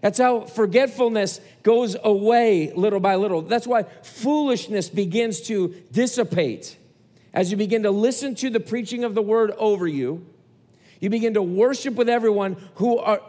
That's 0.00 0.18
how 0.18 0.40
forgetfulness 0.42 1.40
goes 1.62 1.96
away 2.02 2.72
little 2.74 3.00
by 3.00 3.14
little. 3.16 3.42
That's 3.42 3.66
why 3.66 3.84
foolishness 4.02 4.88
begins 4.90 5.40
to 5.42 5.68
dissipate. 5.92 6.76
As 7.34 7.50
you 7.50 7.56
begin 7.56 7.82
to 7.82 7.90
listen 7.90 8.36
to 8.36 8.48
the 8.48 8.60
preaching 8.60 9.02
of 9.02 9.14
the 9.14 9.20
word 9.20 9.50
over 9.58 9.88
you, 9.88 10.24
you 11.00 11.10
begin 11.10 11.34
to 11.34 11.42
worship 11.42 11.94
with 11.94 12.08
everyone 12.08 12.56
who 12.76 12.96
are 12.98 13.20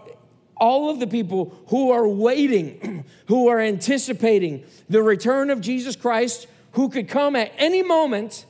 all 0.55 0.89
of 0.89 0.99
the 0.99 1.07
people 1.07 1.57
who 1.67 1.91
are 1.91 2.07
waiting, 2.07 3.03
who 3.25 3.49
are 3.49 3.59
anticipating 3.59 4.63
the 4.87 5.01
return 5.01 5.49
of 5.49 5.59
Jesus 5.59 5.95
Christ, 5.95 6.47
who 6.73 6.87
could 6.87 7.09
come 7.09 7.35
at 7.35 7.51
any 7.57 7.81
moment 7.81 8.45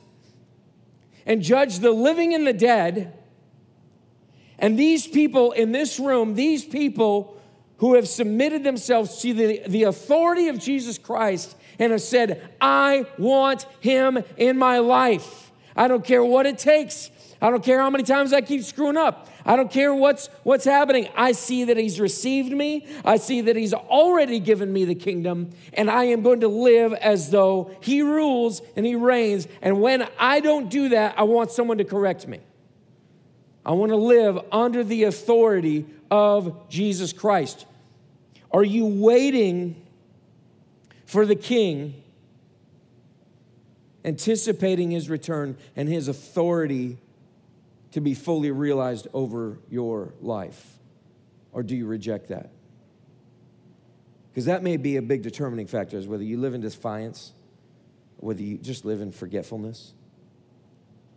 and 1.24 1.42
judge 1.42 1.78
the 1.78 1.90
living 1.90 2.34
and 2.34 2.46
the 2.46 2.52
dead. 2.52 3.14
And 4.58 4.78
these 4.78 5.06
people 5.06 5.52
in 5.52 5.72
this 5.72 5.98
room, 5.98 6.34
these 6.34 6.64
people 6.64 7.40
who 7.78 7.94
have 7.94 8.06
submitted 8.06 8.62
themselves 8.62 9.20
to 9.22 9.34
the, 9.34 9.62
the 9.66 9.82
authority 9.84 10.48
of 10.48 10.58
Jesus 10.58 10.98
Christ 10.98 11.56
and 11.78 11.92
have 11.92 12.02
said, 12.02 12.48
I 12.60 13.06
want 13.18 13.66
him 13.80 14.22
in 14.36 14.56
my 14.58 14.78
life. 14.78 15.45
I 15.76 15.88
don't 15.88 16.04
care 16.04 16.24
what 16.24 16.46
it 16.46 16.58
takes. 16.58 17.10
I 17.40 17.50
don't 17.50 17.62
care 17.62 17.78
how 17.78 17.90
many 17.90 18.02
times 18.02 18.32
I 18.32 18.40
keep 18.40 18.62
screwing 18.64 18.96
up. 18.96 19.28
I 19.44 19.56
don't 19.56 19.70
care 19.70 19.94
what's 19.94 20.28
what's 20.42 20.64
happening. 20.64 21.08
I 21.14 21.32
see 21.32 21.64
that 21.64 21.76
he's 21.76 22.00
received 22.00 22.50
me. 22.50 22.86
I 23.04 23.18
see 23.18 23.42
that 23.42 23.56
he's 23.56 23.74
already 23.74 24.40
given 24.40 24.72
me 24.72 24.84
the 24.86 24.94
kingdom 24.94 25.50
and 25.74 25.90
I 25.90 26.04
am 26.04 26.22
going 26.22 26.40
to 26.40 26.48
live 26.48 26.94
as 26.94 27.30
though 27.30 27.70
he 27.80 28.02
rules 28.02 28.62
and 28.74 28.86
he 28.86 28.94
reigns. 28.94 29.46
And 29.60 29.80
when 29.80 30.08
I 30.18 30.40
don't 30.40 30.70
do 30.70 30.88
that, 30.88 31.18
I 31.18 31.24
want 31.24 31.50
someone 31.50 31.78
to 31.78 31.84
correct 31.84 32.26
me. 32.26 32.40
I 33.64 33.72
want 33.72 33.90
to 33.90 33.96
live 33.96 34.38
under 34.50 34.82
the 34.82 35.04
authority 35.04 35.84
of 36.10 36.68
Jesus 36.68 37.12
Christ? 37.12 37.66
Are 38.52 38.64
you 38.64 38.86
waiting 38.86 39.82
for 41.04 41.26
the 41.26 41.34
king, 41.34 42.02
anticipating 44.06 44.90
his 44.92 45.10
return 45.10 45.56
and 45.74 45.88
his 45.88 46.08
authority 46.08 46.96
to 47.90 48.00
be 48.00 48.14
fully 48.14 48.50
realized 48.50 49.08
over 49.12 49.58
your 49.68 50.14
life? 50.22 50.78
Or 51.52 51.62
do 51.62 51.74
you 51.74 51.86
reject 51.86 52.28
that? 52.28 52.50
Because 54.30 54.46
that 54.46 54.62
may 54.62 54.76
be 54.76 54.96
a 54.96 55.02
big 55.02 55.22
determining 55.22 55.66
factor, 55.66 55.98
is 55.98 56.06
whether 56.06 56.22
you 56.22 56.38
live 56.38 56.54
in 56.54 56.60
defiance, 56.60 57.32
whether 58.18 58.42
you 58.42 58.58
just 58.58 58.84
live 58.84 59.00
in 59.00 59.10
forgetfulness. 59.10 59.92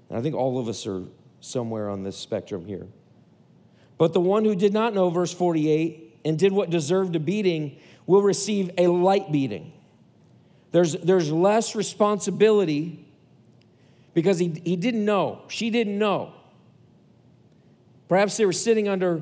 And 0.10 0.18
I 0.18 0.22
think 0.22 0.36
all 0.36 0.58
of 0.58 0.68
us 0.68 0.88
are 0.88 1.04
somewhere 1.42 1.90
on 1.90 2.04
this 2.04 2.18
spectrum 2.18 2.66
here. 2.66 2.88
But 3.98 4.14
the 4.14 4.22
one 4.22 4.46
who 4.46 4.56
did 4.56 4.74
not 4.74 4.94
know, 4.94 5.10
verse 5.10 5.34
48, 5.34 6.22
and 6.26 6.40
did 6.40 6.54
what 6.54 6.70
deserved 6.70 7.16
a 7.16 7.20
beating 7.20 7.78
will 8.06 8.22
receive 8.22 8.72
a 8.78 8.88
light 8.88 9.32
beating. 9.32 9.74
There's, 10.72 10.93
there's 10.93 11.32
less 11.32 11.76
responsibility 11.76 13.05
because 14.13 14.39
he, 14.39 14.61
he 14.63 14.76
didn't 14.76 15.03
know. 15.03 15.41
She 15.47 15.70
didn't 15.70 15.97
know. 15.97 16.34
Perhaps 18.07 18.38
they 18.38 18.45
were 18.45 18.53
sitting 18.53 18.88
under 18.88 19.22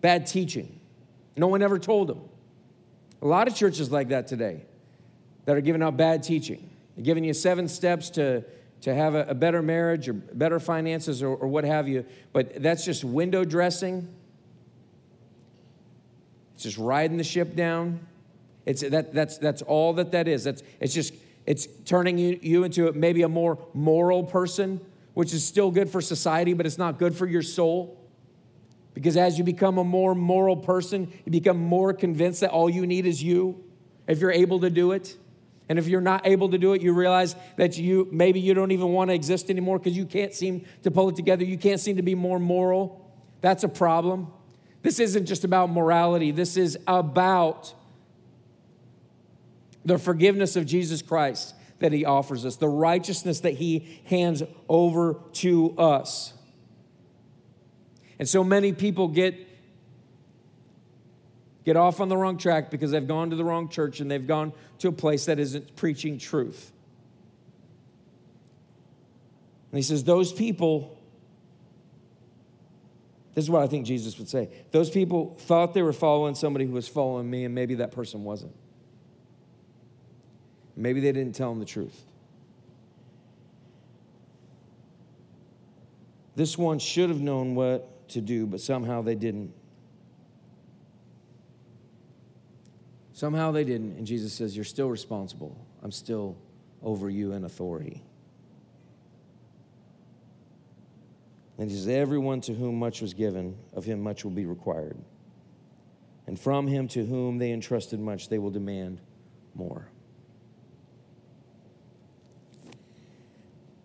bad 0.00 0.26
teaching. 0.26 0.78
No 1.36 1.46
one 1.48 1.62
ever 1.62 1.78
told 1.78 2.08
them. 2.08 2.20
A 3.22 3.26
lot 3.26 3.48
of 3.48 3.54
churches 3.54 3.90
like 3.90 4.08
that 4.08 4.26
today 4.26 4.62
that 5.46 5.56
are 5.56 5.60
giving 5.60 5.82
out 5.82 5.96
bad 5.96 6.22
teaching. 6.22 6.70
They're 6.94 7.04
giving 7.04 7.24
you 7.24 7.32
seven 7.34 7.68
steps 7.68 8.10
to 8.10 8.44
to 8.84 8.94
have 8.94 9.14
a, 9.14 9.24
a 9.28 9.34
better 9.34 9.62
marriage 9.62 10.10
or 10.10 10.12
better 10.12 10.60
finances 10.60 11.22
or, 11.22 11.28
or 11.28 11.48
what 11.48 11.64
have 11.64 11.88
you. 11.88 12.04
But 12.34 12.62
that's 12.62 12.84
just 12.84 13.02
window 13.02 13.42
dressing. 13.42 14.06
It's 16.54 16.64
just 16.64 16.76
riding 16.76 17.16
the 17.16 17.24
ship 17.24 17.56
down. 17.56 18.06
It's, 18.66 18.82
that, 18.82 19.12
that's, 19.12 19.38
that's 19.38 19.62
all 19.62 19.92
that 19.94 20.12
that 20.12 20.28
is. 20.28 20.44
That's, 20.44 20.62
it's 20.80 20.94
just 20.94 21.14
it's 21.46 21.68
turning 21.84 22.18
you, 22.18 22.38
you 22.40 22.64
into 22.64 22.90
maybe 22.92 23.22
a 23.22 23.28
more 23.28 23.58
moral 23.74 24.24
person, 24.24 24.80
which 25.12 25.32
is 25.34 25.46
still 25.46 25.70
good 25.70 25.90
for 25.90 26.00
society, 26.00 26.54
but 26.54 26.66
it's 26.66 26.78
not 26.78 26.98
good 26.98 27.14
for 27.14 27.26
your 27.26 27.42
soul. 27.42 28.00
Because 28.94 29.16
as 29.16 29.36
you 29.38 29.44
become 29.44 29.78
a 29.78 29.84
more 29.84 30.14
moral 30.14 30.56
person, 30.56 31.12
you 31.24 31.32
become 31.32 31.58
more 31.58 31.92
convinced 31.92 32.40
that 32.40 32.50
all 32.50 32.70
you 32.70 32.86
need 32.86 33.06
is 33.06 33.22
you, 33.22 33.62
if 34.06 34.20
you're 34.20 34.32
able 34.32 34.60
to 34.60 34.70
do 34.70 34.92
it. 34.92 35.16
And 35.68 35.78
if 35.78 35.88
you're 35.88 36.00
not 36.00 36.26
able 36.26 36.50
to 36.50 36.58
do 36.58 36.74
it, 36.74 36.82
you 36.82 36.92
realize 36.92 37.34
that 37.56 37.78
you 37.78 38.06
maybe 38.12 38.38
you 38.38 38.54
don't 38.54 38.70
even 38.70 38.88
want 38.88 39.08
to 39.08 39.14
exist 39.14 39.50
anymore 39.50 39.78
because 39.78 39.96
you 39.96 40.04
can't 40.04 40.34
seem 40.34 40.66
to 40.82 40.90
pull 40.90 41.08
it 41.08 41.16
together. 41.16 41.42
You 41.44 41.56
can't 41.56 41.80
seem 41.80 41.96
to 41.96 42.02
be 42.02 42.14
more 42.14 42.38
moral. 42.38 43.10
That's 43.40 43.64
a 43.64 43.68
problem. 43.68 44.28
This 44.82 45.00
isn't 45.00 45.24
just 45.24 45.44
about 45.44 45.70
morality, 45.70 46.30
this 46.30 46.56
is 46.56 46.78
about 46.86 47.74
the 49.84 49.98
forgiveness 49.98 50.56
of 50.56 50.66
Jesus 50.66 51.02
Christ 51.02 51.54
that 51.80 51.92
he 51.92 52.04
offers 52.04 52.46
us, 52.46 52.56
the 52.56 52.68
righteousness 52.68 53.40
that 53.40 53.54
he 53.54 54.00
hands 54.04 54.42
over 54.68 55.20
to 55.34 55.76
us. 55.76 56.32
And 58.18 58.28
so 58.28 58.44
many 58.44 58.72
people 58.72 59.08
get 59.08 59.34
get 61.64 61.76
off 61.76 62.00
on 62.00 62.08
the 62.08 62.16
wrong 62.16 62.36
track 62.36 62.70
because 62.70 62.90
they've 62.90 63.06
gone 63.06 63.30
to 63.30 63.36
the 63.36 63.44
wrong 63.44 63.68
church 63.68 64.00
and 64.00 64.10
they've 64.10 64.26
gone 64.26 64.52
to 64.78 64.88
a 64.88 64.92
place 64.92 65.26
that 65.26 65.38
isn't 65.38 65.76
preaching 65.76 66.18
truth. 66.18 66.72
And 69.72 69.78
he 69.78 69.82
says, 69.82 70.04
Those 70.04 70.32
people 70.32 70.98
This 73.34 73.44
is 73.44 73.50
what 73.50 73.62
I 73.62 73.66
think 73.66 73.86
Jesus 73.86 74.16
would 74.18 74.28
say. 74.28 74.48
Those 74.70 74.90
people 74.90 75.36
thought 75.40 75.74
they 75.74 75.82
were 75.82 75.92
following 75.92 76.36
somebody 76.36 76.66
who 76.66 76.72
was 76.72 76.86
following 76.86 77.28
me, 77.28 77.44
and 77.44 77.54
maybe 77.54 77.74
that 77.76 77.90
person 77.90 78.22
wasn't. 78.22 78.54
Maybe 80.76 81.00
they 81.00 81.12
didn't 81.12 81.34
tell 81.34 81.52
him 81.52 81.60
the 81.60 81.64
truth. 81.64 82.04
This 86.36 86.58
one 86.58 86.78
should 86.78 87.10
have 87.10 87.20
known 87.20 87.54
what 87.54 88.08
to 88.08 88.20
do, 88.20 88.46
but 88.46 88.60
somehow 88.60 89.02
they 89.02 89.14
didn't. 89.14 89.52
Somehow 93.12 93.52
they 93.52 93.62
didn't. 93.62 93.96
And 93.96 94.06
Jesus 94.06 94.32
says, 94.32 94.56
You're 94.56 94.64
still 94.64 94.90
responsible. 94.90 95.56
I'm 95.82 95.92
still 95.92 96.36
over 96.82 97.08
you 97.08 97.32
in 97.32 97.44
authority. 97.44 98.02
And 101.56 101.70
he 101.70 101.76
says, 101.76 101.86
Everyone 101.86 102.40
to 102.42 102.54
whom 102.54 102.80
much 102.80 103.00
was 103.00 103.14
given, 103.14 103.56
of 103.72 103.84
him 103.84 104.02
much 104.02 104.24
will 104.24 104.32
be 104.32 104.44
required. 104.44 104.98
And 106.26 106.38
from 106.38 106.66
him 106.66 106.88
to 106.88 107.04
whom 107.04 107.38
they 107.38 107.52
entrusted 107.52 108.00
much, 108.00 108.28
they 108.28 108.38
will 108.38 108.50
demand 108.50 109.00
more. 109.54 109.88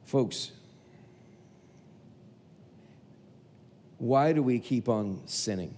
Folks, 0.09 0.53
why 3.99 4.33
do 4.33 4.41
we 4.41 4.57
keep 4.57 4.89
on 4.89 5.21
sinning? 5.27 5.75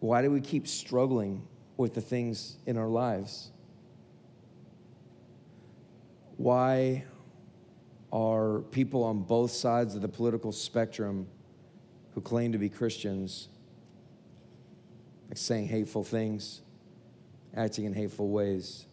Why 0.00 0.22
do 0.22 0.32
we 0.32 0.40
keep 0.40 0.66
struggling 0.66 1.46
with 1.76 1.94
the 1.94 2.00
things 2.00 2.56
in 2.66 2.76
our 2.76 2.88
lives? 2.88 3.52
Why 6.36 7.04
are 8.12 8.58
people 8.72 9.04
on 9.04 9.22
both 9.22 9.52
sides 9.52 9.94
of 9.94 10.02
the 10.02 10.08
political 10.08 10.50
spectrum 10.50 11.28
who 12.16 12.20
claim 12.20 12.50
to 12.50 12.58
be 12.58 12.68
Christians 12.68 13.46
like 15.28 15.38
saying 15.38 15.68
hateful 15.68 16.02
things, 16.02 16.62
acting 17.54 17.84
in 17.84 17.92
hateful 17.92 18.30
ways? 18.30 18.86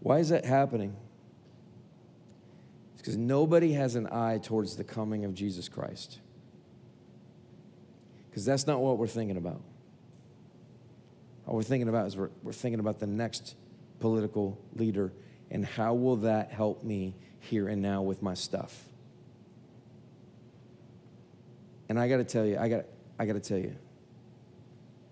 Why 0.00 0.18
is 0.18 0.28
that 0.28 0.44
happening? 0.44 0.96
It's 2.92 3.02
because 3.02 3.16
nobody 3.16 3.72
has 3.72 3.94
an 3.94 4.08
eye 4.10 4.38
towards 4.42 4.76
the 4.76 4.84
coming 4.84 5.24
of 5.24 5.34
Jesus 5.34 5.68
Christ. 5.68 6.20
Because 8.30 8.44
that's 8.44 8.66
not 8.66 8.80
what 8.80 8.98
we're 8.98 9.06
thinking 9.06 9.36
about. 9.36 9.60
All 11.46 11.56
we're 11.56 11.62
thinking 11.62 11.88
about 11.88 12.06
is 12.06 12.16
we're, 12.16 12.30
we're 12.42 12.52
thinking 12.52 12.80
about 12.80 12.98
the 12.98 13.06
next 13.06 13.54
political 14.00 14.58
leader 14.74 15.12
and 15.50 15.64
how 15.64 15.94
will 15.94 16.16
that 16.16 16.50
help 16.52 16.84
me 16.84 17.16
here 17.40 17.68
and 17.68 17.80
now 17.80 18.02
with 18.02 18.22
my 18.22 18.34
stuff. 18.34 18.84
And 21.88 21.98
I 21.98 22.08
got 22.08 22.18
to 22.18 22.24
tell 22.24 22.44
you, 22.44 22.58
I 22.58 22.68
got 22.68 22.84
I 23.18 23.26
got 23.26 23.32
to 23.32 23.40
tell 23.40 23.58
you, 23.58 23.74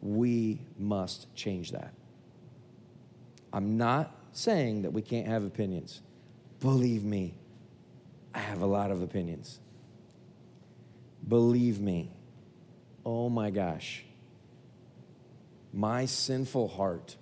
we 0.01 0.61
must 0.79 1.35
change 1.35 1.73
that. 1.73 1.93
I'm 3.53 3.77
not 3.77 4.16
saying 4.37 4.83
that 4.83 4.93
we 4.93 5.03
can't 5.03 5.27
have 5.27 5.45
opinions. 5.45 6.03
Believe 6.61 7.05
me, 7.05 7.39
I 8.35 8.39
have 8.39 8.63
a 8.63 8.67
lot 8.67 8.91
of 8.91 9.03
opinions. 9.03 9.61
Believe 11.27 11.81
me, 11.81 12.13
oh 13.05 13.29
my 13.29 13.51
gosh, 13.51 14.05
my 15.73 16.07
sinful 16.07 16.69
heart 16.69 17.17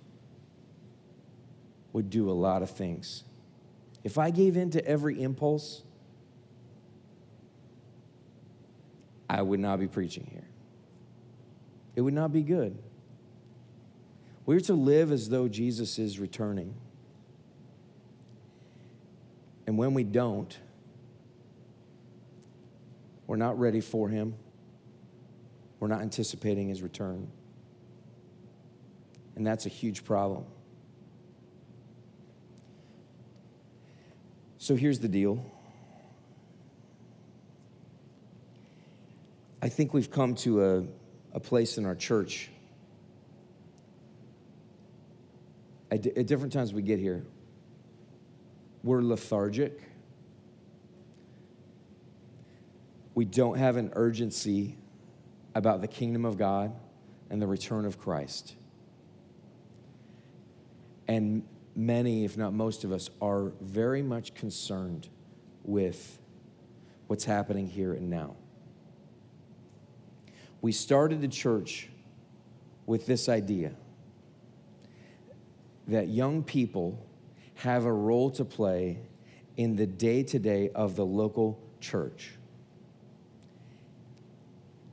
would 1.93 2.09
do 2.09 2.29
a 2.29 2.33
lot 2.33 2.61
of 2.61 2.69
things. 2.69 3.23
If 4.03 4.17
I 4.17 4.29
gave 4.29 4.57
in 4.57 4.71
to 4.71 4.85
every 4.85 5.21
impulse, 5.21 5.81
I 9.29 9.41
would 9.41 9.59
not 9.59 9.79
be 9.79 9.87
preaching 9.87 10.27
here. 10.31 10.47
It 11.95 12.01
would 12.01 12.13
not 12.13 12.31
be 12.31 12.41
good. 12.41 12.77
We're 14.45 14.59
to 14.61 14.73
live 14.73 15.11
as 15.11 15.29
though 15.29 15.47
Jesus 15.47 15.97
is 15.97 16.19
returning. 16.19 16.75
And 19.67 19.77
when 19.77 19.93
we 19.93 20.03
don't, 20.03 20.57
we're 23.27 23.35
not 23.37 23.59
ready 23.59 23.81
for 23.81 24.09
him. 24.09 24.35
We're 25.79 25.87
not 25.87 26.01
anticipating 26.01 26.69
his 26.69 26.81
return. 26.81 27.31
And 29.35 29.45
that's 29.45 29.65
a 29.65 29.69
huge 29.69 30.03
problem. 30.03 30.45
So 34.57 34.75
here's 34.75 34.99
the 34.99 35.07
deal. 35.07 35.45
I 39.61 39.69
think 39.69 39.93
we've 39.93 40.11
come 40.11 40.35
to 40.35 40.63
a, 40.63 40.83
a 41.33 41.39
place 41.39 41.77
in 41.77 41.85
our 41.85 41.95
church. 41.95 42.49
At, 45.91 46.05
at 46.05 46.27
different 46.27 46.53
times 46.53 46.73
we 46.73 46.81
get 46.81 46.99
here, 46.99 47.25
we're 48.85 49.01
lethargic. 49.01 49.81
We 53.15 53.25
don't 53.25 53.57
have 53.57 53.77
an 53.77 53.91
urgency 53.95 54.77
about 55.55 55.81
the 55.81 55.87
kingdom 55.87 56.23
of 56.23 56.37
God 56.37 56.71
and 57.31 57.41
the 57.41 57.47
return 57.47 57.85
of 57.85 57.97
Christ. 57.97 58.53
And 61.07 61.47
many, 61.75 62.25
if 62.25 62.37
not 62.37 62.53
most 62.53 62.83
of 62.83 62.91
us, 62.91 63.09
are 63.21 63.53
very 63.59 64.03
much 64.03 64.35
concerned 64.35 65.09
with 65.63 66.19
what's 67.07 67.25
happening 67.25 67.67
here 67.67 67.93
and 67.93 68.07
now. 68.07 68.35
We 70.61 70.71
started 70.71 71.21
the 71.21 71.27
church 71.27 71.89
with 72.85 73.07
this 73.07 73.29
idea 73.29 73.71
that 75.87 76.07
young 76.07 76.43
people 76.43 77.03
have 77.55 77.85
a 77.85 77.91
role 77.91 78.29
to 78.31 78.45
play 78.45 78.99
in 79.57 79.75
the 79.75 79.85
day 79.85 80.23
to 80.23 80.39
day 80.39 80.69
of 80.75 80.95
the 80.95 81.05
local 81.05 81.59
church. 81.79 82.31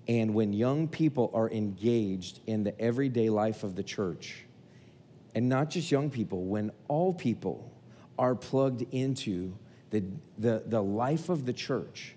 And 0.08 0.34
when 0.34 0.52
young 0.52 0.88
people 0.88 1.30
are 1.32 1.50
engaged 1.50 2.40
in 2.46 2.64
the 2.64 2.78
everyday 2.80 3.28
life 3.30 3.62
of 3.62 3.76
the 3.76 3.82
church, 3.82 4.44
and 5.34 5.48
not 5.48 5.70
just 5.70 5.90
young 5.90 6.10
people, 6.10 6.44
when 6.44 6.70
all 6.88 7.14
people 7.14 7.72
are 8.18 8.34
plugged 8.34 8.82
into 8.92 9.54
the, 9.90 10.04
the, 10.38 10.62
the 10.66 10.82
life 10.82 11.28
of 11.28 11.46
the 11.46 11.52
church 11.52 12.14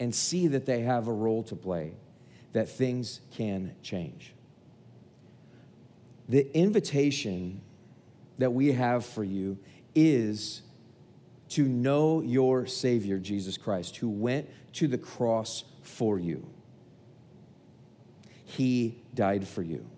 and 0.00 0.14
see 0.14 0.48
that 0.48 0.66
they 0.66 0.80
have 0.80 1.08
a 1.08 1.12
role 1.12 1.42
to 1.44 1.56
play, 1.56 1.92
that 2.52 2.68
things 2.68 3.20
can 3.32 3.74
change. 3.82 4.34
The 6.28 6.54
invitation 6.56 7.60
that 8.38 8.52
we 8.52 8.72
have 8.72 9.04
for 9.04 9.24
you 9.24 9.58
is 9.98 10.62
to 11.50 11.64
know 11.64 12.20
your 12.20 12.66
Savior, 12.66 13.18
Jesus 13.18 13.56
Christ, 13.56 13.96
who 13.96 14.08
went 14.08 14.48
to 14.74 14.86
the 14.86 14.98
cross 14.98 15.64
for 15.82 16.18
you. 16.18 16.46
He 18.44 19.02
died 19.14 19.46
for 19.46 19.62
you. 19.62 19.88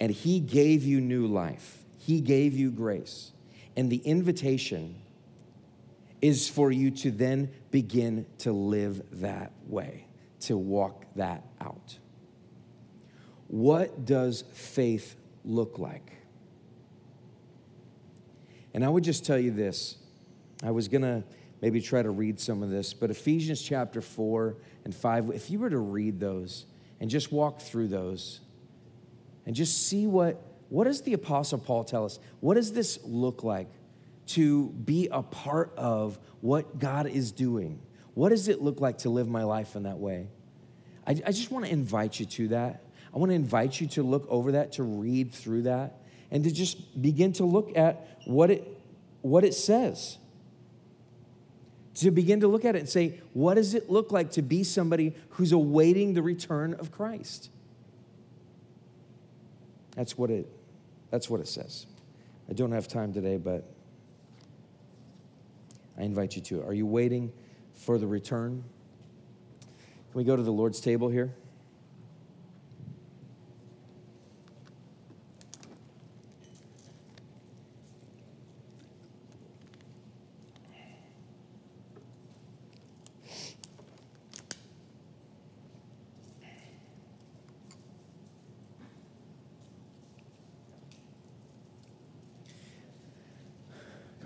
And 0.00 0.10
He 0.10 0.40
gave 0.40 0.84
you 0.84 1.00
new 1.00 1.26
life, 1.26 1.78
He 1.98 2.20
gave 2.20 2.54
you 2.54 2.70
grace. 2.70 3.32
And 3.76 3.90
the 3.90 3.98
invitation 3.98 4.96
is 6.20 6.48
for 6.48 6.72
you 6.72 6.90
to 6.90 7.10
then 7.10 7.50
begin 7.70 8.26
to 8.38 8.52
live 8.52 9.02
that 9.20 9.52
way, 9.66 10.06
to 10.40 10.56
walk 10.56 11.04
that 11.16 11.44
out. 11.60 11.98
What 13.46 14.04
does 14.04 14.44
faith 14.52 15.16
look 15.44 15.78
like? 15.78 16.16
And 18.74 18.84
I 18.84 18.88
would 18.88 19.04
just 19.04 19.24
tell 19.24 19.38
you 19.38 19.50
this. 19.50 19.96
I 20.62 20.70
was 20.70 20.88
going 20.88 21.02
to 21.02 21.24
maybe 21.60 21.80
try 21.80 22.02
to 22.02 22.10
read 22.10 22.40
some 22.40 22.62
of 22.62 22.70
this, 22.70 22.94
but 22.94 23.10
Ephesians 23.10 23.60
chapter 23.60 24.00
4 24.00 24.56
and 24.84 24.94
5, 24.94 25.30
if 25.30 25.50
you 25.50 25.58
were 25.58 25.70
to 25.70 25.78
read 25.78 26.20
those 26.20 26.66
and 27.00 27.10
just 27.10 27.32
walk 27.32 27.60
through 27.60 27.88
those 27.88 28.40
and 29.46 29.54
just 29.54 29.88
see 29.88 30.06
what, 30.06 30.42
what 30.68 30.84
does 30.84 31.02
the 31.02 31.12
Apostle 31.12 31.58
Paul 31.58 31.84
tell 31.84 32.04
us? 32.04 32.18
What 32.40 32.54
does 32.54 32.72
this 32.72 32.98
look 33.04 33.42
like 33.42 33.68
to 34.28 34.68
be 34.68 35.08
a 35.10 35.22
part 35.22 35.72
of 35.76 36.18
what 36.40 36.78
God 36.78 37.06
is 37.06 37.32
doing? 37.32 37.80
What 38.14 38.30
does 38.30 38.48
it 38.48 38.62
look 38.62 38.80
like 38.80 38.98
to 38.98 39.10
live 39.10 39.28
my 39.28 39.42
life 39.42 39.76
in 39.76 39.82
that 39.84 39.98
way? 39.98 40.28
I, 41.06 41.10
I 41.26 41.32
just 41.32 41.50
want 41.50 41.64
to 41.66 41.72
invite 41.72 42.20
you 42.20 42.26
to 42.26 42.48
that. 42.48 42.84
I 43.14 43.18
want 43.18 43.30
to 43.30 43.34
invite 43.34 43.80
you 43.80 43.86
to 43.88 44.02
look 44.02 44.26
over 44.28 44.52
that, 44.52 44.72
to 44.72 44.82
read 44.82 45.32
through 45.32 45.62
that 45.62 46.00
and 46.30 46.44
to 46.44 46.50
just 46.50 47.00
begin 47.00 47.32
to 47.34 47.44
look 47.44 47.76
at 47.76 48.19
what 48.30 48.50
it, 48.50 48.80
what 49.22 49.44
it 49.44 49.54
says. 49.54 50.18
To 51.94 52.10
begin 52.10 52.40
to 52.40 52.48
look 52.48 52.64
at 52.64 52.76
it 52.76 52.78
and 52.78 52.88
say, 52.88 53.20
what 53.34 53.54
does 53.54 53.74
it 53.74 53.90
look 53.90 54.12
like 54.12 54.30
to 54.32 54.42
be 54.42 54.62
somebody 54.62 55.14
who's 55.30 55.52
awaiting 55.52 56.14
the 56.14 56.22
return 56.22 56.74
of 56.74 56.92
Christ? 56.92 57.50
That's 59.96 60.16
what 60.16 60.30
it, 60.30 60.48
that's 61.10 61.28
what 61.28 61.40
it 61.40 61.48
says. 61.48 61.86
I 62.48 62.52
don't 62.52 62.72
have 62.72 62.88
time 62.88 63.12
today, 63.12 63.36
but 63.36 63.68
I 65.98 66.02
invite 66.02 66.36
you 66.36 66.42
to. 66.42 66.62
Are 66.62 66.72
you 66.72 66.86
waiting 66.86 67.32
for 67.74 67.98
the 67.98 68.06
return? 68.06 68.64
Can 69.60 70.18
we 70.18 70.24
go 70.24 70.36
to 70.36 70.42
the 70.42 70.52
Lord's 70.52 70.80
table 70.80 71.08
here? 71.08 71.34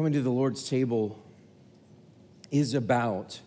Coming 0.05 0.13
to 0.13 0.21
the 0.21 0.29
Lord's 0.29 0.69
table 0.69 1.19
is 2.51 2.75
about 2.75 3.41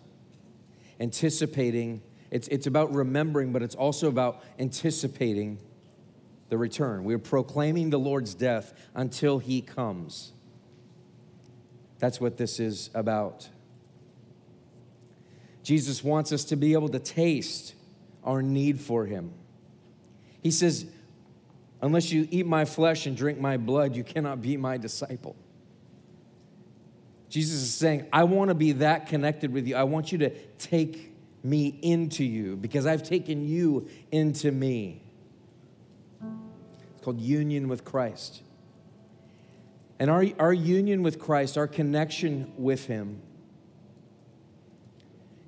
anticipating, 0.99 2.01
it's, 2.31 2.47
it's 2.47 2.65
about 2.65 2.91
remembering, 2.91 3.53
but 3.53 3.61
it's 3.61 3.75
also 3.75 4.07
about 4.07 4.43
anticipating 4.57 5.59
the 6.49 6.57
return. 6.57 7.03
We're 7.03 7.19
proclaiming 7.19 7.91
the 7.91 7.99
Lord's 7.99 8.33
death 8.33 8.73
until 8.95 9.37
he 9.37 9.61
comes. 9.61 10.31
That's 11.99 12.19
what 12.19 12.37
this 12.37 12.59
is 12.59 12.89
about. 12.95 13.47
Jesus 15.61 16.03
wants 16.03 16.31
us 16.31 16.43
to 16.45 16.55
be 16.55 16.73
able 16.73 16.89
to 16.89 16.99
taste 16.99 17.75
our 18.23 18.41
need 18.41 18.81
for 18.81 19.05
him. 19.05 19.31
He 20.41 20.49
says, 20.49 20.87
Unless 21.83 22.11
you 22.11 22.27
eat 22.31 22.47
my 22.47 22.65
flesh 22.65 23.05
and 23.05 23.15
drink 23.15 23.39
my 23.39 23.57
blood, 23.57 23.95
you 23.95 24.03
cannot 24.03 24.41
be 24.41 24.57
my 24.57 24.77
disciple. 24.77 25.35
Jesus 27.29 27.61
is 27.61 27.73
saying, 27.73 28.07
I 28.13 28.23
want 28.23 28.49
to 28.49 28.55
be 28.55 28.73
that 28.73 29.07
connected 29.07 29.51
with 29.51 29.67
you. 29.67 29.75
I 29.75 29.83
want 29.83 30.11
you 30.11 30.17
to 30.19 30.29
take 30.57 31.13
me 31.43 31.77
into 31.81 32.23
you 32.23 32.55
because 32.55 32.85
I've 32.85 33.03
taken 33.03 33.47
you 33.47 33.87
into 34.11 34.51
me. 34.51 35.01
It's 36.21 37.03
called 37.03 37.19
union 37.19 37.67
with 37.67 37.83
Christ. 37.83 38.41
And 39.99 40.09
our, 40.09 40.25
our 40.39 40.53
union 40.53 41.03
with 41.03 41.19
Christ, 41.19 41.57
our 41.57 41.67
connection 41.67 42.53
with 42.57 42.85
Him, 42.85 43.21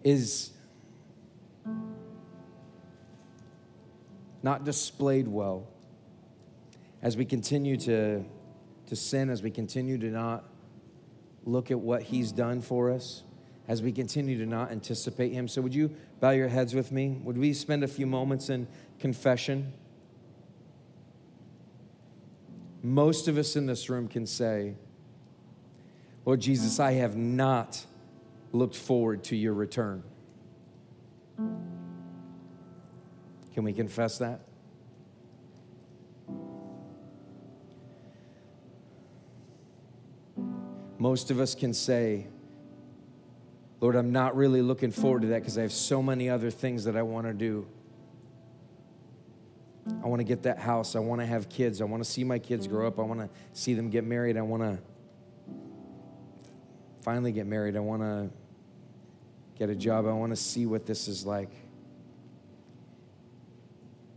is 0.03 0.51
not 4.41 4.63
displayed 4.63 5.27
well 5.27 5.67
as 7.01 7.15
we 7.15 7.25
continue 7.25 7.77
to, 7.77 8.23
to 8.87 8.95
sin, 8.95 9.29
as 9.29 9.43
we 9.43 9.51
continue 9.51 9.97
to 9.97 10.07
not 10.07 10.45
look 11.49 11.71
at 11.71 11.79
what 11.79 12.03
He's 12.03 12.31
done 12.31 12.61
for 12.61 12.91
us 12.91 13.23
as 13.67 13.81
we 13.81 13.91
continue 13.91 14.37
to 14.37 14.45
not 14.45 14.71
anticipate 14.71 15.31
Him. 15.31 15.47
So, 15.47 15.61
would 15.61 15.75
you 15.75 15.95
bow 16.19 16.31
your 16.31 16.47
heads 16.47 16.73
with 16.73 16.91
me? 16.91 17.19
Would 17.23 17.37
we 17.37 17.53
spend 17.53 17.83
a 17.83 17.87
few 17.87 18.05
moments 18.05 18.49
in 18.49 18.67
confession? 18.99 19.73
Most 22.81 23.27
of 23.27 23.37
us 23.37 23.55
in 23.55 23.65
this 23.65 23.89
room 23.89 24.07
can 24.07 24.25
say, 24.25 24.75
Lord 26.25 26.39
Jesus, 26.39 26.79
I 26.79 26.93
have 26.93 27.15
not 27.15 27.85
looked 28.51 28.75
forward 28.75 29.23
to 29.25 29.35
your 29.35 29.53
return. 29.53 30.03
Can 33.53 33.63
we 33.63 33.73
confess 33.73 34.17
that? 34.19 34.41
Most 40.99 41.31
of 41.31 41.39
us 41.39 41.55
can 41.55 41.73
say, 41.73 42.27
Lord, 43.79 43.95
I'm 43.95 44.11
not 44.11 44.35
really 44.35 44.61
looking 44.61 44.91
forward 44.91 45.21
to 45.21 45.29
that 45.29 45.39
because 45.39 45.57
I 45.57 45.61
have 45.61 45.71
so 45.71 46.03
many 46.03 46.29
other 46.29 46.51
things 46.51 46.83
that 46.83 46.97
I 46.97 47.01
want 47.01 47.25
to 47.25 47.33
do. 47.33 47.65
I 50.03 50.07
want 50.07 50.19
to 50.19 50.25
get 50.25 50.43
that 50.43 50.59
house. 50.59 50.95
I 50.95 50.99
want 50.99 51.21
to 51.21 51.25
have 51.25 51.49
kids. 51.49 51.81
I 51.81 51.85
want 51.85 52.03
to 52.03 52.09
see 52.09 52.25
my 52.25 52.37
kids 52.37 52.67
grow 52.67 52.85
up. 52.85 52.99
I 52.99 53.03
want 53.03 53.21
to 53.21 53.29
see 53.53 53.73
them 53.73 53.89
get 53.89 54.03
married. 54.03 54.37
I 54.37 54.41
want 54.41 54.61
to 54.61 54.77
finally 57.01 57.31
get 57.31 57.47
married. 57.47 57.77
I 57.77 57.79
want 57.79 58.01
to 58.01 58.29
get 59.57 59.69
a 59.69 59.75
job. 59.75 60.05
I 60.05 60.11
want 60.11 60.31
to 60.33 60.35
see 60.35 60.65
what 60.65 60.85
this 60.85 61.07
is 61.07 61.25
like. 61.25 61.49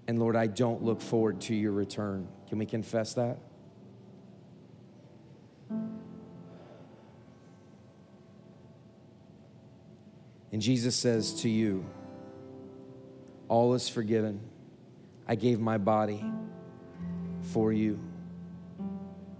And 0.08 0.18
Lord, 0.18 0.34
I 0.34 0.48
don't 0.48 0.82
look 0.82 1.00
forward 1.00 1.40
to 1.42 1.54
your 1.54 1.72
return. 1.72 2.26
Can 2.48 2.58
we 2.58 2.66
confess 2.66 3.14
that? 3.14 3.38
And 10.52 10.60
Jesus 10.60 10.94
says 10.94 11.40
to 11.42 11.48
you, 11.48 11.84
All 13.48 13.74
is 13.74 13.88
forgiven. 13.88 14.40
I 15.26 15.34
gave 15.34 15.60
my 15.60 15.78
body 15.78 16.22
for 17.52 17.72
you. 17.72 17.98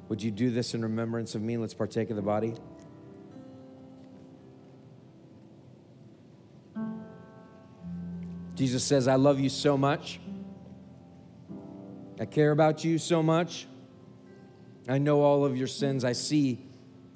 Would 0.09 0.23
you 0.23 0.31
do 0.31 0.51
this 0.51 0.75
in 0.75 0.83
remembrance 0.83 1.35
of 1.35 1.43
me? 1.43 1.57
Let's 1.57 1.75
partake 1.75 2.11
of 2.11 2.17
the 2.17 2.23
body. 2.23 2.55
Jesus 8.55 8.85
says, 8.85 9.09
I 9.09 9.17
love 9.17 9.41
you 9.41 9.49
so 9.49 9.77
much. 9.77 10.21
I 12.21 12.27
care 12.27 12.53
about 12.53 12.85
you 12.85 12.99
so 12.99 13.23
much. 13.23 13.67
I 14.89 14.99
know 14.99 15.23
all 15.23 15.45
of 15.45 15.57
your 15.57 15.67
sins. 15.67 16.05
I 16.05 16.13
see 16.13 16.65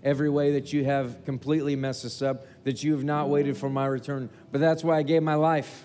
every 0.03 0.30
way 0.30 0.53
that 0.53 0.72
you 0.72 0.84
have 0.84 1.24
completely 1.24 1.76
messed 1.76 2.05
us 2.05 2.22
up 2.22 2.47
that 2.64 2.82
you 2.82 2.92
have 2.92 3.05
not 3.05 3.28
waited 3.28 3.57
for 3.57 3.68
my 3.68 3.86
return. 3.86 4.30
But 4.53 4.61
that's 4.61 4.84
why 4.84 4.99
I 4.99 5.03
gave 5.03 5.22
my 5.22 5.34
life. 5.34 5.84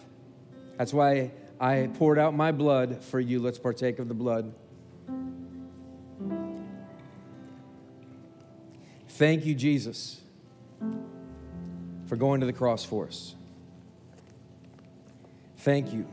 That's 0.78 0.94
why 0.94 1.32
I 1.60 1.90
poured 1.96 2.18
out 2.18 2.34
my 2.34 2.52
blood 2.52 3.04
for 3.04 3.20
you. 3.20 3.40
Let's 3.40 3.60
partake 3.60 4.00
of 4.00 4.08
the 4.08 4.14
blood. 4.14 4.54
Thank 9.10 9.46
you, 9.46 9.54
Jesus, 9.54 10.20
for 12.08 12.16
going 12.16 12.40
to 12.40 12.48
the 12.48 12.54
cross 12.54 12.84
for 12.84 13.06
us. 13.06 13.36
Thank 15.58 15.94
you 15.94 16.08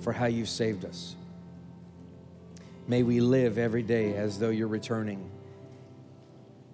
for 0.00 0.12
how 0.12 0.26
you 0.26 0.44
saved 0.44 0.84
us. 0.84 1.16
May 2.86 3.02
we 3.02 3.20
live 3.20 3.56
every 3.56 3.82
day 3.82 4.14
as 4.14 4.38
though 4.38 4.50
you're 4.50 4.68
returning 4.68 5.30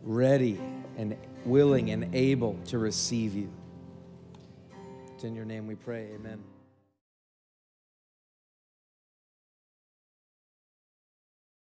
ready 0.03 0.59
and 0.97 1.17
willing 1.45 1.91
and 1.91 2.15
able 2.15 2.59
to 2.67 2.79
receive 2.79 3.35
you. 3.35 3.51
It's 5.15 5.25
in 5.25 5.35
your 5.35 5.45
name 5.45 5.67
we 5.67 5.75
pray. 5.75 6.09
Amen. 6.15 6.43